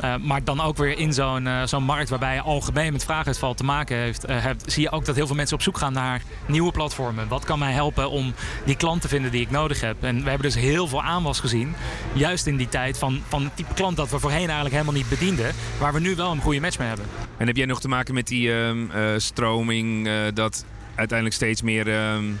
Ja. 0.00 0.18
maar 0.18 0.44
dan 0.44 0.60
ook 0.60 0.76
weer 0.76 0.98
in 0.98 1.12
zo'n 1.12 1.48
zo'n 1.64 1.82
markt 1.82 2.08
waarbij 2.08 2.34
je 2.34 2.40
algemeen 2.40 2.92
met 2.92 3.04
vraaguitval 3.04 3.54
te 3.54 3.64
maken 3.64 3.96
heeft, 3.96 4.24
hebt, 4.26 4.72
zie 4.72 4.82
je 4.82 4.90
ook 4.90 5.04
dat 5.04 5.16
heel 5.16 5.26
veel 5.26 5.36
mensen 5.36 5.56
op 5.56 5.62
zoek 5.62 5.78
gaan 5.78 5.92
naar 5.92 6.22
nieuwe 6.46 6.72
platformen. 6.72 7.28
Wat 7.28 7.44
kan 7.44 7.58
mij 7.58 7.72
helpen 7.72 8.10
om 8.10 8.34
die 8.64 8.76
klant 8.76 9.00
te 9.00 9.08
vinden 9.08 9.30
die 9.30 9.40
ik 9.40 9.50
nodig 9.50 9.80
heb? 9.80 9.96
En 10.00 10.22
we 10.22 10.28
hebben 10.28 10.50
dus 10.50 10.62
heel 10.62 10.88
veel 10.88 11.02
aanwas 11.02 11.40
gezien. 11.40 11.74
Juist 12.12 12.46
in 12.46 12.56
die 12.56 12.68
tijd 12.68 12.98
van, 12.98 13.22
van 13.28 13.44
het 13.44 13.56
type 13.56 13.74
klant 13.74 13.96
dat 13.96 14.10
we 14.10 14.18
voorheen 14.18 14.38
eigenlijk 14.38 14.74
helemaal 14.74 14.94
niet 14.94 15.08
bedienden. 15.08 15.31
Waar 15.78 15.92
we 15.92 16.00
nu 16.00 16.14
wel 16.14 16.32
een 16.32 16.40
goede 16.40 16.60
match 16.60 16.78
mee 16.78 16.88
hebben. 16.88 17.06
En 17.36 17.46
heb 17.46 17.56
jij 17.56 17.66
nog 17.66 17.80
te 17.80 17.88
maken 17.88 18.14
met 18.14 18.26
die 18.26 18.50
um, 18.50 18.90
uh, 18.94 19.04
stroming 19.16 20.06
uh, 20.06 20.14
dat 20.34 20.64
uiteindelijk 20.94 21.36
steeds 21.36 21.62
meer 21.62 22.12
um, 22.12 22.40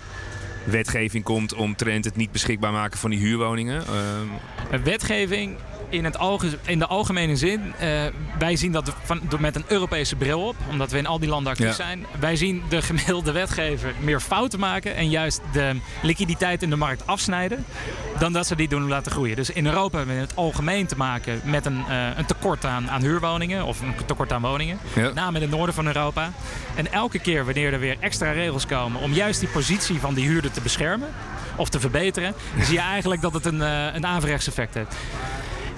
wetgeving 0.64 1.24
komt 1.24 1.54
omtrent 1.54 2.04
het 2.04 2.16
niet 2.16 2.32
beschikbaar 2.32 2.72
maken 2.72 2.98
van 2.98 3.10
die 3.10 3.18
huurwoningen? 3.18 3.82
Um... 4.70 4.82
Wetgeving 4.82 5.56
in, 5.92 6.04
het 6.04 6.18
alge 6.18 6.48
in 6.66 6.78
de 6.78 6.86
algemene 6.86 7.36
zin, 7.36 7.60
uh, 7.60 8.02
wij 8.38 8.56
zien 8.56 8.72
dat 8.72 8.92
van, 9.02 9.20
met 9.38 9.56
een 9.56 9.64
Europese 9.68 10.16
bril 10.16 10.46
op, 10.46 10.56
omdat 10.70 10.90
we 10.90 10.98
in 10.98 11.06
al 11.06 11.18
die 11.18 11.28
landen 11.28 11.52
actief 11.52 11.66
ja. 11.66 11.72
zijn. 11.72 12.06
Wij 12.20 12.36
zien 12.36 12.62
de 12.68 12.82
gemiddelde 12.82 13.32
wetgever 13.32 13.94
meer 14.00 14.20
fouten 14.20 14.58
maken 14.58 14.94
en 14.94 15.10
juist 15.10 15.40
de 15.52 15.76
liquiditeit 16.02 16.62
in 16.62 16.70
de 16.70 16.76
markt 16.76 17.06
afsnijden, 17.06 17.64
dan 18.18 18.32
dat 18.32 18.46
ze 18.46 18.56
die 18.56 18.68
doen 18.68 18.88
laten 18.88 19.12
groeien. 19.12 19.36
Dus 19.36 19.50
in 19.50 19.66
Europa 19.66 19.96
hebben 19.96 20.14
we 20.14 20.20
in 20.20 20.26
het 20.26 20.36
algemeen 20.36 20.86
te 20.86 20.96
maken 20.96 21.40
met 21.44 21.66
een, 21.66 21.84
uh, 21.88 22.06
een 22.16 22.26
tekort 22.26 22.64
aan, 22.64 22.90
aan, 22.90 23.02
huurwoningen 23.02 23.64
of 23.64 23.80
een 23.80 23.94
tekort 24.06 24.32
aan 24.32 24.42
woningen, 24.42 24.78
ja. 24.94 25.02
met 25.02 25.14
name 25.14 25.36
in 25.36 25.42
het 25.42 25.50
noorden 25.50 25.74
van 25.74 25.86
Europa. 25.86 26.32
En 26.74 26.92
elke 26.92 27.18
keer 27.18 27.44
wanneer 27.44 27.72
er 27.72 27.80
weer 27.80 27.96
extra 28.00 28.32
regels 28.32 28.66
komen 28.66 29.00
om 29.00 29.12
juist 29.12 29.40
die 29.40 29.48
positie 29.48 30.00
van 30.00 30.14
die 30.14 30.28
huurder 30.28 30.50
te 30.50 30.60
beschermen 30.60 31.08
of 31.56 31.68
te 31.68 31.80
verbeteren, 31.80 32.34
zie 32.64 32.74
je 32.74 32.80
eigenlijk 32.80 33.20
dat 33.20 33.34
het 33.34 33.44
een, 33.44 33.60
uh, 33.60 33.94
een 33.94 34.06
averechts 34.06 34.46
effect 34.46 34.74
heeft. 34.74 34.96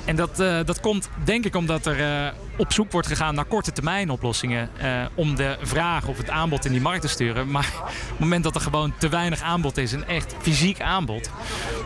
En 0.05 0.17
dat, 0.17 0.40
uh, 0.40 0.59
dat 0.64 0.81
komt 0.81 1.09
denk 1.25 1.45
ik 1.45 1.55
omdat 1.55 1.87
er 1.87 1.99
uh, 1.99 2.29
op 2.57 2.73
zoek 2.73 2.93
wordt 2.93 3.09
gegaan 3.09 3.35
naar 3.35 3.45
korte 3.45 3.73
termijn 3.73 4.11
oplossingen. 4.11 4.71
Uh, 4.83 5.05
om 5.14 5.35
de 5.37 5.57
vraag 5.61 6.07
of 6.07 6.17
het 6.17 6.31
aanbod 6.31 6.64
in 6.64 6.73
die 6.73 6.81
markt 6.81 7.01
te 7.01 7.09
sturen. 7.09 7.51
Maar 7.51 7.73
op 7.83 7.88
het 8.09 8.19
moment 8.19 8.45
dat 8.45 8.55
er 8.55 8.61
gewoon 8.61 8.93
te 8.99 9.09
weinig 9.09 9.40
aanbod 9.40 9.77
is, 9.77 9.93
een 9.93 10.07
echt 10.07 10.35
fysiek 10.40 10.81
aanbod. 10.81 11.31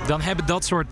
Dan 0.07 0.21
hebben 0.21 0.47
dat 0.47 0.65
soort 0.65 0.87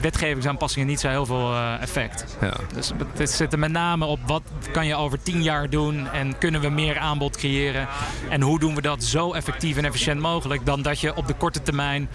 wetgevingsaanpassingen 0.00 0.88
niet 0.88 1.00
zo 1.00 1.08
heel 1.08 1.26
veel 1.26 1.56
effect. 1.56 2.36
Ja. 2.40 2.54
Dus 2.74 2.92
het 3.16 3.30
zit 3.30 3.52
er 3.52 3.58
met 3.58 3.70
name 3.70 4.04
op 4.04 4.18
wat 4.26 4.42
kan 4.72 4.86
je 4.86 4.94
over 4.94 5.22
tien 5.22 5.42
jaar 5.42 5.70
doen. 5.70 6.10
En 6.10 6.38
kunnen 6.38 6.60
we 6.60 6.68
meer 6.68 6.98
aanbod 6.98 7.36
creëren. 7.36 7.88
En 8.28 8.40
hoe 8.40 8.58
doen 8.58 8.74
we 8.74 8.82
dat 8.82 9.04
zo 9.04 9.32
effectief 9.32 9.76
en 9.76 9.84
efficiënt 9.84 10.20
mogelijk. 10.20 10.66
Dan 10.66 10.82
dat 10.82 11.00
je 11.00 11.16
op 11.16 11.26
de 11.26 11.34
korte 11.34 11.62
termijn 11.62 12.08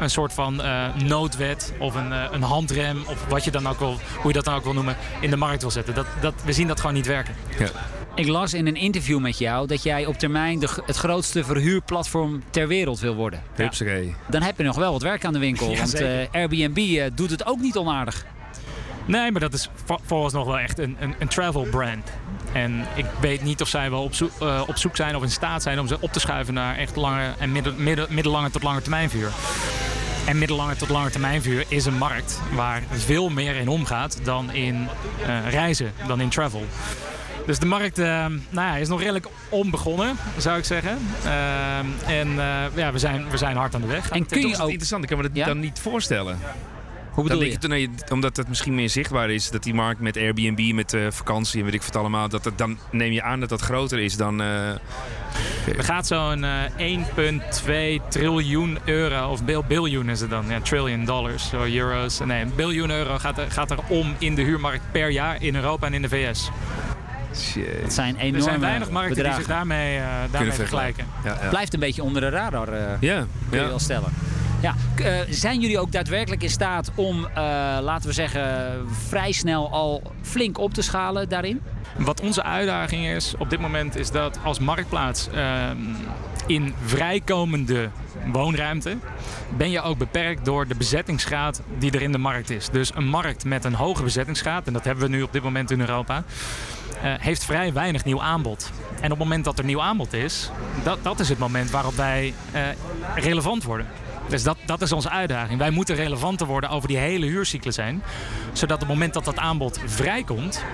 een 0.00 0.10
soort 0.10 0.32
van 0.32 0.62
noodwet 1.04 1.72
of 1.78 1.94
een, 1.94 2.10
een 2.10 2.42
handrem. 2.42 3.02
Of 3.06 3.26
wat 3.28 3.44
je 3.44 3.50
dan 3.50 3.68
ook 3.68 3.78
wil 3.78 3.96
hoe 4.16 4.26
je 4.26 4.32
dat 4.32 4.44
dan 4.44 4.54
ook 4.54 4.64
wil 4.64 4.72
noemen, 4.72 4.96
in 5.20 5.30
de 5.30 5.36
markt 5.36 5.60
wil 5.60 5.70
zetten. 5.70 5.94
Dat, 5.94 6.06
dat, 6.20 6.34
we 6.44 6.52
zien 6.58 6.66
dat 6.66 6.80
gewoon 6.80 6.94
niet 6.94 7.06
werken. 7.06 7.34
Ja. 7.58 7.68
Ik 8.14 8.28
las 8.28 8.54
in 8.54 8.66
een 8.66 8.76
interview 8.76 9.18
met 9.18 9.38
jou 9.38 9.66
dat 9.66 9.82
jij 9.82 10.06
op 10.06 10.18
termijn 10.18 10.58
de, 10.58 10.68
het 10.86 10.96
grootste 10.96 11.44
verhuurplatform 11.44 12.42
ter 12.50 12.68
wereld 12.68 13.00
wil 13.00 13.14
worden. 13.14 13.42
Ja. 13.56 13.70
Dan 14.28 14.42
heb 14.42 14.56
je 14.56 14.62
nog 14.62 14.76
wel 14.76 14.92
wat 14.92 15.02
werk 15.02 15.24
aan 15.24 15.32
de 15.32 15.38
winkel. 15.38 15.70
Ja, 15.70 15.78
want 15.78 16.00
uh, 16.00 16.08
Airbnb 16.32 16.78
uh, 16.78 17.04
doet 17.14 17.30
het 17.30 17.46
ook 17.46 17.60
niet 17.60 17.76
onaardig. 17.76 18.26
Nee, 19.04 19.30
maar 19.30 19.40
dat 19.40 19.52
is 19.52 19.68
volgens 20.04 20.34
nog 20.34 20.46
wel 20.46 20.58
echt 20.58 20.78
een, 20.78 20.96
een, 21.00 21.14
een, 21.18 21.28
travel 21.28 21.62
brand. 21.70 22.10
En 22.52 22.86
ik 22.94 23.06
weet 23.20 23.42
niet 23.42 23.60
of 23.60 23.68
zij 23.68 23.90
wel 23.90 24.02
op 24.02 24.14
zoek, 24.14 24.30
uh, 24.42 24.62
op 24.66 24.76
zoek 24.76 24.96
zijn 24.96 25.16
of 25.16 25.22
in 25.22 25.30
staat 25.30 25.62
zijn 25.62 25.80
om 25.80 25.86
ze 25.86 25.96
op 26.00 26.12
te 26.12 26.20
schuiven 26.20 26.54
naar 26.54 26.76
echt 26.76 26.96
lange 26.96 27.34
en 27.38 27.52
midden, 27.52 27.82
midden, 27.82 28.06
middellange 28.10 28.50
tot 28.50 28.62
lange 28.62 28.82
termijn 28.82 29.10
vuur. 29.10 29.30
En 30.28 30.38
middellange 30.38 30.76
tot 30.76 30.88
lange 30.88 31.10
termijnvuur 31.10 31.64
is 31.68 31.84
een 31.84 31.96
markt 31.96 32.40
waar 32.54 32.82
veel 32.90 33.28
meer 33.28 33.56
in 33.56 33.68
omgaat 33.68 34.18
dan 34.24 34.52
in 34.52 34.88
eh, 35.26 35.50
reizen, 35.50 35.92
dan 36.06 36.20
in 36.20 36.28
travel. 36.28 36.64
Dus 37.46 37.58
de 37.58 37.66
markt 37.66 37.98
uh, 37.98 38.06
nou 38.06 38.38
ja, 38.50 38.76
is 38.76 38.88
nog 38.88 39.00
redelijk 39.00 39.26
onbegonnen, 39.48 40.16
zou 40.36 40.58
ik 40.58 40.64
zeggen. 40.64 40.98
Uh, 41.24 41.78
en 42.18 42.28
ja, 42.74 42.92
we 42.92 42.98
zijn, 42.98 43.30
we 43.30 43.36
zijn 43.36 43.56
hard 43.56 43.74
aan 43.74 43.80
de 43.80 43.86
weg. 43.86 44.10
En 44.10 44.26
kun 44.26 44.48
je 44.48 44.58
ook... 44.58 44.68
interessant, 44.68 45.02
ik 45.02 45.08
kan 45.08 45.18
me 45.18 45.22
dat 45.22 45.36
ja? 45.36 45.46
dan 45.46 45.60
niet 45.60 45.78
voorstellen. 45.78 46.38
Hoe 47.18 47.28
bedoel 47.28 47.42
je? 47.42 47.68
Nee, 47.68 47.90
omdat 48.12 48.36
het 48.36 48.48
misschien 48.48 48.74
meer 48.74 48.88
zichtbaar 48.88 49.30
is 49.30 49.50
dat 49.50 49.62
die 49.62 49.74
markt 49.74 50.00
met 50.00 50.16
Airbnb, 50.16 50.72
met 50.74 50.92
uh, 50.92 51.06
vakantie 51.10 51.58
en 51.58 51.64
weet 51.64 51.74
ik 51.74 51.82
wat 51.82 51.96
allemaal, 51.96 52.28
dat 52.28 52.44
het, 52.44 52.58
dan 52.58 52.78
neem 52.90 53.12
je 53.12 53.22
aan 53.22 53.40
dat 53.40 53.48
dat 53.48 53.60
groter 53.60 53.98
is 53.98 54.16
dan. 54.16 54.40
Uh, 54.40 54.68
er 54.68 54.80
gaat 55.78 56.06
zo'n 56.06 56.44
uh, 56.78 57.98
1,2 58.00 58.08
triljoen 58.08 58.78
euro, 58.84 59.30
of 59.30 59.44
biljoen 59.66 60.08
is 60.08 60.20
het 60.20 60.30
dan, 60.30 60.44
ja, 60.48 60.60
trillion 60.60 61.04
dollars, 61.04 61.54
of 61.54 61.66
euro's. 61.66 62.18
Nee, 62.18 62.42
een 62.42 62.52
biljoen 62.56 62.90
euro 62.90 63.18
gaat 63.18 63.38
er, 63.38 63.50
gaat 63.50 63.70
er 63.70 63.78
om 63.88 64.14
in 64.18 64.34
de 64.34 64.42
huurmarkt 64.42 64.82
per 64.92 65.10
jaar 65.10 65.42
in 65.42 65.54
Europa 65.54 65.86
en 65.86 65.94
in 65.94 66.02
de 66.02 66.08
VS. 66.08 66.50
Shit. 67.36 67.82
Het 67.82 67.92
zijn 67.92 68.16
enorme 68.16 68.36
Er 68.36 68.42
zijn 68.42 68.60
weinig 68.60 68.90
markten 68.90 69.14
bedragen. 69.14 69.38
die 69.38 69.46
zich 69.46 69.54
daarmee, 69.54 69.98
uh, 69.98 70.06
daarmee 70.30 70.52
vergelijken. 70.52 71.06
Ja, 71.24 71.38
ja. 71.42 71.48
Blijft 71.48 71.74
een 71.74 71.80
beetje 71.80 72.02
onder 72.02 72.20
de 72.20 72.28
radar, 72.28 72.72
uh, 72.72 72.80
ja, 73.00 73.26
kun 73.50 73.60
je 73.60 73.66
wel 73.66 73.78
stellen. 73.78 74.12
Ja, 74.60 74.74
uh, 75.00 75.16
zijn 75.30 75.60
jullie 75.60 75.78
ook 75.78 75.92
daadwerkelijk 75.92 76.42
in 76.42 76.50
staat 76.50 76.90
om, 76.94 77.18
uh, 77.18 77.28
laten 77.80 78.08
we 78.08 78.14
zeggen, 78.14 78.42
vrij 79.08 79.32
snel 79.32 79.70
al 79.70 80.02
flink 80.22 80.58
op 80.58 80.74
te 80.74 80.82
schalen 80.82 81.28
daarin? 81.28 81.60
Wat 81.96 82.20
onze 82.20 82.42
uitdaging 82.42 83.06
is 83.06 83.34
op 83.38 83.50
dit 83.50 83.60
moment 83.60 83.96
is 83.96 84.10
dat 84.10 84.38
als 84.44 84.58
marktplaats 84.58 85.28
uh, 85.34 85.70
in 86.46 86.74
vrijkomende 86.84 87.90
woonruimte 88.32 88.96
ben 89.56 89.70
je 89.70 89.82
ook 89.82 89.98
beperkt 89.98 90.44
door 90.44 90.66
de 90.66 90.74
bezettingsgraad 90.74 91.62
die 91.78 91.90
er 91.90 92.02
in 92.02 92.12
de 92.12 92.18
markt 92.18 92.50
is. 92.50 92.68
Dus 92.68 92.90
een 92.94 93.08
markt 93.08 93.44
met 93.44 93.64
een 93.64 93.74
hoge 93.74 94.02
bezettingsgraad, 94.02 94.66
en 94.66 94.72
dat 94.72 94.84
hebben 94.84 95.04
we 95.04 95.16
nu 95.16 95.22
op 95.22 95.32
dit 95.32 95.42
moment 95.42 95.70
in 95.70 95.80
Europa, 95.80 96.16
uh, 96.16 96.22
heeft 97.02 97.44
vrij 97.44 97.72
weinig 97.72 98.04
nieuw 98.04 98.22
aanbod. 98.22 98.70
En 99.00 99.04
op 99.04 99.10
het 99.10 99.18
moment 99.18 99.44
dat 99.44 99.58
er 99.58 99.64
nieuw 99.64 99.82
aanbod 99.82 100.12
is, 100.12 100.50
dat, 100.82 100.98
dat 101.02 101.20
is 101.20 101.28
het 101.28 101.38
moment 101.38 101.70
waarop 101.70 101.94
wij 101.94 102.34
relevant 103.14 103.64
worden. 103.64 103.86
Dus 104.28 104.42
dat, 104.42 104.56
dat 104.66 104.80
is 104.80 104.92
onze 104.92 105.10
uitdaging. 105.10 105.58
Wij 105.58 105.70
moeten 105.70 105.94
relevanter 105.94 106.46
worden 106.46 106.70
over 106.70 106.88
die 106.88 106.96
hele 106.96 107.26
huurcyclus 107.26 107.76
heen. 107.76 108.02
Zodat 108.52 108.74
op 108.74 108.80
het 108.80 108.88
moment 108.88 109.14
dat 109.14 109.24
dat 109.24 109.38
aanbod 109.38 109.80
vrijkomt, 109.86 110.64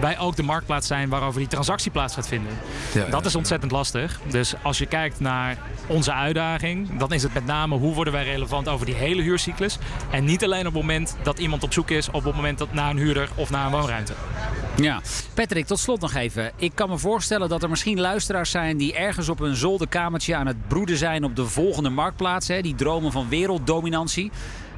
wij 0.00 0.18
ook 0.18 0.36
de 0.36 0.42
marktplaats 0.42 0.86
zijn 0.86 1.08
waarover 1.08 1.40
die 1.40 1.48
transactie 1.48 1.90
plaats 1.90 2.14
gaat 2.14 2.28
vinden. 2.28 2.52
Ja, 2.94 3.04
dat 3.06 3.24
is 3.24 3.34
ontzettend 3.34 3.72
lastig. 3.72 4.20
Dus 4.30 4.54
als 4.62 4.78
je 4.78 4.86
kijkt 4.86 5.20
naar 5.20 5.56
onze 5.86 6.12
uitdaging, 6.12 6.98
dan 6.98 7.12
is 7.12 7.22
het 7.22 7.34
met 7.34 7.46
name 7.46 7.76
hoe 7.76 7.94
worden 7.94 8.12
wij 8.12 8.24
relevant 8.24 8.68
over 8.68 8.86
die 8.86 8.94
hele 8.94 9.22
huurcyclus. 9.22 9.78
En 10.10 10.24
niet 10.24 10.44
alleen 10.44 10.66
op 10.66 10.72
het 10.72 10.82
moment 10.82 11.16
dat 11.22 11.38
iemand 11.38 11.62
op 11.62 11.72
zoek 11.72 11.90
is, 11.90 12.10
op 12.10 12.24
het 12.24 12.34
moment 12.34 12.58
dat 12.58 12.72
naar 12.72 12.90
een 12.90 12.96
huurder 12.96 13.28
of 13.34 13.50
naar 13.50 13.66
een 13.66 13.72
woonruimte. 13.72 14.14
Ja, 14.76 15.00
Patrick, 15.34 15.66
tot 15.66 15.78
slot 15.78 16.00
nog 16.00 16.14
even. 16.14 16.52
Ik 16.56 16.72
kan 16.74 16.88
me 16.88 16.98
voorstellen 16.98 17.48
dat 17.48 17.62
er 17.62 17.68
misschien 17.70 18.00
luisteraars 18.00 18.50
zijn 18.50 18.76
die 18.76 18.94
ergens 18.94 19.28
op 19.28 19.40
een 19.40 19.56
zolderkamertje 19.56 20.34
aan 20.34 20.46
het 20.46 20.68
broeden 20.68 20.96
zijn 20.96 21.24
op 21.24 21.36
de 21.36 21.46
volgende 21.46 21.88
marktplaats. 21.88 22.48
Hè, 22.48 22.60
die 22.60 22.74
dromen 22.74 23.12
van 23.12 23.28
werelddominantie. 23.28 24.30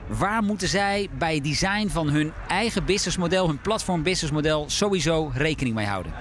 Waar 0.06 0.42
moeten 0.42 0.68
zij 0.68 1.08
bij 1.18 1.34
het 1.34 1.44
design 1.44 1.88
van 1.88 2.08
hun 2.08 2.32
eigen 2.48 2.84
businessmodel, 2.84 3.46
hun 3.46 3.60
platform 3.60 4.02
businessmodel, 4.02 4.64
sowieso 4.68 5.30
rekening 5.34 5.74
mee 5.74 5.86
houden? 5.86 6.12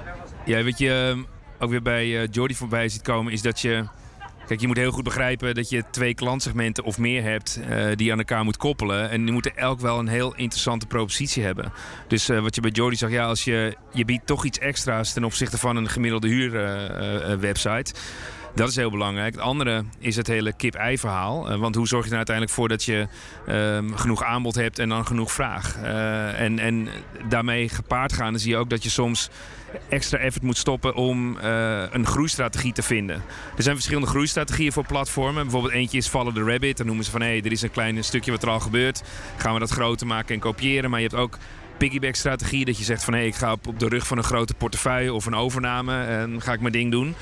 Ja, 0.45 0.63
wat 0.63 0.77
je 0.77 1.23
ook 1.59 1.69
weer 1.69 1.81
bij 1.81 2.27
Jordi 2.31 2.55
voorbij 2.55 2.89
ziet 2.89 3.01
komen, 3.01 3.33
is 3.33 3.41
dat 3.41 3.59
je. 3.59 3.85
Kijk, 4.47 4.61
je 4.61 4.67
moet 4.67 4.77
heel 4.77 4.91
goed 4.91 5.03
begrijpen 5.03 5.55
dat 5.55 5.69
je 5.69 5.83
twee 5.91 6.13
klantsegmenten 6.13 6.83
of 6.83 6.97
meer 6.97 7.23
hebt 7.23 7.59
uh, 7.69 7.85
die 7.95 8.05
je 8.05 8.11
aan 8.11 8.17
elkaar 8.17 8.43
moet 8.43 8.57
koppelen. 8.57 9.09
En 9.09 9.23
die 9.23 9.33
moeten 9.33 9.57
elk 9.57 9.79
wel 9.79 9.99
een 9.99 10.07
heel 10.07 10.35
interessante 10.35 10.85
propositie 10.85 11.43
hebben. 11.43 11.71
Dus 12.07 12.29
uh, 12.29 12.39
wat 12.39 12.55
je 12.55 12.61
bij 12.61 12.71
Jordi 12.71 12.95
zag, 12.95 13.09
ja, 13.11 13.25
als 13.25 13.43
je, 13.43 13.77
je 13.93 14.05
biedt 14.05 14.25
toch 14.25 14.45
iets 14.45 14.59
extra's 14.59 15.13
ten 15.13 15.23
opzichte 15.23 15.57
van 15.57 15.75
een 15.75 15.89
gemiddelde 15.89 16.27
huurwebsite. 16.27 17.93
Dat 18.55 18.69
is 18.69 18.75
heel 18.75 18.91
belangrijk. 18.91 19.33
Het 19.33 19.43
andere 19.43 19.83
is 19.99 20.15
het 20.15 20.27
hele 20.27 20.53
kip-ei 20.53 20.97
verhaal. 20.97 21.51
Uh, 21.51 21.57
want 21.57 21.75
hoe 21.75 21.87
zorg 21.87 22.03
je 22.05 22.11
er 22.11 22.17
uiteindelijk 22.17 22.55
voor 22.55 22.67
dat 22.67 22.83
je 22.83 23.07
uh, 23.47 23.97
genoeg 23.97 24.23
aanbod 24.23 24.55
hebt 24.55 24.79
en 24.79 24.89
dan 24.89 25.05
genoeg 25.05 25.31
vraag? 25.31 25.75
Uh, 25.83 26.39
en, 26.39 26.59
en 26.59 26.87
daarmee 27.29 27.69
gepaard 27.69 28.13
gaan, 28.13 28.39
zie 28.39 28.49
je 28.49 28.57
ook 28.57 28.69
dat 28.69 28.83
je 28.83 28.89
soms 28.89 29.29
extra 29.89 30.17
effort 30.17 30.43
moet 30.43 30.57
stoppen 30.57 30.95
om 30.95 31.37
uh, 31.37 31.83
een 31.91 32.05
groeistrategie 32.05 32.73
te 32.73 32.81
vinden. 32.81 33.23
Er 33.57 33.63
zijn 33.63 33.75
verschillende 33.75 34.09
groeistrategieën 34.09 34.71
voor 34.71 34.85
platformen. 34.85 35.43
Bijvoorbeeld 35.43 35.73
eentje 35.73 35.97
is 35.97 36.07
Follow 36.07 36.35
the 36.35 36.43
Rabbit. 36.43 36.77
Dan 36.77 36.85
noemen 36.85 37.05
ze 37.05 37.11
van 37.11 37.21
hé, 37.21 37.27
hey, 37.27 37.41
er 37.43 37.51
is 37.51 37.61
een 37.61 37.71
klein 37.71 38.03
stukje 38.03 38.31
wat 38.31 38.43
er 38.43 38.49
al 38.49 38.59
gebeurt. 38.59 39.03
Gaan 39.37 39.53
we 39.53 39.59
dat 39.59 39.69
groter 39.69 40.07
maken 40.07 40.35
en 40.35 40.41
kopiëren. 40.41 40.89
Maar 40.89 41.01
je 41.01 41.07
hebt 41.07 41.21
ook 41.21 41.37
piggyback 41.77 42.15
strategie. 42.15 42.65
Dat 42.65 42.77
je 42.77 42.83
zegt 42.83 43.03
van 43.03 43.13
hé, 43.13 43.19
hey, 43.19 43.27
ik 43.27 43.35
ga 43.35 43.51
op 43.51 43.79
de 43.79 43.87
rug 43.87 44.07
van 44.07 44.17
een 44.17 44.23
grote 44.23 44.53
portefeuille 44.53 45.13
of 45.13 45.25
een 45.25 45.35
overname 45.35 46.03
en 46.03 46.41
ga 46.41 46.53
ik 46.53 46.61
mijn 46.61 46.73
ding 46.73 46.91
doen. 46.91 47.15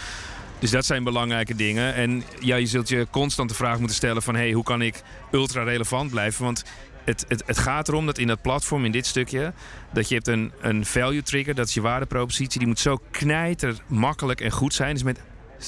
Dus 0.64 0.72
dat 0.72 0.86
zijn 0.86 1.04
belangrijke 1.04 1.56
dingen. 1.56 1.94
En 1.94 2.24
ja, 2.40 2.56
je 2.56 2.66
zult 2.66 2.90
je 2.90 3.08
constant 3.12 3.50
de 3.50 3.56
vraag 3.56 3.78
moeten 3.78 3.96
stellen 3.96 4.22
van... 4.22 4.36
Hey, 4.36 4.52
hoe 4.52 4.64
kan 4.64 4.82
ik 4.82 5.02
ultra 5.32 5.64
relevant 5.64 6.10
blijven? 6.10 6.44
Want 6.44 6.64
het, 7.04 7.26
het, 7.28 7.44
het 7.46 7.58
gaat 7.58 7.88
erom 7.88 8.06
dat 8.06 8.18
in 8.18 8.28
dat 8.28 8.42
platform, 8.42 8.86
in 8.86 8.92
dit 8.92 9.06
stukje... 9.06 9.54
dat 9.94 10.10
je 10.10 10.16
hebt 10.16 10.28
een, 10.28 10.52
een 10.62 10.86
value 10.86 11.22
trigger, 11.22 11.56
dat 11.56 11.68
is 11.68 11.74
je 11.74 11.82
waardepropositie. 11.82 12.60
Die 12.60 12.68
moet 12.68 12.80
zo 12.80 13.00
knijter, 13.12 13.76
makkelijk 13.88 14.42
en 14.42 14.52
goed 14.52 14.74
zijn. 14.74 14.94
Dus 14.94 15.04
met 15.04 15.20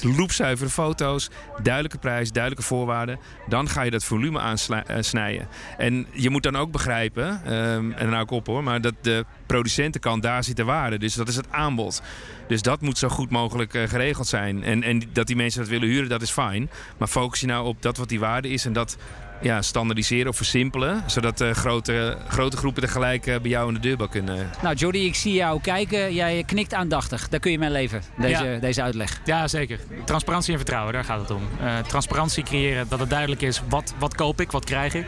loepzuivere 0.02 0.70
foto's, 0.70 1.30
duidelijke 1.62 1.98
prijs, 1.98 2.32
duidelijke 2.32 2.66
voorwaarden. 2.66 3.18
Dan 3.48 3.68
ga 3.68 3.82
je 3.82 3.90
dat 3.90 4.04
volume 4.04 4.40
aansnijden. 4.86 5.48
En 5.78 6.06
je 6.12 6.30
moet 6.30 6.42
dan 6.42 6.56
ook 6.56 6.72
begrijpen, 6.72 7.52
um, 7.52 7.92
en 7.92 8.04
dan 8.04 8.12
hou 8.12 8.22
ik 8.22 8.30
op 8.30 8.46
hoor... 8.46 8.62
maar 8.62 8.80
dat 8.80 8.94
de 9.00 9.24
producentenkant, 9.46 10.22
daar 10.22 10.44
zit 10.44 10.56
de 10.56 10.64
waarde. 10.64 10.98
Dus 10.98 11.14
dat 11.14 11.28
is 11.28 11.36
het 11.36 11.50
aanbod. 11.50 12.02
Dus 12.48 12.62
dat 12.62 12.80
moet 12.80 12.98
zo 12.98 13.08
goed 13.08 13.30
mogelijk 13.30 13.74
uh, 13.74 13.88
geregeld 13.88 14.26
zijn. 14.26 14.64
En, 14.64 14.82
en 14.82 15.02
dat 15.12 15.26
die 15.26 15.36
mensen 15.36 15.60
dat 15.60 15.68
willen 15.68 15.88
huren, 15.88 16.08
dat 16.08 16.22
is 16.22 16.30
fijn. 16.30 16.70
Maar 16.96 17.08
focus 17.08 17.40
je 17.40 17.46
nou 17.46 17.66
op 17.66 17.82
dat 17.82 17.96
wat 17.96 18.08
die 18.08 18.20
waarde 18.20 18.48
is 18.48 18.64
en 18.64 18.72
dat 18.72 18.96
ja, 19.40 19.62
standaardiseren 19.62 20.28
of 20.28 20.36
versimpelen. 20.36 21.02
Zodat 21.06 21.40
uh, 21.40 21.50
grote, 21.50 22.16
grote 22.28 22.56
groepen 22.56 22.82
tegelijk 22.82 23.26
uh, 23.26 23.36
bij 23.40 23.50
jou 23.50 23.68
in 23.68 23.74
de 23.74 23.80
deurbel 23.80 24.08
kunnen. 24.08 24.50
Nou, 24.62 24.74
Jody, 24.74 24.98
ik 24.98 25.14
zie 25.14 25.32
jou 25.32 25.60
kijken. 25.60 26.14
Jij 26.14 26.44
knikt 26.46 26.74
aandachtig. 26.74 27.28
Daar 27.28 27.40
kun 27.40 27.50
je 27.50 27.58
mee 27.58 27.70
leven, 27.70 28.02
deze, 28.16 28.44
ja. 28.44 28.58
deze 28.58 28.82
uitleg. 28.82 29.20
Ja, 29.24 29.48
zeker. 29.48 29.80
Transparantie 30.04 30.52
en 30.52 30.58
vertrouwen, 30.58 30.92
daar 30.92 31.04
gaat 31.04 31.20
het 31.20 31.30
om. 31.30 31.42
Uh, 31.60 31.78
transparantie 31.78 32.42
creëren, 32.42 32.86
dat 32.88 32.98
het 33.00 33.10
duidelijk 33.10 33.42
is 33.42 33.62
wat, 33.68 33.94
wat 33.98 34.14
koop 34.14 34.40
ik, 34.40 34.50
wat 34.50 34.64
krijg 34.64 34.94
ik. 34.94 35.06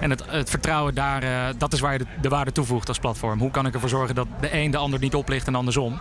En 0.00 0.10
het, 0.10 0.22
het 0.26 0.50
vertrouwen, 0.50 0.94
daar, 0.94 1.52
dat 1.58 1.72
is 1.72 1.80
waar 1.80 1.92
je 1.92 1.98
de, 1.98 2.06
de, 2.20 2.28
waarde 2.28 2.52
toevoegt 2.52 2.88
als 2.88 2.98
platform. 2.98 3.38
Hoe 3.38 3.50
kan 3.50 3.66
ik 3.66 3.74
ervoor 3.74 3.88
zorgen 3.88 4.14
dat 4.14 4.26
de 4.40 4.54
een 4.54 4.70
de 4.70 4.76
ander 4.76 4.98
niet 4.98 5.14
oplicht 5.14 5.46
en 5.46 5.54
andersom? 5.54 6.00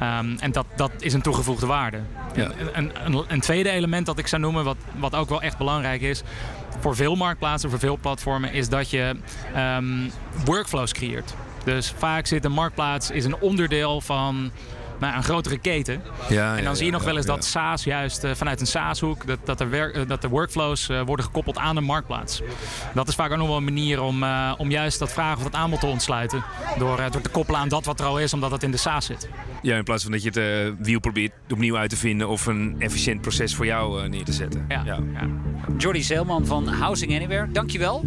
Um, 0.00 0.36
en 0.38 0.52
dat, 0.52 0.66
dat 0.76 0.90
is 0.98 1.12
een 1.12 1.22
toegevoegde 1.22 1.66
waarde. 1.66 2.00
Ja. 2.34 2.50
Een, 2.72 2.92
een, 3.04 3.24
een, 3.28 3.40
tweede 3.40 3.70
element 3.70 4.06
dat 4.06 4.18
ik 4.18 4.26
zou 4.26 4.42
noemen, 4.42 4.64
wat, 4.64 4.76
wat 4.96 5.14
ook 5.14 5.28
wel 5.28 5.42
echt 5.42 5.58
belangrijk 5.58 6.00
is 6.00 6.22
voor 6.80 6.96
veel 6.96 7.14
marktplaatsen, 7.14 7.70
voor 7.70 7.78
veel 7.78 7.98
platformen, 8.00 8.52
is 8.52 8.68
dat 8.68 8.90
je 8.90 9.16
um, 9.56 10.10
workflows 10.44 10.92
creëert. 10.92 11.34
Dus 11.64 11.94
vaak 11.96 12.26
zit 12.26 12.44
een 12.44 12.52
marktplaats 12.52 13.10
is 13.10 13.24
een 13.24 13.36
onderdeel 13.40 14.00
van 14.00 14.50
nou, 15.04 15.16
een 15.16 15.24
grotere 15.24 15.58
keten. 15.58 16.02
Ja, 16.28 16.50
en 16.50 16.62
dan 16.62 16.72
ja, 16.72 16.74
zie 16.74 16.86
je 16.86 16.92
nog 16.92 17.00
ja, 17.00 17.06
wel 17.06 17.16
eens 17.16 17.26
ja. 17.26 17.34
dat 17.34 17.44
SaaS 17.44 17.84
juist 17.84 18.24
uh, 18.24 18.30
vanuit 18.34 18.60
een 18.60 18.66
SaaS-hoek, 18.66 19.26
dat, 19.26 19.38
dat, 19.44 19.58
de 19.58 19.66
werk, 19.66 19.96
uh, 19.96 20.02
dat 20.06 20.22
de 20.22 20.28
workflows 20.28 20.88
uh, 20.88 21.00
worden 21.02 21.24
gekoppeld 21.24 21.58
aan 21.58 21.76
een 21.76 21.84
marktplaats. 21.84 22.42
Dat 22.94 23.08
is 23.08 23.14
vaak 23.14 23.30
ook 23.30 23.38
nog 23.38 23.46
wel 23.46 23.56
een 23.56 23.64
manier 23.64 24.02
om, 24.02 24.22
uh, 24.22 24.52
om 24.56 24.70
juist 24.70 24.98
dat 24.98 25.12
vragen 25.12 25.36
of 25.36 25.42
dat 25.42 25.54
aanbod 25.54 25.80
te 25.80 25.86
ontsluiten. 25.86 26.44
Door, 26.78 26.96
door 27.10 27.20
te 27.20 27.28
koppelen 27.28 27.60
aan 27.60 27.68
dat 27.68 27.84
wat 27.84 28.00
er 28.00 28.06
al 28.06 28.18
is, 28.18 28.32
omdat 28.32 28.50
het 28.50 28.62
in 28.62 28.70
de 28.70 28.76
SaaS 28.76 29.06
zit. 29.06 29.28
Ja, 29.62 29.76
in 29.76 29.84
plaats 29.84 30.02
van 30.02 30.12
dat 30.12 30.22
je 30.22 30.28
het 30.28 30.38
uh, 30.38 30.84
wiel 30.84 31.00
probeert 31.00 31.32
opnieuw 31.50 31.76
uit 31.76 31.90
te 31.90 31.96
vinden 31.96 32.28
of 32.28 32.46
een 32.46 32.76
efficiënt 32.78 33.20
proces 33.20 33.54
voor 33.54 33.66
jou 33.66 34.02
uh, 34.02 34.08
neer 34.08 34.24
te 34.24 34.32
zetten. 34.32 34.64
Ja. 34.68 34.82
ja. 34.84 34.98
ja. 35.12 35.28
Jordi 35.78 36.02
Zeelman 36.02 36.46
van 36.46 36.68
Housing 36.68 37.14
Anywhere, 37.14 37.50
dankjewel. 37.52 38.04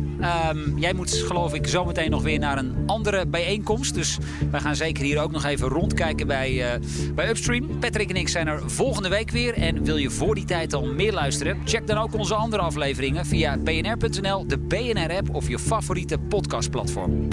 Um, 0.51 0.79
jij 0.79 0.93
moet 0.93 1.23
geloof 1.27 1.53
ik 1.53 1.67
zometeen 1.67 2.09
nog 2.09 2.23
weer 2.23 2.39
naar 2.39 2.57
een 2.57 2.83
andere 2.85 3.27
bijeenkomst. 3.27 3.93
Dus 3.93 4.17
wij 4.51 4.59
gaan 4.59 4.75
zeker 4.75 5.03
hier 5.03 5.21
ook 5.21 5.31
nog 5.31 5.43
even 5.43 5.67
rondkijken 5.67 6.27
bij, 6.27 6.51
uh, 6.51 6.86
bij 7.15 7.29
Upstream. 7.29 7.79
Patrick 7.79 8.09
en 8.09 8.15
ik 8.15 8.27
zijn 8.27 8.47
er 8.47 8.71
volgende 8.71 9.09
week 9.09 9.31
weer. 9.31 9.53
En 9.53 9.83
wil 9.83 9.97
je 9.97 10.09
voor 10.09 10.35
die 10.35 10.45
tijd 10.45 10.73
al 10.73 10.85
meer 10.85 11.13
luisteren? 11.13 11.61
Check 11.65 11.87
dan 11.87 11.97
ook 11.97 12.13
onze 12.13 12.35
andere 12.35 12.61
afleveringen 12.61 13.25
via 13.25 13.57
bnr.nl, 13.57 14.47
de 14.47 14.57
BNR-app 14.57 15.35
of 15.35 15.47
je 15.47 15.59
favoriete 15.59 16.17
podcastplatform. 16.17 17.27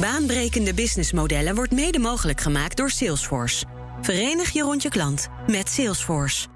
Baanbrekende 0.00 0.74
businessmodellen 0.74 1.54
wordt 1.54 1.72
mede 1.72 1.98
mogelijk 1.98 2.40
gemaakt 2.40 2.76
door 2.76 2.90
Salesforce. 2.90 3.64
Verenig 4.00 4.50
je 4.50 4.62
rond 4.62 4.82
je 4.82 4.88
klant 4.88 5.28
met 5.46 5.68
Salesforce. 5.68 6.46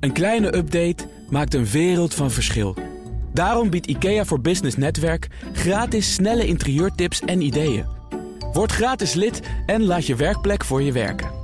Een 0.00 0.12
kleine 0.12 0.56
update 0.56 1.08
maakt 1.30 1.54
een 1.54 1.66
wereld 1.66 2.14
van 2.14 2.30
verschil. 2.30 2.76
Daarom 3.32 3.70
biedt 3.70 3.86
IKEA 3.86 4.24
voor 4.24 4.40
Business 4.40 4.76
Netwerk 4.76 5.28
gratis 5.52 6.14
snelle 6.14 6.46
interieurtips 6.46 7.20
en 7.20 7.40
ideeën. 7.40 7.86
Word 8.52 8.72
gratis 8.72 9.14
lid 9.14 9.40
en 9.66 9.84
laat 9.84 10.06
je 10.06 10.16
werkplek 10.16 10.64
voor 10.64 10.82
je 10.82 10.92
werken. 10.92 11.43